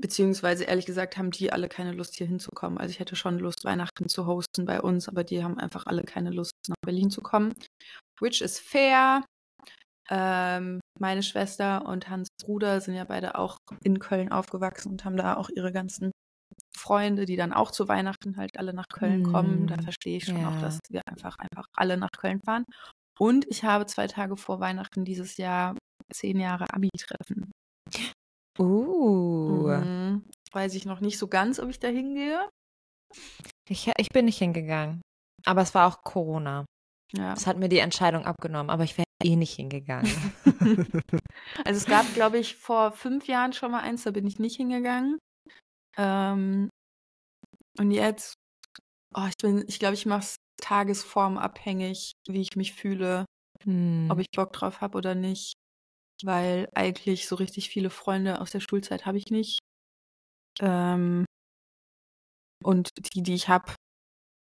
Beziehungsweise 0.00 0.62
ehrlich 0.64 0.86
gesagt 0.86 1.16
haben 1.16 1.32
die 1.32 1.52
alle 1.52 1.68
keine 1.68 1.90
Lust, 1.92 2.14
hier 2.14 2.28
hinzukommen. 2.28 2.78
Also 2.78 2.92
ich 2.92 3.00
hätte 3.00 3.16
schon 3.16 3.40
Lust, 3.40 3.64
Weihnachten 3.64 4.08
zu 4.08 4.26
hosten 4.26 4.64
bei 4.64 4.80
uns, 4.80 5.08
aber 5.08 5.24
die 5.24 5.42
haben 5.42 5.58
einfach 5.58 5.86
alle 5.86 6.04
keine 6.04 6.30
Lust, 6.30 6.52
nach 6.68 6.76
Berlin 6.84 7.10
zu 7.10 7.20
kommen. 7.20 7.52
Which 8.20 8.40
is 8.40 8.60
fair. 8.60 9.24
Ähm, 10.10 10.80
meine 10.98 11.22
Schwester 11.22 11.86
und 11.86 12.08
Hans 12.08 12.28
Bruder 12.42 12.80
sind 12.80 12.94
ja 12.94 13.04
beide 13.04 13.38
auch 13.38 13.58
in 13.84 13.98
Köln 13.98 14.32
aufgewachsen 14.32 14.90
und 14.92 15.04
haben 15.04 15.16
da 15.16 15.36
auch 15.36 15.50
ihre 15.54 15.72
ganzen 15.72 16.12
Freunde, 16.76 17.26
die 17.26 17.36
dann 17.36 17.52
auch 17.52 17.70
zu 17.70 17.88
Weihnachten 17.88 18.36
halt 18.36 18.58
alle 18.58 18.72
nach 18.72 18.88
Köln 18.88 19.22
kommen. 19.22 19.66
Da 19.66 19.76
Mm, 19.76 19.82
verstehe 19.82 20.16
ich 20.16 20.24
schon 20.24 20.44
auch, 20.44 20.54
ja. 20.54 20.60
dass 20.60 20.78
wir 20.90 21.02
einfach, 21.06 21.36
einfach 21.38 21.66
alle 21.74 21.96
nach 21.96 22.10
Köln 22.16 22.40
fahren. 22.40 22.64
Und 23.18 23.46
ich 23.48 23.64
habe 23.64 23.86
zwei 23.86 24.06
Tage 24.06 24.36
vor 24.36 24.60
Weihnachten 24.60 25.04
dieses 25.04 25.36
Jahr 25.36 25.76
zehn 26.12 26.38
Jahre 26.40 26.72
Abi-Treffen. 26.72 27.50
Uh. 28.58 29.68
Mhm. 29.68 30.24
Weiß 30.52 30.74
ich 30.74 30.86
noch 30.86 31.00
nicht 31.00 31.18
so 31.18 31.28
ganz, 31.28 31.58
ob 31.60 31.68
ich 31.68 31.80
da 31.80 31.88
hingehe. 31.88 32.48
Ich, 33.68 33.90
ich 33.96 34.08
bin 34.10 34.24
nicht 34.24 34.38
hingegangen. 34.38 35.02
Aber 35.44 35.62
es 35.62 35.74
war 35.74 35.86
auch 35.86 36.02
Corona. 36.02 36.64
Ja. 37.12 37.34
Das 37.34 37.46
hat 37.46 37.58
mir 37.58 37.68
die 37.68 37.78
Entscheidung 37.78 38.24
abgenommen, 38.24 38.70
aber 38.70 38.84
ich 38.84 38.96
wäre 38.96 39.07
eh 39.22 39.36
nicht 39.36 39.54
hingegangen. 39.54 40.10
Also 41.64 41.78
es 41.78 41.86
gab, 41.86 42.12
glaube 42.14 42.38
ich, 42.38 42.56
vor 42.56 42.92
fünf 42.92 43.26
Jahren 43.26 43.52
schon 43.52 43.70
mal 43.70 43.80
eins, 43.80 44.02
da 44.04 44.10
bin 44.10 44.26
ich 44.26 44.38
nicht 44.38 44.56
hingegangen. 44.56 45.18
Ähm, 45.96 46.68
und 47.78 47.90
jetzt, 47.90 48.34
oh, 49.14 49.26
ich 49.28 49.36
bin, 49.40 49.64
ich 49.68 49.78
glaube, 49.78 49.94
ich 49.94 50.06
mache 50.06 50.20
es 50.20 50.36
tagesformabhängig, 50.60 52.12
wie 52.28 52.42
ich 52.42 52.56
mich 52.56 52.74
fühle, 52.74 53.24
Hm. 53.64 54.08
ob 54.10 54.18
ich 54.20 54.26
Bock 54.34 54.52
drauf 54.52 54.80
habe 54.80 54.98
oder 54.98 55.14
nicht. 55.14 55.54
Weil 56.24 56.68
eigentlich 56.74 57.28
so 57.28 57.36
richtig 57.36 57.68
viele 57.70 57.90
Freunde 57.90 58.40
aus 58.40 58.50
der 58.50 58.60
Schulzeit 58.60 59.06
habe 59.06 59.18
ich 59.18 59.30
nicht. 59.30 59.60
Ähm, 60.60 61.24
und 62.64 62.90
die, 63.14 63.22
die 63.22 63.34
ich 63.34 63.48
habe, 63.48 63.74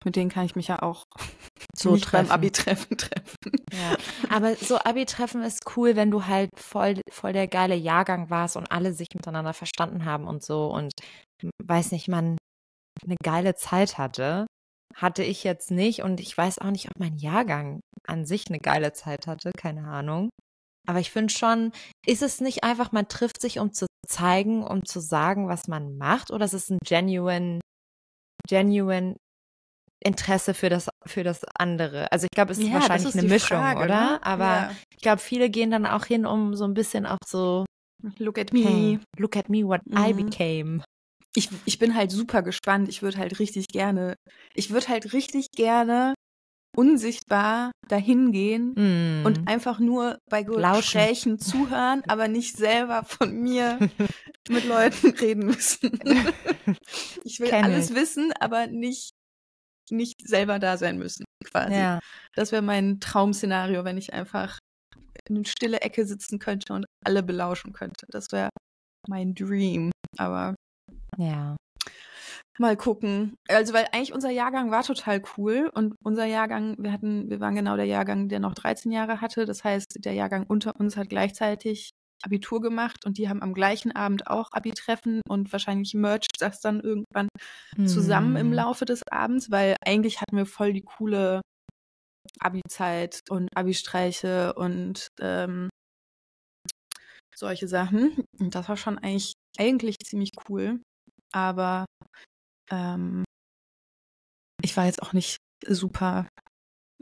mit 0.08 0.16
denen 0.16 0.30
kann 0.30 0.46
ich 0.46 0.56
mich 0.56 0.68
ja 0.68 0.80
auch 0.80 1.04
So 1.76 1.92
nicht 1.92 2.10
beim 2.10 2.26
treffen. 2.26 2.32
Abi-Treffen 2.32 2.96
treffen. 2.96 3.36
Ja, 3.72 3.96
aber 4.30 4.56
so 4.56 4.78
Abi-Treffen 4.78 5.42
ist 5.42 5.76
cool, 5.76 5.96
wenn 5.96 6.10
du 6.10 6.24
halt 6.24 6.48
voll, 6.56 7.00
voll 7.10 7.34
der 7.34 7.46
geile 7.46 7.74
Jahrgang 7.74 8.30
warst 8.30 8.56
und 8.56 8.72
alle 8.72 8.94
sich 8.94 9.08
miteinander 9.14 9.52
verstanden 9.52 10.06
haben 10.06 10.26
und 10.26 10.42
so 10.42 10.72
und 10.72 10.92
m, 11.42 11.50
weiß 11.62 11.92
nicht, 11.92 12.08
man 12.08 12.38
eine 13.04 13.16
geile 13.22 13.54
Zeit 13.54 13.98
hatte. 13.98 14.46
Hatte 14.94 15.22
ich 15.22 15.44
jetzt 15.44 15.70
nicht 15.70 16.02
und 16.02 16.20
ich 16.20 16.36
weiß 16.36 16.58
auch 16.58 16.70
nicht, 16.70 16.86
ob 16.86 16.98
mein 16.98 17.18
Jahrgang 17.18 17.80
an 18.06 18.24
sich 18.24 18.46
eine 18.48 18.58
geile 18.58 18.94
Zeit 18.94 19.26
hatte, 19.26 19.50
keine 19.56 19.86
Ahnung. 19.86 20.30
Aber 20.88 21.00
ich 21.00 21.10
finde 21.10 21.32
schon, 21.32 21.72
ist 22.06 22.22
es 22.22 22.40
nicht 22.40 22.64
einfach, 22.64 22.92
man 22.92 23.08
trifft 23.08 23.42
sich, 23.42 23.58
um 23.58 23.74
zu 23.74 23.86
zeigen, 24.08 24.64
um 24.64 24.86
zu 24.86 25.00
sagen, 25.00 25.46
was 25.46 25.68
man 25.68 25.98
macht, 25.98 26.30
oder 26.30 26.46
ist 26.46 26.54
es 26.54 26.70
ein 26.70 26.78
genuine, 26.82 27.60
genuine 28.48 29.16
Interesse 30.02 30.54
für 30.54 30.68
das, 30.68 30.88
für 31.06 31.24
das 31.24 31.42
andere? 31.58 32.10
Also 32.12 32.24
ich 32.24 32.34
glaube, 32.34 32.52
es 32.52 32.58
ist 32.58 32.66
Ja, 32.66 32.74
wahrscheinlich 32.74 33.08
ist 33.08 33.18
eine 33.18 33.28
Mischung, 33.28 33.58
Frage, 33.58 33.84
oder? 33.84 34.10
ne? 34.12 34.18
Aber 34.22 34.44
Ja. 34.44 34.70
ich 34.94 35.00
glaube, 35.02 35.20
viele 35.20 35.50
gehen 35.50 35.70
dann 35.70 35.86
auch 35.86 36.04
hin, 36.06 36.26
um 36.26 36.54
so 36.54 36.64
ein 36.64 36.74
bisschen 36.74 37.06
auch 37.06 37.18
so, 37.26 37.64
Look 38.18 38.38
at 38.38 38.52
me. 38.52 38.60
hey, 38.62 38.98
look 39.18 39.36
at 39.36 39.48
me, 39.48 39.64
what 39.66 39.80
I 39.92 40.12
Mhm. 40.12 40.26
became. 40.30 40.84
ich, 41.34 41.50
ich 41.64 41.78
bin 41.78 41.94
halt 41.94 42.10
super 42.12 42.42
gespannt. 42.42 42.88
Ich 42.88 43.02
würde 43.02 43.18
halt 43.18 43.38
richtig 43.38 43.66
gerne, 43.68 44.14
ich 44.54 44.70
würde 44.70 44.88
halt 44.88 45.12
richtig 45.12 45.50
gerne 45.50 46.14
unsichtbar 46.76 47.72
dahin 47.88 48.30
gehen 48.32 48.74
Mm. 48.76 49.26
und 49.26 49.48
einfach 49.48 49.78
nur 49.80 50.18
bei. 50.30 50.42
Gesprächen 50.44 51.38
zuhören, 51.38 52.02
aber 52.08 52.28
nicht 52.28 52.56
selber 52.56 53.02
von 53.04 53.32
mir 53.34 53.78
mit 54.48 54.64
Leuten 54.64 55.10
reden 55.10 55.46
müssen. 55.46 55.98
Ich 57.24 57.40
will 57.40 57.50
Kenn 57.50 57.64
alles 57.64 57.90
ich. 57.90 57.96
wissen, 57.96 58.32
aber 58.38 58.66
nicht, 58.68 59.10
nicht 59.90 60.26
selber 60.26 60.58
da 60.58 60.76
sein 60.76 60.98
müssen, 60.98 61.24
quasi. 61.44 61.74
ja. 61.74 62.00
Das 62.34 62.52
wäre 62.52 62.62
mein 62.62 63.00
Traumszenario, 63.00 63.84
wenn 63.84 63.98
ich 63.98 64.12
einfach 64.12 64.58
in 65.28 65.36
eine 65.36 65.46
stille 65.46 65.80
Ecke 65.80 66.06
sitzen 66.06 66.38
könnte 66.38 66.72
und 66.72 66.86
alle 67.04 67.22
belauschen 67.22 67.72
könnte. 67.72 68.06
Das 68.10 68.32
wäre 68.32 68.50
mein 69.08 69.34
Dream. 69.34 69.90
Aber 70.16 70.54
Ja. 71.16 71.56
Mal 72.60 72.76
gucken. 72.76 73.36
Also, 73.48 73.72
weil 73.72 73.86
eigentlich 73.92 74.12
unser 74.12 74.30
Jahrgang 74.30 74.72
war 74.72 74.82
total 74.82 75.22
cool 75.36 75.70
und 75.74 75.94
unser 76.02 76.24
Jahrgang, 76.24 76.74
wir 76.78 76.92
hatten, 76.92 77.30
wir 77.30 77.38
waren 77.38 77.54
genau 77.54 77.76
der 77.76 77.84
Jahrgang, 77.86 78.28
der 78.28 78.40
noch 78.40 78.54
13 78.54 78.90
Jahre 78.90 79.20
hatte. 79.20 79.44
Das 79.44 79.62
heißt, 79.62 80.04
der 80.04 80.14
Jahrgang 80.14 80.44
unter 80.44 80.74
uns 80.78 80.96
hat 80.96 81.08
gleichzeitig 81.08 81.90
Abitur 82.22 82.60
gemacht 82.60 83.04
und 83.04 83.18
die 83.18 83.28
haben 83.28 83.42
am 83.42 83.54
gleichen 83.54 83.92
Abend 83.92 84.26
auch 84.26 84.50
Abi-Treffen 84.52 85.20
und 85.28 85.52
wahrscheinlich 85.52 85.94
mercht 85.94 86.32
das 86.40 86.60
dann 86.60 86.80
irgendwann 86.80 87.28
zusammen 87.86 88.36
im 88.36 88.50
Mm. 88.50 88.54
Laufe 88.54 88.84
des 88.84 89.02
Abends, 89.10 89.50
weil 89.50 89.76
eigentlich 89.84 90.20
hatten 90.20 90.36
wir 90.36 90.46
voll 90.46 90.72
die 90.72 90.82
coole 90.82 91.40
Abi-Zeit 92.40 93.20
und 93.30 93.48
Abi-Streiche 93.56 94.54
und 94.54 95.08
ähm, 95.20 95.68
solche 97.34 97.68
Sachen. 97.68 98.24
Und 98.38 98.54
das 98.54 98.68
war 98.68 98.76
schon 98.76 98.98
eigentlich, 98.98 99.34
eigentlich 99.58 99.98
ziemlich 100.04 100.30
cool. 100.48 100.80
Aber 101.32 101.86
ähm, 102.70 103.24
ich 104.62 104.76
war 104.76 104.86
jetzt 104.86 105.02
auch 105.02 105.12
nicht 105.12 105.38
super, 105.66 106.26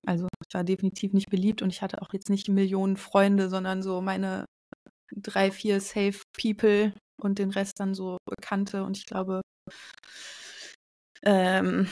also 0.06 0.28
ich 0.46 0.54
war 0.54 0.64
definitiv 0.64 1.12
nicht 1.12 1.30
beliebt 1.30 1.62
und 1.62 1.70
ich 1.70 1.82
hatte 1.82 2.02
auch 2.02 2.12
jetzt 2.12 2.30
nicht 2.30 2.48
Millionen 2.48 2.96
Freunde, 2.96 3.48
sondern 3.48 3.82
so 3.82 4.00
meine 4.00 4.44
drei, 5.14 5.50
vier 5.50 5.80
Safe 5.80 6.20
People 6.40 6.92
und 7.22 7.38
den 7.38 7.50
Rest 7.50 7.80
dann 7.80 7.94
so 7.94 8.18
Bekannte 8.28 8.84
und 8.84 8.96
ich 8.96 9.06
glaube, 9.06 9.40
ähm, 11.22 11.88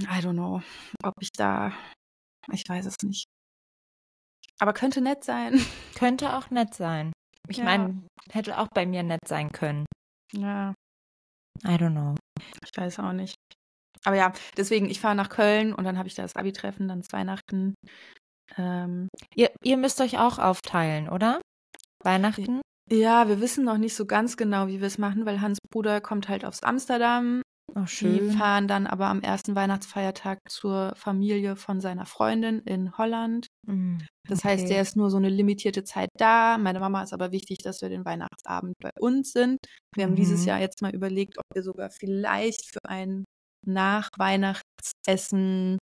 I 0.00 0.18
don't 0.20 0.32
know, 0.32 0.62
ob 1.02 1.14
ich 1.20 1.30
da, 1.32 1.72
ich 2.52 2.64
weiß 2.68 2.86
es 2.86 2.96
nicht. 3.02 3.26
Aber 4.58 4.72
könnte 4.72 5.00
nett 5.00 5.24
sein. 5.24 5.54
Könnte 5.96 6.36
auch 6.36 6.50
nett 6.50 6.74
sein. 6.74 7.12
Ich 7.48 7.58
Ja. 7.58 7.64
meine, 7.64 8.06
hätte 8.30 8.58
auch 8.58 8.68
bei 8.72 8.86
mir 8.86 9.02
nett 9.02 9.20
sein 9.26 9.50
können. 9.50 9.86
Ja, 10.32 10.72
I 11.64 11.68
don't 11.74 11.90
know. 11.92 12.14
ich 12.64 12.70
weiß 12.76 12.98
auch 13.00 13.12
nicht. 13.12 13.34
Aber 14.04 14.16
ja, 14.16 14.32
deswegen, 14.56 14.88
ich 14.88 15.00
fahre 15.00 15.14
nach 15.14 15.28
Köln 15.28 15.74
und 15.74 15.84
dann 15.84 15.98
habe 15.98 16.08
ich 16.08 16.14
da 16.14 16.22
das 16.22 16.34
Abi-Treffen, 16.36 16.88
dann 16.88 17.00
ist 17.00 17.12
Weihnachten. 17.12 17.74
Ähm, 18.56 19.08
ihr, 19.34 19.52
ihr 19.62 19.76
müsst 19.76 20.00
euch 20.00 20.18
auch 20.18 20.38
aufteilen, 20.38 21.08
oder? 21.08 21.40
Weihnachten? 22.04 22.60
Ja, 22.90 23.28
wir 23.28 23.40
wissen 23.40 23.64
noch 23.64 23.78
nicht 23.78 23.94
so 23.94 24.06
ganz 24.06 24.36
genau, 24.36 24.66
wie 24.66 24.80
wir 24.80 24.86
es 24.86 24.98
machen, 24.98 25.24
weil 25.24 25.40
Hans 25.40 25.58
Bruder 25.70 26.00
kommt 26.00 26.28
halt 26.28 26.44
aus 26.44 26.62
Amsterdam. 26.62 27.42
Oh, 27.74 27.86
Die 27.86 27.86
schön. 27.86 28.20
fahren 28.20 28.68
dann 28.68 28.86
aber 28.86 29.06
am 29.06 29.22
ersten 29.22 29.54
Weihnachtsfeiertag 29.54 30.38
zur 30.48 30.92
Familie 30.96 31.56
von 31.56 31.80
seiner 31.80 32.04
Freundin 32.06 32.58
in 32.60 32.96
Holland. 32.98 33.46
Mm, 33.66 33.98
Das 34.28 34.44
heißt, 34.44 34.64
okay. 34.64 34.68
der 34.68 34.82
ist 34.82 34.96
nur 34.96 35.10
so 35.10 35.16
eine 35.16 35.30
limitierte 35.30 35.84
Zeit 35.84 36.10
da. 36.18 36.58
Meine 36.58 36.80
Mama 36.80 37.02
ist 37.02 37.12
aber 37.14 37.32
wichtig, 37.32 37.58
dass 37.58 37.80
wir 37.80 37.88
den 37.88 38.04
Weihnachtsabend 38.04 38.74
bei 38.80 38.90
uns 39.00 39.32
sind. 39.32 39.58
Wir 39.94 40.04
haben 40.04 40.16
dieses 40.16 40.42
Mhm. 40.42 40.44
Jahr 40.44 40.60
jetzt 40.60 40.82
mal 40.82 40.94
überlegt, 40.94 41.38
ob 41.38 41.44
wir 41.54 41.62
sogar 41.62 41.90
vielleicht 41.90 42.66
für 42.72 42.80
ein 42.84 43.24
Nach-Weihnachtsessen 43.66 45.78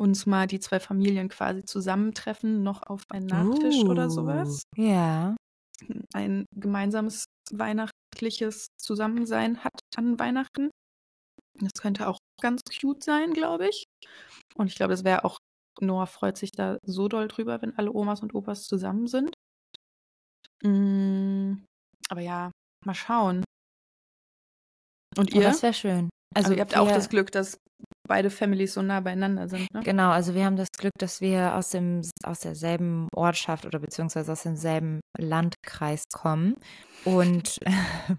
uns 0.00 0.24
mal 0.26 0.46
die 0.46 0.60
zwei 0.60 0.80
Familien 0.80 1.28
quasi 1.28 1.64
zusammentreffen, 1.64 2.62
noch 2.62 2.82
auf 2.82 3.02
einen 3.10 3.26
Nachtisch 3.26 3.76
oder 3.84 4.08
sowas. 4.10 4.62
Uh, 4.76 4.82
Ja. 4.82 5.36
Ein 6.14 6.46
gemeinsames 6.54 7.24
weihnachtliches 7.52 8.68
Zusammensein 8.78 9.62
hat 9.64 9.78
an 9.96 10.18
Weihnachten. 10.18 10.70
Das 11.58 11.72
könnte 11.80 12.08
auch 12.08 12.18
ganz 12.40 12.60
cute 12.80 13.02
sein, 13.04 13.32
glaube 13.32 13.68
ich. 13.68 13.84
Und 14.54 14.66
ich 14.68 14.74
glaube, 14.74 14.94
es 14.94 15.04
wäre 15.04 15.24
auch, 15.24 15.38
Noah 15.80 16.06
freut 16.06 16.36
sich 16.36 16.50
da 16.52 16.78
so 16.86 17.08
doll 17.08 17.28
drüber, 17.28 17.60
wenn 17.62 17.76
alle 17.76 17.92
Omas 17.92 18.20
und 18.22 18.34
Opas 18.34 18.64
zusammen 18.66 19.06
sind. 19.06 19.34
Mm, 20.62 21.64
aber 22.08 22.20
ja, 22.20 22.50
mal 22.84 22.94
schauen. 22.94 23.44
Und 25.16 25.34
Oh, 25.34 25.38
ihr? 25.38 25.42
das 25.42 25.62
wäre 25.62 25.74
schön. 25.74 26.08
also 26.34 26.48
Also 26.48 26.52
ihr 26.54 26.60
habt 26.60 26.76
auch 26.76 26.88
das 26.88 27.08
Glück, 27.08 27.32
dass 27.32 27.58
beide 28.10 28.28
Families 28.28 28.74
so 28.74 28.82
nah 28.82 28.98
beieinander 28.98 29.48
sind, 29.48 29.72
ne? 29.72 29.82
Genau, 29.84 30.10
also 30.10 30.34
wir 30.34 30.44
haben 30.44 30.56
das 30.56 30.66
Glück, 30.76 30.92
dass 30.98 31.20
wir 31.20 31.54
aus 31.54 31.70
dem 31.70 32.02
aus 32.24 32.40
derselben 32.40 33.06
Ortschaft 33.14 33.64
oder 33.66 33.78
beziehungsweise 33.78 34.32
aus 34.32 34.42
demselben 34.42 35.00
Landkreis 35.16 36.02
kommen. 36.12 36.56
Und 37.04 37.60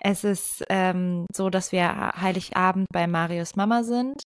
es 0.00 0.24
ist 0.24 0.64
ähm, 0.70 1.26
so, 1.30 1.50
dass 1.50 1.72
wir 1.72 2.12
Heiligabend 2.18 2.86
bei 2.90 3.06
Marius 3.06 3.54
Mama 3.54 3.82
sind 3.82 4.22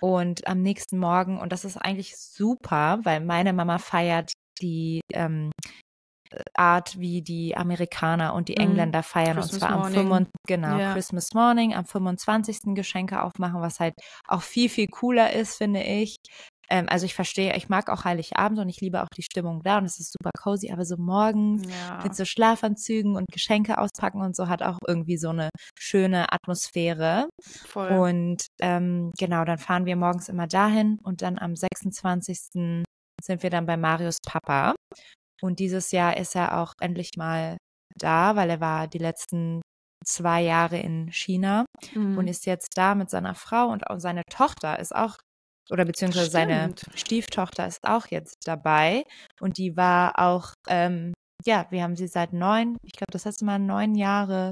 und 0.00 0.46
am 0.46 0.62
nächsten 0.62 0.96
Morgen, 0.98 1.38
und 1.38 1.52
das 1.52 1.66
ist 1.66 1.76
eigentlich 1.76 2.16
super, 2.16 2.98
weil 3.02 3.20
meine 3.20 3.52
Mama 3.52 3.76
feiert 3.76 4.32
die 4.62 5.02
ähm, 5.12 5.50
Art, 6.54 6.98
wie 6.98 7.22
die 7.22 7.56
Amerikaner 7.56 8.34
und 8.34 8.48
die 8.48 8.54
Mhm. 8.56 8.62
Engländer 8.62 9.02
feiern, 9.02 9.36
Christmas 9.36 9.52
und 9.52 9.58
zwar 9.60 9.70
am 9.70 9.80
Morning. 9.80 9.94
25, 9.94 10.32
genau, 10.46 10.78
Ja. 10.78 10.92
Christmas 10.92 11.28
Morning, 11.34 11.74
am 11.74 11.84
25. 11.86 12.74
Geschenke 12.74 13.22
aufmachen, 13.22 13.60
was 13.60 13.80
halt 13.80 13.94
auch 14.28 14.42
viel, 14.42 14.68
viel 14.68 14.88
cooler 14.88 15.32
ist, 15.32 15.56
finde 15.56 15.82
ich. 15.82 16.16
Ähm, 16.70 16.86
also 16.88 17.04
ich 17.04 17.14
verstehe, 17.14 17.54
ich 17.56 17.68
mag 17.68 17.90
auch 17.90 18.04
Heiligabend 18.04 18.58
und 18.60 18.68
ich 18.68 18.80
liebe 18.80 19.02
auch 19.02 19.08
die 19.16 19.22
Stimmung 19.22 19.62
da 19.62 19.78
und 19.78 19.84
es 19.84 19.98
ist 20.00 20.12
super 20.12 20.30
cozy, 20.38 20.70
aber 20.72 20.84
so 20.84 20.96
morgens 20.96 21.64
Ja. 21.68 22.02
mit 22.02 22.14
so 22.14 22.24
Schlafanzügen 22.24 23.16
und 23.16 23.26
Geschenke 23.30 23.76
auspacken 23.78 24.22
und 24.22 24.34
so 24.36 24.48
hat 24.48 24.62
auch 24.62 24.78
irgendwie 24.86 25.18
so 25.18 25.30
eine 25.30 25.50
schöne 25.78 26.32
Atmosphäre. 26.32 27.28
Voll. 27.66 27.90
Und 27.90 28.46
ähm, 28.60 29.10
genau, 29.18 29.44
dann 29.44 29.58
fahren 29.58 29.84
wir 29.86 29.96
morgens 29.96 30.28
immer 30.28 30.46
dahin 30.46 30.98
und 31.02 31.20
dann 31.20 31.38
am 31.38 31.56
26. 31.56 32.84
sind 33.22 33.42
wir 33.42 33.50
dann 33.50 33.66
bei 33.66 33.76
Marius 33.76 34.16
Papa. 34.26 34.74
Und 35.42 35.58
dieses 35.58 35.90
Jahr 35.90 36.16
ist 36.16 36.34
er 36.36 36.58
auch 36.58 36.72
endlich 36.80 37.10
mal 37.16 37.56
da, 37.98 38.36
weil 38.36 38.48
er 38.50 38.60
war 38.60 38.88
die 38.88 38.98
letzten 38.98 39.60
zwei 40.04 40.42
Jahre 40.42 40.78
in 40.78 41.10
China 41.12 41.64
Mhm. 41.94 42.18
und 42.18 42.26
ist 42.28 42.46
jetzt 42.46 42.68
da 42.76 42.94
mit 42.94 43.10
seiner 43.10 43.34
Frau 43.34 43.68
und 43.68 43.88
auch 43.88 43.98
seine 43.98 44.22
Tochter 44.30 44.78
ist 44.78 44.94
auch, 44.94 45.16
oder 45.70 45.84
beziehungsweise 45.84 46.30
seine. 46.30 46.74
Stieftochter 46.94 47.66
ist 47.66 47.84
auch 47.84 48.06
jetzt 48.08 48.36
dabei. 48.46 49.04
Und 49.40 49.58
die 49.58 49.76
war 49.76 50.18
auch, 50.18 50.52
ähm, 50.68 51.12
ja, 51.44 51.66
wir 51.70 51.82
haben 51.82 51.96
sie 51.96 52.08
seit 52.08 52.32
neun, 52.32 52.76
ich 52.84 52.92
glaube, 52.92 53.12
das 53.12 53.24
letzte 53.24 53.44
Mal 53.44 53.58
neun 53.58 53.94
Jahre 53.94 54.50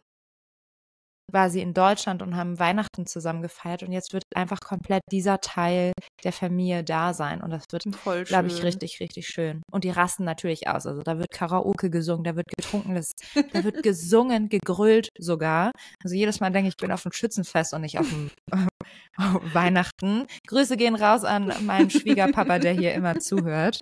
war 1.33 1.51
sie 1.51 1.61
in 1.61 1.75
Deutschland 1.75 2.23
und 2.23 2.37
haben 2.37 2.59
Weihnachten 2.59 3.07
zusammen 3.07 3.43
gefeiert. 3.43 3.83
Und 3.83 3.93
jetzt 3.93 4.13
wird 4.13 4.25
einfach 4.35 4.61
komplett 4.61 5.03
dieser 5.11 5.41
Teil 5.41 5.93
der 6.25 6.33
Familie 6.33 6.85
da 6.85 7.15
sein. 7.15 7.43
Und 7.43 7.51
das 7.51 7.65
wird, 7.71 7.85
glaube 8.27 8.49
ich, 8.49 8.63
richtig, 8.63 9.01
richtig 9.01 9.27
schön. 9.27 9.63
Und 9.71 9.85
die 9.85 9.91
rasten 9.91 10.25
natürlich 10.25 10.69
aus. 10.69 10.87
Also 10.87 11.03
da 11.03 11.19
wird 11.19 11.31
Karaoke 11.31 11.91
gesungen, 11.91 12.25
da 12.25 12.37
wird 12.37 12.49
getrunken, 12.49 12.95
das, 12.95 13.13
da 13.53 13.65
wird 13.65 13.83
gesungen, 13.83 14.49
gegrölt 14.49 15.09
sogar. 15.19 15.73
Also 16.03 16.15
jedes 16.15 16.41
Mal 16.41 16.51
denke 16.51 16.69
ich, 16.69 16.75
ich 16.75 16.77
bin 16.77 16.93
auf 16.93 17.03
dem 17.03 17.13
Schützenfest 17.13 17.75
und 17.75 17.83
nicht 17.83 17.99
auf 17.99 18.09
dem 18.09 18.31
auf 19.17 19.55
Weihnachten. 19.55 20.27
Grüße 20.47 20.77
gehen 20.77 20.95
raus 20.95 21.25
an 21.25 21.53
meinen 21.67 21.91
Schwiegerpapa, 21.91 22.59
der 22.59 22.73
hier 22.73 22.95
immer 22.95 23.19
zuhört. 23.19 23.81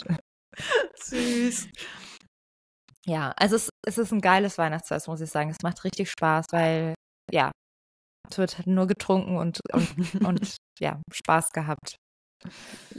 Süß. 0.96 1.68
Ja, 3.06 3.32
also 3.36 3.56
es, 3.56 3.70
es 3.86 3.96
ist 3.96 4.12
ein 4.12 4.20
geiles 4.20 4.58
Weihnachtsfest, 4.58 5.08
muss 5.08 5.20
ich 5.20 5.30
sagen. 5.30 5.50
Es 5.50 5.62
macht 5.62 5.82
richtig 5.84 6.10
Spaß, 6.10 6.46
weil, 6.50 6.94
ja, 7.32 7.50
es 8.30 8.38
wird 8.38 8.58
halt 8.58 8.66
nur 8.66 8.86
getrunken 8.86 9.36
und, 9.36 9.60
und, 9.72 9.88
und 10.26 10.56
ja, 10.80 11.00
Spaß 11.12 11.52
gehabt. 11.52 11.96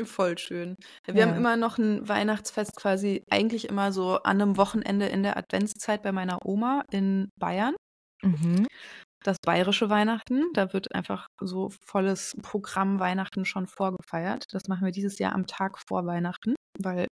Voll 0.03 0.37
schön. 0.37 0.75
Wir 1.07 1.23
haben 1.23 1.31
Ja. 1.31 1.37
immer 1.37 1.55
noch 1.55 1.77
ein 1.77 2.07
Weihnachtsfest 2.07 2.75
quasi 2.75 3.23
eigentlich 3.29 3.69
immer 3.69 3.91
so 3.93 4.15
an 4.23 4.41
einem 4.41 4.57
Wochenende 4.57 5.05
in 5.07 5.23
der 5.23 5.37
Adventszeit 5.37 6.01
bei 6.03 6.11
meiner 6.11 6.45
Oma 6.45 6.83
in 6.91 7.29
Bayern. 7.39 7.75
Mhm. 8.21 8.67
Das 9.23 9.37
bayerische 9.45 9.89
Weihnachten. 9.89 10.51
Da 10.53 10.73
wird 10.73 10.93
einfach 10.93 11.27
so 11.41 11.69
volles 11.85 12.35
Programm 12.41 12.99
Weihnachten 12.99 13.45
schon 13.45 13.67
vorgefeiert. 13.67 14.45
Das 14.51 14.63
machen 14.67 14.83
wir 14.85 14.91
dieses 14.91 15.19
Jahr 15.19 15.33
am 15.33 15.45
Tag 15.47 15.77
vor 15.87 16.05
Weihnachten, 16.05 16.55
weil 16.81 17.07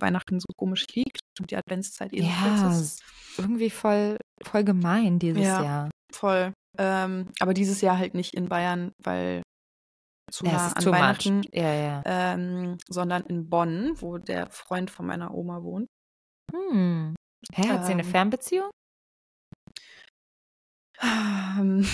Weihnachten 0.00 0.40
so 0.40 0.46
komisch 0.56 0.86
liegt 0.94 1.20
und 1.40 1.50
die 1.50 1.56
Adventszeit 1.56 2.12
eh 2.14 2.20
so 2.22 2.26
Ja, 2.26 2.78
ist 2.78 3.02
irgendwie 3.38 3.70
voll, 3.70 4.16
voll 4.42 4.64
gemein 4.64 5.18
dieses 5.18 5.42
Ja. 5.42 5.62
Jahr. 5.62 5.90
Voll. 6.14 6.52
Ähm, 6.78 7.30
aber 7.40 7.54
dieses 7.54 7.80
Jahr 7.80 7.98
halt 7.98 8.14
nicht 8.14 8.34
in 8.34 8.48
Bayern, 8.48 8.92
weil 9.02 9.42
zu 10.32 10.44
nah 10.44 10.72
an 10.72 10.84
Weihnachten. 10.86 11.42
Ja, 11.52 11.72
ja. 11.72 12.02
ähm, 12.04 12.78
sondern 12.88 13.22
in 13.24 13.48
Bonn, 13.48 13.92
wo 14.00 14.18
der 14.18 14.50
Freund 14.50 14.90
von 14.90 15.06
meiner 15.06 15.34
Oma 15.34 15.62
wohnt. 15.62 15.86
Hm. 16.52 17.14
Hä, 17.52 17.68
hat 17.68 17.86
sie 17.86 17.92
eine 17.92 18.02
Ähm. 18.02 18.08
Fernbeziehung? 18.08 18.70
Ähm, 21.02 21.86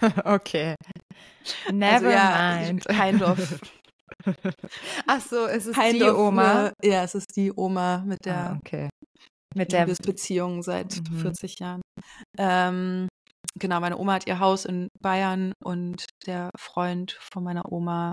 okay. 0.24 0.74
Never 1.70 1.94
also 1.94 2.08
ja, 2.10 2.58
mind. 2.60 2.84
Kind 2.86 3.22
of. 3.22 3.60
Ach 5.06 5.20
so, 5.20 5.46
es 5.46 5.66
ist 5.66 5.78
kind 5.78 5.94
die 5.94 6.02
Oma. 6.02 6.50
Eine, 6.66 6.72
ja, 6.82 7.04
es 7.04 7.14
ist 7.14 7.36
die 7.36 7.52
Oma 7.54 8.02
mit 8.06 8.24
der 8.24 8.50
Ah, 8.50 8.56
okay. 8.56 8.88
Mit 9.54 9.72
der 9.72 9.86
Liebesbeziehung 9.86 10.62
seit 10.62 11.00
Mhm. 11.10 11.20
40 11.20 11.58
Jahren. 11.58 11.80
Ähm, 12.38 13.07
genau, 13.58 13.80
meine 13.80 13.98
Oma 13.98 14.14
hat 14.14 14.26
ihr 14.26 14.40
Haus 14.40 14.64
in 14.64 14.88
Bayern 15.00 15.52
und 15.62 16.06
der 16.26 16.50
Freund 16.58 17.12
von 17.20 17.44
meiner 17.44 17.70
Oma 17.72 18.12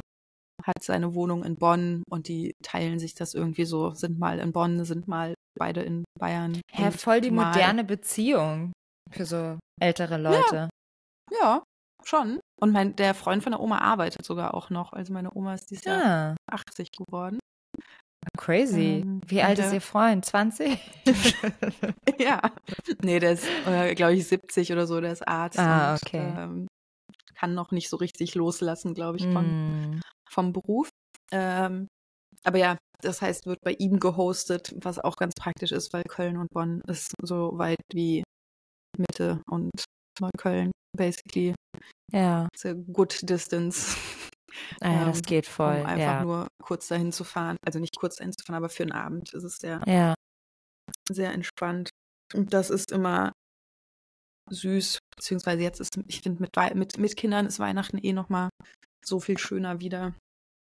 hat 0.64 0.84
seine 0.84 1.14
Wohnung 1.16 1.44
in 1.44 1.58
Bonn 1.58 2.04
und 2.10 2.28
die 2.28 2.54
teilen 2.64 3.00
sich 3.00 3.14
das 3.14 3.34
irgendwie 3.34 3.66
so, 3.66 3.92
sind 3.92 4.20
mal 4.20 4.40
in 4.40 4.52
Bonn, 4.52 4.84
sind 4.86 5.08
mal 5.08 5.34
beide 5.58 5.82
in 5.82 6.04
Bayern. 6.20 6.62
Hä, 6.72 6.92
voll 6.92 7.22
die 7.22 7.32
moderne 7.32 7.84
Beziehung 7.84 8.72
für 9.12 9.26
so 9.26 9.60
ältere 9.82 10.18
Leute. 10.18 10.70
Ja, 11.32 11.64
schon. 12.04 12.40
Und 12.60 12.72
mein, 12.72 12.96
der 12.96 13.14
Freund 13.14 13.44
von 13.44 13.52
der 13.52 13.60
Oma 13.60 13.80
arbeitet 13.80 14.26
sogar 14.26 14.54
auch 14.54 14.70
noch. 14.70 14.94
Also 14.94 15.14
meine 15.14 15.36
Oma 15.36 15.54
ist 15.54 15.70
dieses 15.70 15.86
Jahr 15.86 16.02
Ja, 16.02 16.36
80 16.52 16.92
geworden. 16.92 17.40
Crazy. 18.38 19.02
Ähm, 19.04 19.22
Wie 19.28 19.42
alt 19.42 19.60
ist 19.60 19.74
ihr 19.74 19.82
Freund? 19.82 20.26
20? 20.26 20.78
ja. 22.20 22.42
Nee, 23.02 23.20
der 23.20 23.34
ist, 23.34 23.46
äh, 23.66 23.96
glaube 23.96 24.14
ich, 24.16 24.28
70 24.28 24.72
oder 24.72 24.88
so, 24.88 25.00
der 25.02 25.12
ist 25.12 25.28
Arzt. 25.28 25.60
Ah, 25.60 25.94
und, 25.94 26.04
okay. 26.04 26.34
Ähm, 26.38 26.68
kann 27.36 27.54
noch 27.54 27.72
nicht 27.72 27.90
so 27.90 27.98
richtig 27.98 28.36
loslassen, 28.36 28.94
glaube 28.94 29.18
ich, 29.18 29.24
von, 29.28 29.46
Hm. 29.46 30.02
vom 30.30 30.54
Beruf. 30.54 30.90
Ähm, 31.32 31.88
aber 32.44 32.58
ja, 32.58 32.78
das 33.02 33.22
heißt, 33.22 33.46
wird 33.46 33.60
bei 33.64 33.74
ihm 33.74 34.00
gehostet, 34.00 34.74
was 34.82 35.00
auch 35.00 35.18
ganz 35.18 35.34
praktisch 35.40 35.72
ist, 35.72 35.92
weil 35.94 36.04
Köln 36.04 36.38
und 36.38 36.50
Bonn 36.54 36.82
ist 36.88 37.12
so 37.22 37.52
weit 37.58 37.82
wie 37.94 38.24
Mitte 38.98 39.42
und 39.50 39.72
Neukölln, 40.22 40.72
basically. 40.98 41.54
Ja, 42.14 42.48
It's 42.54 42.66
a 42.66 42.74
good 42.74 43.18
distance. 43.30 43.98
ah, 44.82 44.92
ja 44.92 45.06
das 45.06 45.18
Ähm, 45.18 45.24
geht 45.24 45.48
voll. 45.48 45.80
Um 45.82 45.86
einfach 45.86 46.00
ja. 46.00 46.24
nur 46.24 46.48
kurz 46.62 46.88
dahin 46.88 47.12
zu 47.12 47.24
fahren. 47.24 47.58
Also 47.66 47.80
nicht 47.80 47.98
kurz 47.98 48.18
dahin 48.18 48.34
zu 48.34 48.44
fahren, 48.44 48.58
aber 48.58 48.70
für 48.70 48.84
einen 48.84 48.92
Abend 48.92 49.34
ist 49.34 49.44
es 49.44 49.58
sehr, 49.58 49.82
ja, 49.88 50.14
sehr 51.10 51.32
entspannt. 51.32 51.90
Und 52.34 52.54
das 52.54 52.70
ist 52.70 52.92
immer 52.92 53.32
süß. 54.50 55.00
Beziehungsweise 55.16 55.64
jetzt 55.64 55.80
ist, 55.80 55.98
ich 56.08 56.22
finde, 56.22 56.42
mit, 56.42 56.76
mit, 56.76 56.98
mit 56.98 57.16
Kindern 57.16 57.46
ist 57.46 57.60
Weihnachten 57.60 57.98
eh 57.98 58.14
nochmal 58.14 58.50
so 59.04 59.20
viel 59.20 59.38
schöner 59.38 59.80
wieder. 59.80 60.14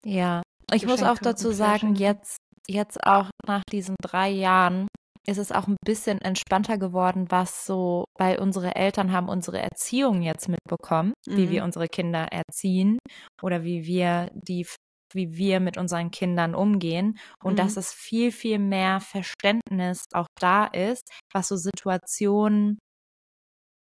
ja. 0.06 0.42
Ich 0.74 0.86
muss 0.86 1.04
auch 1.04 1.18
Geschenke 1.20 1.24
dazu 1.24 1.52
sagen, 1.52 1.96
jetzt, 1.96 2.38
jetzt 2.66 3.04
auch 3.04 3.30
nach 3.46 3.62
diesen 3.70 3.96
drei 4.02 4.30
Jahren 4.30 4.88
ist 5.28 5.38
es 5.38 5.52
auch 5.52 5.68
ein 5.68 5.76
bisschen 5.86 6.20
entspannter 6.22 6.78
geworden, 6.78 7.28
was 7.30 7.66
so, 7.66 8.06
weil 8.18 8.40
unsere 8.40 8.76
Eltern 8.76 9.12
haben 9.12 9.30
unsere 9.30 9.60
Erziehung 9.60 10.22
jetzt 10.22 10.50
mitbekommen, 10.50 11.14
wie 11.36 11.50
wir 11.50 11.64
Mhm. 11.64 11.66
unsere 11.66 11.88
Kinder 11.88 12.28
erziehen 12.32 12.98
oder 13.42 13.64
wie 13.64 13.86
wir 13.86 14.30
die 14.34 14.66
wie 15.14 15.36
wir 15.36 15.60
mit 15.60 15.78
unseren 15.78 16.10
Kindern 16.12 16.56
umgehen 16.56 17.20
und 17.44 17.60
Mhm. 17.60 17.60
dass 17.60 17.76
es 17.76 17.92
viel, 17.94 18.32
viel 18.32 18.60
mehr 18.60 19.02
Verständnis 19.02 20.06
auch 20.14 20.28
da 20.40 20.66
ist, 20.68 21.04
was 21.34 21.50
so 21.50 21.58
Situationen 21.58 22.80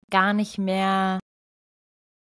gar 0.09 0.33
nicht 0.33 0.57
mehr 0.57 1.19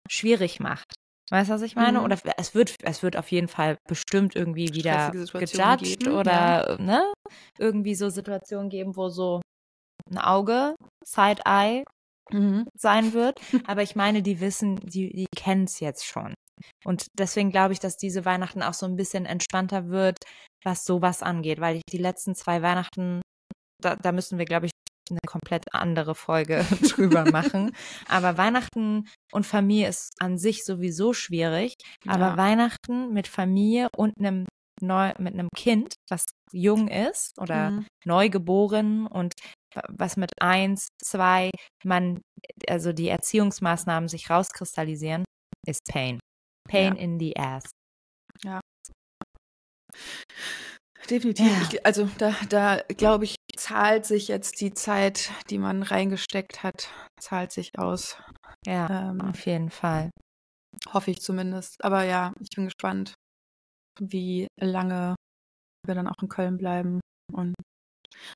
schwierig 0.08 0.60
macht. 0.60 0.94
Weißt 1.30 1.50
du, 1.50 1.54
was 1.54 1.62
ich 1.62 1.74
meine? 1.74 1.98
Mhm. 1.98 2.04
Oder 2.04 2.18
es 2.36 2.54
wird, 2.54 2.76
es 2.82 3.02
wird 3.02 3.16
auf 3.16 3.30
jeden 3.32 3.48
Fall 3.48 3.76
bestimmt 3.88 4.36
irgendwie 4.36 4.72
wieder 4.74 5.12
gejudged 5.32 5.98
geben, 6.00 6.14
oder 6.14 6.76
ne, 6.80 7.12
irgendwie 7.58 7.94
so 7.94 8.08
Situationen 8.08 8.70
geben, 8.70 8.96
wo 8.96 9.08
so 9.08 9.40
ein 10.10 10.18
Auge, 10.18 10.76
Side-Eye 11.04 11.84
Mhm. 12.32 12.68
sein 12.76 13.12
wird. 13.12 13.38
Aber 13.70 13.82
ich 13.82 13.94
meine, 13.96 14.22
die 14.22 14.40
wissen, 14.40 14.76
die, 14.76 15.10
die 15.12 15.26
kennen 15.36 15.64
es 15.64 15.80
jetzt 15.80 16.04
schon. 16.06 16.34
Und 16.84 17.06
deswegen 17.18 17.50
glaube 17.50 17.72
ich, 17.72 17.78
dass 17.78 17.96
diese 17.96 18.24
Weihnachten 18.24 18.62
auch 18.62 18.74
so 18.74 18.86
ein 18.86 18.96
bisschen 18.96 19.26
entspannter 19.26 19.88
wird, 19.88 20.18
was 20.64 20.84
sowas 20.84 21.22
angeht, 21.22 21.60
weil 21.60 21.76
ich 21.76 21.82
die 21.90 21.98
letzten 21.98 22.34
zwei 22.34 22.62
Weihnachten, 22.62 23.20
da, 23.82 23.94
da 23.96 24.12
müssen 24.12 24.38
wir, 24.38 24.44
glaube 24.44 24.66
ich, 24.66 24.72
eine 25.10 25.20
komplett 25.26 25.64
andere 25.72 26.14
Folge 26.14 26.64
drüber 26.82 27.30
machen. 27.30 27.74
Aber 28.08 28.36
Weihnachten 28.38 29.08
und 29.32 29.46
Familie 29.46 29.88
ist 29.88 30.12
an 30.20 30.38
sich 30.38 30.64
sowieso 30.64 31.12
schwierig. 31.12 31.74
Aber 32.06 32.28
Ja. 32.28 32.36
Weihnachten 32.36 33.12
mit 33.12 33.28
Familie 33.28 33.88
und 33.96 34.14
einem 34.18 34.46
neu, 34.80 35.12
mit 35.18 35.34
einem 35.34 35.48
Kind, 35.56 35.94
was 36.10 36.24
jung 36.52 36.88
ist 36.88 37.38
oder 37.40 37.70
Mhm. 37.70 37.86
neugeboren 38.04 39.06
und 39.06 39.32
was 39.88 40.16
mit 40.16 40.30
eins, 40.40 40.88
zwei, 41.02 41.50
man, 41.84 42.20
also 42.68 42.92
die 42.92 43.08
Erziehungsmaßnahmen 43.08 44.08
sich 44.08 44.28
rauskristallisieren, 44.30 45.24
ist 45.66 45.80
Pain. 45.88 46.18
Pain 46.68 46.94
Ja. 46.96 47.00
in 47.00 47.18
the 47.18 47.36
ass. 47.36 47.70
Definitiv. 51.08 51.46
Ja. 51.46 51.68
Ich, 51.70 51.86
also 51.86 52.08
da, 52.18 52.34
da 52.48 52.80
glaube 52.88 53.24
ich, 53.24 53.36
zahlt 53.56 54.04
sich 54.06 54.28
jetzt 54.28 54.60
die 54.60 54.74
Zeit, 54.74 55.30
die 55.50 55.58
man 55.58 55.82
reingesteckt 55.82 56.62
hat, 56.62 56.90
zahlt 57.20 57.52
sich 57.52 57.78
aus. 57.78 58.18
Ja, 58.66 59.10
Ähm, 59.10 59.20
auf 59.20 59.46
jeden 59.46 59.70
Fall. 59.70 60.10
hoffe 60.88 61.10
ich 61.10 61.20
zumindest. 61.20 61.82
Aber 61.84 62.02
ja, 62.04 62.32
ich 62.40 62.48
bin 62.54 62.64
gespannt, 62.64 63.14
wie 64.00 64.46
lange 64.60 65.14
wir 65.86 65.94
dann 65.94 66.08
auch 66.08 66.20
in 66.22 66.28
Köln 66.28 66.58
bleiben. 66.58 67.00
Und 67.32 67.54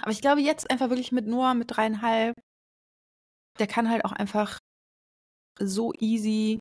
aber 0.01 0.11
ich 0.11 0.21
glaube 0.21 0.41
jetzt 0.41 0.71
einfach 0.71 0.89
wirklich 0.91 1.11
mit 1.13 1.27
Noah 1.27 1.55
mit 1.55 1.71
dreieinhalb, 1.77 2.35
der 3.59 3.67
kann 3.67 3.91
halt 3.91 4.05
auch 4.05 4.13
einfach 4.13 4.59
so 5.59 5.93
easy 5.99 6.59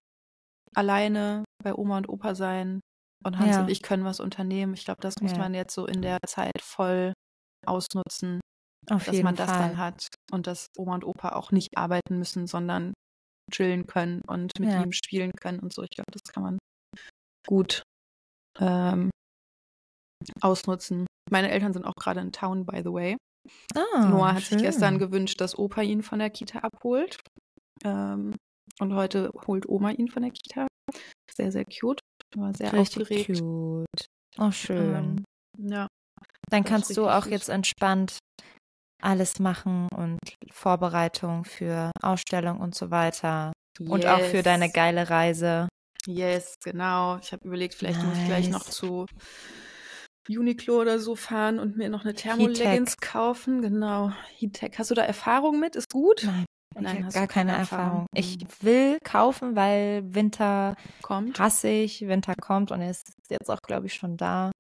alleine 0.76 1.44
bei 1.64 1.74
Oma 1.74 1.98
und 1.98 2.10
Opa 2.10 2.36
sein. 2.36 2.80
Und 3.26 3.38
Hans 3.38 3.56
Ja. 3.56 3.62
und 3.62 3.70
ich 3.70 3.82
können 3.82 4.06
was 4.06 4.20
unternehmen. 4.20 4.74
Ich 4.74 4.86
glaube, 4.86 5.02
das 5.02 5.16
muss 5.22 5.32
Ja. 5.34 5.38
man 5.40 5.54
jetzt 5.54 5.74
so 5.74 5.86
in 5.86 6.02
der 6.02 6.20
Zeit 6.26 6.62
voll 6.62 7.14
ausnutzen, 7.66 8.40
Auf 8.90 9.06
dass 9.06 9.22
man 9.22 9.36
das 9.36 9.50
Fall. 9.50 9.60
dann 9.60 9.78
hat 9.78 10.08
und 10.32 10.48
dass 10.48 10.68
Oma 10.78 10.96
und 10.96 11.04
Opa 11.06 11.34
auch 11.34 11.52
nicht 11.52 11.78
arbeiten 11.78 12.18
müssen, 12.18 12.48
sondern 12.48 12.94
chillen 13.52 13.88
können 13.88 14.22
und 14.28 14.52
mit 14.60 14.70
Ja. 14.70 14.82
ihm 14.84 14.92
spielen 14.94 15.32
können 15.34 15.60
und 15.60 15.74
so. 15.74 15.84
Ich 15.84 15.90
glaube, 15.90 16.12
das 16.12 16.22
kann 16.34 16.44
man 16.44 16.58
gut 17.48 17.84
ähm, 18.60 19.10
ausnutzen. 20.42 21.06
Meine 21.32 21.50
Eltern 21.52 21.74
sind 21.74 21.86
auch 21.86 21.96
gerade 21.96 22.20
in 22.22 22.32
Town, 22.32 22.66
by 22.66 22.80
the 22.84 22.92
way. 22.92 23.18
Ah, 23.76 24.06
Noah 24.08 24.34
hat 24.34 24.44
schön. 24.44 24.60
sich 24.60 24.68
gestern 24.68 25.00
gewünscht, 25.00 25.40
dass 25.42 25.58
Opa 25.58 25.82
ihn 25.82 26.04
von 26.04 26.20
der 26.20 26.30
Kita 26.30 26.60
abholt. 26.60 27.20
Ähm, 27.84 28.36
und 28.80 28.94
heute 28.94 29.32
holt 29.48 29.68
Oma 29.68 29.92
ihn 29.92 30.10
von 30.10 30.24
der 30.24 30.32
Kita. 30.32 30.68
Sehr, 31.32 31.52
sehr 31.52 31.66
cute. 31.66 32.00
War 32.36 32.54
sehr 32.54 32.74
Richtig 32.74 33.04
aufgeregt. 33.04 33.40
cute. 33.40 34.06
Oh, 34.38 34.52
schön. 34.52 35.24
Ähm, 35.58 35.72
ja. 35.72 35.88
Dann 36.50 36.64
kannst 36.64 36.96
du 36.98 37.08
auch 37.08 37.24
süß. 37.24 37.32
jetzt 37.32 37.50
entspannt 37.50 38.18
alles 39.02 39.40
machen 39.40 39.88
und 39.96 40.20
Vorbereitung 40.52 41.46
für 41.46 41.92
Ausstellung 42.02 42.60
und 42.60 42.76
so 42.76 42.92
weiter. 42.92 43.54
Und 43.80 44.06
auch 44.06 44.20
für 44.20 44.44
deine 44.44 44.66
Yes. 44.66 44.74
geile 44.74 45.10
Reise. 45.10 45.70
Yes, 46.06 46.56
genau. 46.64 47.18
Ich 47.20 47.32
habe 47.32 47.46
überlegt, 47.48 47.76
vielleicht 47.76 48.02
muss 48.04 48.18
ich 48.18 48.26
gleich 48.26 48.50
noch 48.50 48.66
Nice. 48.66 48.76
zu 48.76 49.06
Uniqlo 50.30 50.82
oder 50.82 51.00
so 51.00 51.16
fahren 51.16 51.60
und 51.60 51.76
mir 51.78 51.90
noch 51.90 52.04
eine 52.04 52.14
Thermoleggings 52.14 52.98
kaufen. 52.98 53.62
Genau. 53.62 54.12
Heattech. 54.38 54.74
Hast 54.78 54.92
du 54.92 54.96
da 54.96 55.04
Erfahrung 55.04 55.60
mit? 55.60 55.76
Ist 55.76 55.92
gut? 55.92 56.22
Nein, 56.26 56.46
ich 56.76 56.82
Nein, 56.82 56.96
habe 56.98 57.06
hast 57.06 57.14
gar 57.14 57.28
keine 57.28 57.52
keine 57.52 57.60
Erfahrung. 57.62 58.06
Erfahrung. 58.06 58.06
Ich 58.16 58.38
Hm. 58.42 58.48
will 58.62 58.98
kaufen, 59.04 59.56
weil 59.56 60.04
Winter 60.14 60.76
Kommt. 61.02 61.40
hasse 61.40 61.68
ich, 61.70 62.02
Winter 62.08 62.34
kommt 62.40 62.72
und 62.72 62.82
er 62.82 62.92
ist 62.92 63.12
jetzt 63.30 63.50
auch, 63.50 63.62
glaube 63.66 63.88
ich, 63.88 63.94
schon 63.94 64.18
da. 64.18 64.52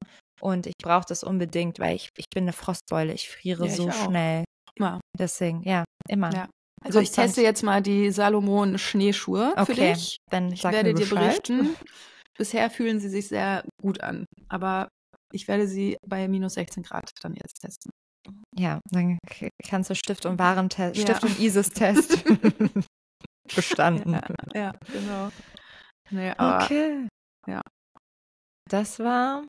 Und 0.41 0.67
ich 0.67 0.75
brauche 0.81 1.05
das 1.07 1.23
unbedingt, 1.23 1.79
weil 1.79 1.95
ich, 1.95 2.09
ich 2.17 2.25
bin 2.33 2.45
eine 2.45 2.53
Frostbeule. 2.53 3.13
Ich 3.13 3.29
friere 3.29 3.65
Ja, 3.65 3.71
ich 3.71 3.77
so 3.77 3.89
auch. 3.89 4.07
schnell. 4.07 4.43
Ja. 4.79 4.99
Deswegen, 5.17 5.63
ja, 5.63 5.83
immer. 6.07 6.33
Ja. 6.33 6.49
Also 6.81 6.99
ich 6.99 7.11
teste 7.11 7.41
jetzt 7.41 7.61
mal 7.61 7.81
die 7.81 8.09
Salomon 8.09 8.77
Schneeschuhe 8.77 9.53
für 9.57 9.73
Okay, 9.73 9.93
dich. 9.93 10.15
dann 10.31 10.51
Ich 10.53 10.63
werde 10.63 10.93
dir 10.93 11.05
berichten. 11.07 11.75
Bisher 12.37 12.69
fühlen 12.69 13.01
sie 13.01 13.09
sich 13.09 13.27
sehr 13.27 13.65
gut 13.81 13.99
an, 13.99 14.25
aber 14.47 14.87
ich 15.33 15.49
werde 15.49 15.67
sie 15.67 15.97
bei 16.07 16.29
minus 16.29 16.53
16 16.53 16.83
Grad 16.83 17.11
dann 17.21 17.35
jetzt 17.35 17.59
testen. 17.59 17.91
Ja, 18.57 18.79
dann 18.91 19.17
k- 19.27 19.49
kannst 19.67 19.89
du 19.89 19.95
Stift 19.95 20.25
und 20.25 20.37
Warentest, 20.39 20.95
Ja. 20.97 21.01
Stift 21.03 21.23
und 21.23 21.39
ISIS-Test 21.39 22.23
bestanden. 23.55 24.13
Ja, 24.13 24.21
ja 24.55 24.71
genau. 24.91 25.29
Nee, 26.11 26.31
aber 26.37 26.63
Okay. 26.65 27.07
ja. 27.47 27.61
Das 28.69 28.99
war 28.99 29.45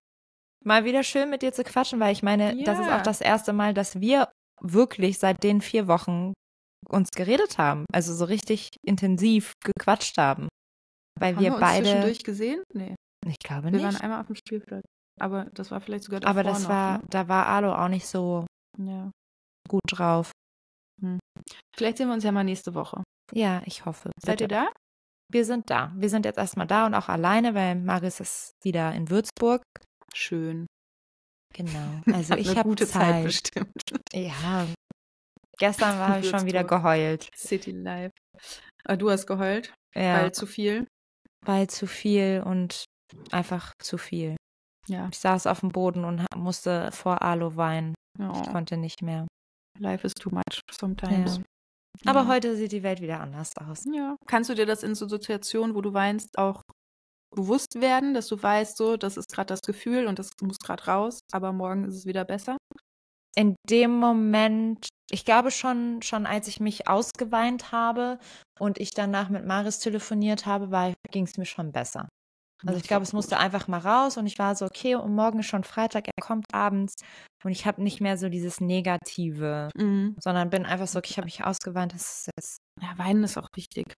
mal 0.65 0.85
wieder 0.85 1.03
schön 1.03 1.31
mit 1.31 1.43
dir 1.43 1.53
zu 1.53 1.65
quatschen, 1.65 2.01
weil 2.01 2.13
ich 2.13 2.23
meine, 2.23 2.63
das 2.65 2.79
ist 2.79 2.87
Ja. 2.87 2.99
auch 2.99 3.03
das 3.03 3.21
erste 3.21 3.53
Mal, 3.53 3.75
dass 3.75 4.01
wir 4.01 4.29
wirklich 4.63 5.19
seit 5.19 5.43
den 5.43 5.61
vier 5.61 5.89
Wochen 5.89 6.33
uns 6.89 7.09
geredet 7.15 7.59
haben. 7.59 7.85
Also 7.93 8.15
so 8.15 8.25
richtig 8.27 8.69
intensiv 8.87 9.53
gequatscht 9.65 10.17
haben. 10.19 10.49
Weil 11.19 11.35
haben 11.35 11.43
wir 11.43 11.51
wir 11.51 11.53
uns 11.57 11.61
beide. 11.61 11.85
zwischendurch 11.85 12.23
gesehen? 12.25 12.63
Nee, 12.75 12.95
Ich 13.27 13.39
glaube 13.39 13.65
wir 13.65 13.71
nicht. 13.73 13.83
waren 13.85 13.97
einmal 13.97 14.21
auf 14.21 14.27
dem 14.27 14.37
Spielplatz. 14.37 14.85
Aber 15.21 15.45
das 15.53 15.71
war 15.71 15.81
vielleicht 15.81 16.05
sogar 16.05 16.21
davor 16.21 16.31
aber 16.31 16.43
das 16.45 16.63
noch, 16.63 16.69
war, 16.71 16.99
ne? 16.99 17.05
da 17.11 17.29
war 17.29 17.47
Alo 17.47 17.75
auch 17.75 17.89
nicht 17.89 18.07
so 18.07 18.47
Ja. 18.79 19.11
gut 19.69 19.83
drauf. 19.89 20.33
Vielleicht 21.77 21.99
sehen 21.99 22.09
wir 22.09 22.15
uns 22.15 22.25
ja 22.25 22.33
mal 22.33 22.45
nächste 22.45 22.75
Woche. 22.75 23.03
Ja, 23.33 23.63
ich 23.65 23.85
hoffe. 23.87 24.11
Seid 24.23 24.41
ihr 24.41 24.49
Bitte. 24.49 24.67
da? 24.67 24.73
Wir 25.33 25.45
sind 25.45 25.71
da. 25.71 25.93
Wir 25.97 26.11
sind 26.11 26.25
jetzt 26.27 26.39
erstmal 26.39 26.67
da 26.67 26.87
und 26.87 26.95
auch 26.95 27.09
alleine, 27.09 27.55
weil 27.55 27.77
Maris 27.77 28.21
ist 28.21 28.53
wieder 28.65 28.93
in 28.95 29.09
Würzburg. 29.11 29.63
Schön. 30.15 30.67
Genau. 31.55 32.01
Also 32.13 32.35
ich 32.35 32.51
habe 32.57 32.69
gute 32.69 32.87
Zeit 32.87 33.15
Zeit. 33.15 33.25
bestimmt. 33.25 33.73
Ja. 34.13 34.67
Gestern 35.59 35.99
war 35.99 36.19
ich 36.19 36.29
schon 36.29 36.47
wieder 36.47 36.65
geheult. 36.65 37.29
City 37.37 37.71
Life. 37.73 38.13
Ah, 38.85 38.97
du 38.97 39.11
hast 39.11 39.27
geheult, 39.27 39.73
Ja, 39.95 40.15
weil 40.15 40.23
weil, 40.25 40.33
zu 40.33 40.47
viel. 40.47 40.87
zu 41.69 41.87
viel 41.87 42.43
und 42.45 42.85
einfach 43.31 43.73
zu 43.79 43.99
viel. 43.99 44.37
Ja. 44.89 45.09
Ich 45.13 45.19
saß 45.19 45.47
auf 45.47 45.61
dem 45.61 45.69
Boden 45.71 46.05
und 46.05 46.25
musste 46.35 46.91
vor 46.93 47.23
Alo 47.23 47.57
weinen. 47.57 47.95
Ich 48.19 48.27
Oh, 48.27 48.53
konnte 48.53 48.77
nicht 48.77 49.03
mehr. 49.03 49.27
life 49.79 50.07
is 50.07 50.15
too 50.15 50.31
much 50.31 50.61
sometimes. 50.71 51.37
Ja. 51.37 51.43
Aber 52.07 52.21
Ja. 52.23 52.29
heute 52.29 52.57
sieht 52.57 52.73
die 52.73 52.83
Welt 52.83 53.01
wieder 53.01 53.21
anders 53.21 53.53
aus. 53.57 53.85
Ja. 53.93 54.17
Kannst 54.27 54.51
du 54.51 54.55
dir 54.55 54.67
das 54.67 54.83
in 54.83 54.95
so 54.95 55.09
Situationen, 55.09 55.75
wo 55.75 55.81
du 55.81 55.93
weinst, 55.93 56.39
auch 56.39 56.63
bewusst 57.35 57.81
werden, 57.81 58.15
dass 58.15 58.27
du 58.29 58.43
weißt, 58.43 58.77
so, 58.77 58.97
das 58.97 59.17
ist 59.17 59.29
gerade 59.33 59.47
das 59.49 59.61
Gefühl 59.63 60.07
und 60.07 60.19
das 60.19 60.31
muss 60.43 60.59
gerade 60.59 60.85
raus, 60.87 61.21
aber 61.33 61.53
morgen 61.53 61.85
ist 61.85 61.95
es 61.97 62.07
wieder 62.07 62.25
besser? 62.25 62.57
In 63.37 63.55
dem 63.69 63.93
Moment, 63.99 64.89
ich 65.11 65.25
glaube 65.25 65.51
schon, 65.53 66.03
schon 66.03 66.27
als 66.27 66.49
ich 66.49 66.59
mich 66.61 66.89
ausgeweint 66.89 67.71
habe 67.71 68.19
und 68.59 68.79
ich 68.81 68.91
danach 68.91 69.29
mit 69.29 69.47
Maris 69.47 69.79
telefoniert 69.79 70.47
habe, 70.47 70.95
ging 71.13 71.25
es 71.25 71.37
mir 71.39 71.47
schon 71.47 71.71
besser. 71.73 72.09
Also 72.67 72.79
ich 72.79 72.87
glaube, 72.87 73.03
es 73.05 73.13
musste 73.13 73.39
einfach 73.39 73.69
mal 73.69 73.79
raus 73.79 74.17
und 74.17 74.27
ich 74.27 74.39
war 74.39 74.55
so, 74.55 74.67
okay, 74.67 74.95
und 74.95 75.15
morgen 75.15 75.39
ist 75.41 75.47
schon 75.47 75.65
Freitag, 75.65 76.07
er 76.07 76.23
kommt 76.23 76.47
abends 76.53 76.95
und 77.45 77.53
ich 77.53 77.65
habe 77.67 77.83
nicht 77.83 78.01
mehr 78.01 78.17
so 78.19 78.29
dieses 78.29 78.61
Negative, 78.61 79.71
Mhm. 79.77 80.17
sondern 80.21 80.51
bin 80.51 80.67
einfach 80.67 80.87
so, 80.87 80.99
okay, 80.99 81.09
ich 81.11 81.17
habe 81.17 81.25
mich 81.27 81.45
ausgeweint, 81.45 81.95
das 81.95 82.03
ist 82.03 82.31
jetzt, 82.37 82.59
Ja, 82.83 82.97
weinen 82.99 83.25
ist 83.25 83.39
auch 83.39 83.49
wichtig. 83.55 83.95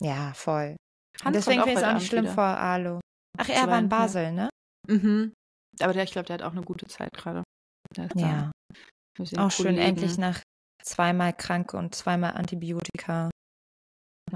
ja, 0.00 0.32
voll. 0.34 0.76
Und 1.20 1.26
Hans 1.26 1.36
deswegen 1.36 1.62
finde 1.62 1.72
ich 1.74 1.78
es 1.78 1.84
auch 1.84 1.94
nicht 1.94 2.06
schlimm 2.06 2.24
Abend 2.26 2.34
vor 2.34 2.44
Alo. 2.44 3.00
Ach, 3.38 3.48
er 3.48 3.68
war 3.68 3.78
in. 3.78 3.88
Basel, 3.88 4.32
ne? 4.32 4.48
wieder. 4.88 5.00
Mhm. 5.02 5.32
Aber 5.80 5.92
der, 5.92 6.02
ich 6.04 6.10
glaube, 6.12 6.26
der 6.26 6.34
hat 6.34 6.42
auch 6.42 6.52
eine 6.52 6.62
gute 6.62 6.86
Zeit 6.86 7.12
gerade. 7.12 7.42
Ja. 8.14 8.50
Auch 9.36 9.50
schön, 9.50 9.76
endlich 9.78 10.16
nach 10.18 10.40
zweimal 10.82 11.32
krank 11.32 11.74
und 11.74 11.94
zweimal 11.94 12.32
Antibiotika. 12.32 13.30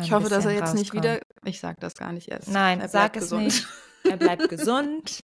Ich 0.03 0.13
hoffe, 0.13 0.29
dass 0.29 0.45
er 0.45 0.53
jetzt 0.53 0.75
nicht 0.75 0.95
rauskommen. 0.95 1.15
wieder. 1.17 1.21
Ich 1.45 1.61
sag 1.61 1.79
das 1.81 1.95
gar 1.95 2.13
nicht 2.13 2.29
erst. 2.29 2.49
Nein, 2.51 2.81
er 2.81 2.89
sag 2.89 3.17
es 3.17 3.25
gesund. 3.25 3.45
nicht. 3.45 3.67
Er 4.05 4.17
bleibt 4.17 4.49
gesund. 4.49 5.21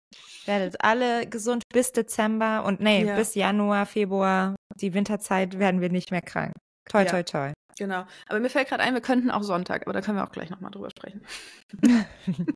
Werdet 0.47 0.83
alle 0.83 1.27
gesund 1.27 1.63
bis 1.73 1.93
Dezember 1.93 2.65
und 2.65 2.81
nee, 2.81 3.05
Ja. 3.05 3.17
bis 3.17 3.35
Januar, 3.35 3.87
Februar. 3.87 4.55
Die 4.77 4.95
Winterzeit 4.95 5.59
werden 5.59 5.81
wir 5.81 5.91
nicht 5.91 6.11
mehr 6.11 6.23
krank. 6.23 6.53
Toi, 6.89 7.03
Ja. 7.03 7.11
toi, 7.11 7.23
toi. 7.23 7.53
Genau. 7.79 8.05
Aber 8.27 8.41
mir 8.41 8.51
fällt 8.51 8.69
gerade 8.69 8.83
ein, 8.83 8.95
wir 8.95 9.01
könnten 9.01 9.31
auch 9.31 9.45
Sonntag, 9.45 9.83
aber 9.83 9.93
da 9.93 10.01
können 10.01 10.19
wir 10.19 10.25
auch 10.25 10.33
gleich 10.33 10.51
nochmal 10.51 10.73
drüber 10.73 10.91
sprechen. 10.91 11.23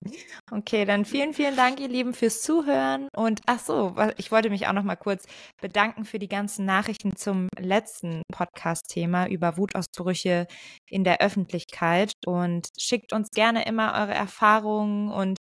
okay, 0.51 0.85
dann 0.85 1.05
vielen, 1.05 1.33
vielen 1.33 1.55
Dank, 1.55 1.79
ihr 1.79 1.89
Lieben, 1.89 2.13
fürs 2.13 2.43
Zuhören. 2.43 3.09
Und 3.15 3.41
ach 3.47 3.61
so, 3.61 3.95
ich 4.17 4.33
wollte 4.33 4.51
mich 4.51 4.67
auch 4.67 4.73
nochmal 4.73 4.97
kurz 4.97 5.27
bedanken 5.61 6.05
für 6.05 6.19
die 6.19 6.29
ganzen 6.29 6.67
Nachrichten 6.67 7.15
zum 7.15 7.47
letzten 7.57 8.23
Podcast-Thema 8.33 9.29
über 9.29 9.57
Wutausbrüche 9.57 10.49
in 10.91 11.05
der 11.05 11.21
Öffentlichkeit. 11.21 12.13
Und 12.27 12.69
schickt 12.77 13.13
uns 13.13 13.29
gerne 13.31 13.65
immer 13.65 13.95
eure 13.95 14.15
Erfahrungen 14.15 15.11
und 15.13 15.39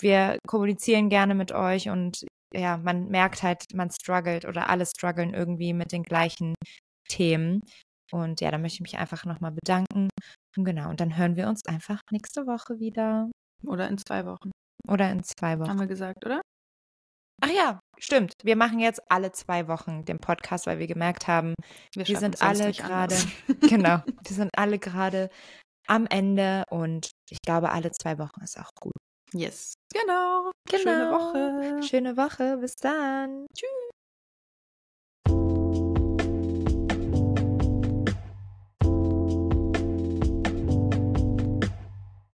wir 0.00 0.38
kommunizieren 0.46 1.08
gerne 1.08 1.34
mit 1.34 1.50
euch 1.50 1.88
und 1.88 2.24
ja, 2.54 2.76
man 2.78 3.08
merkt 3.08 3.42
halt, 3.42 3.64
man 3.74 3.90
struggelt 3.90 4.44
oder 4.44 4.70
alle 4.70 4.86
strugglen 4.86 5.34
irgendwie 5.34 5.72
mit 5.72 5.92
den 5.92 6.02
gleichen 6.02 6.54
Themen. 7.08 7.62
Und 8.12 8.40
ja, 8.40 8.50
da 8.50 8.58
möchte 8.58 8.76
ich 8.76 8.80
mich 8.80 8.98
einfach 8.98 9.24
nochmal 9.24 9.52
bedanken. 9.52 10.08
Und 10.56 10.64
genau, 10.64 10.90
und 10.90 11.00
dann 11.00 11.16
hören 11.16 11.36
wir 11.36 11.48
uns 11.48 11.64
einfach 11.66 12.00
nächste 12.10 12.46
Woche 12.46 12.78
wieder. 12.78 13.30
Oder 13.66 13.88
in 13.88 13.98
zwei 13.98 14.24
Wochen. 14.24 14.50
Oder 14.88 15.10
in 15.10 15.22
zwei 15.22 15.58
Wochen. 15.58 15.68
Haben 15.68 15.80
wir 15.80 15.86
gesagt, 15.86 16.24
oder? 16.24 16.40
Ach 17.40 17.50
ja, 17.50 17.80
stimmt. 17.98 18.32
Wir 18.42 18.56
machen 18.56 18.80
jetzt 18.80 19.00
alle 19.10 19.30
zwei 19.32 19.68
Wochen 19.68 20.04
den 20.04 20.18
Podcast, 20.18 20.66
weil 20.66 20.78
wir 20.78 20.88
gemerkt 20.88 21.28
haben, 21.28 21.54
wir, 21.94 22.06
wir 22.06 22.18
sind 22.18 22.42
alle 22.42 22.72
gerade, 22.72 23.14
genau, 23.60 24.02
wir 24.24 24.36
sind 24.36 24.50
alle 24.56 24.78
gerade 24.78 25.30
am 25.86 26.06
Ende 26.06 26.64
und 26.70 27.10
ich 27.30 27.38
glaube, 27.40 27.70
alle 27.70 27.92
zwei 27.92 28.18
Wochen 28.18 28.42
ist 28.42 28.58
auch 28.58 28.70
gut. 28.80 28.96
Yes. 29.32 29.74
Genau. 29.92 30.50
genau. 30.68 30.82
Schöne 30.82 31.10
Woche. 31.12 31.82
Schöne 31.82 32.16
Woche. 32.16 32.58
Bis 32.58 32.74
dann. 32.76 33.46
Tschüss. 33.54 33.87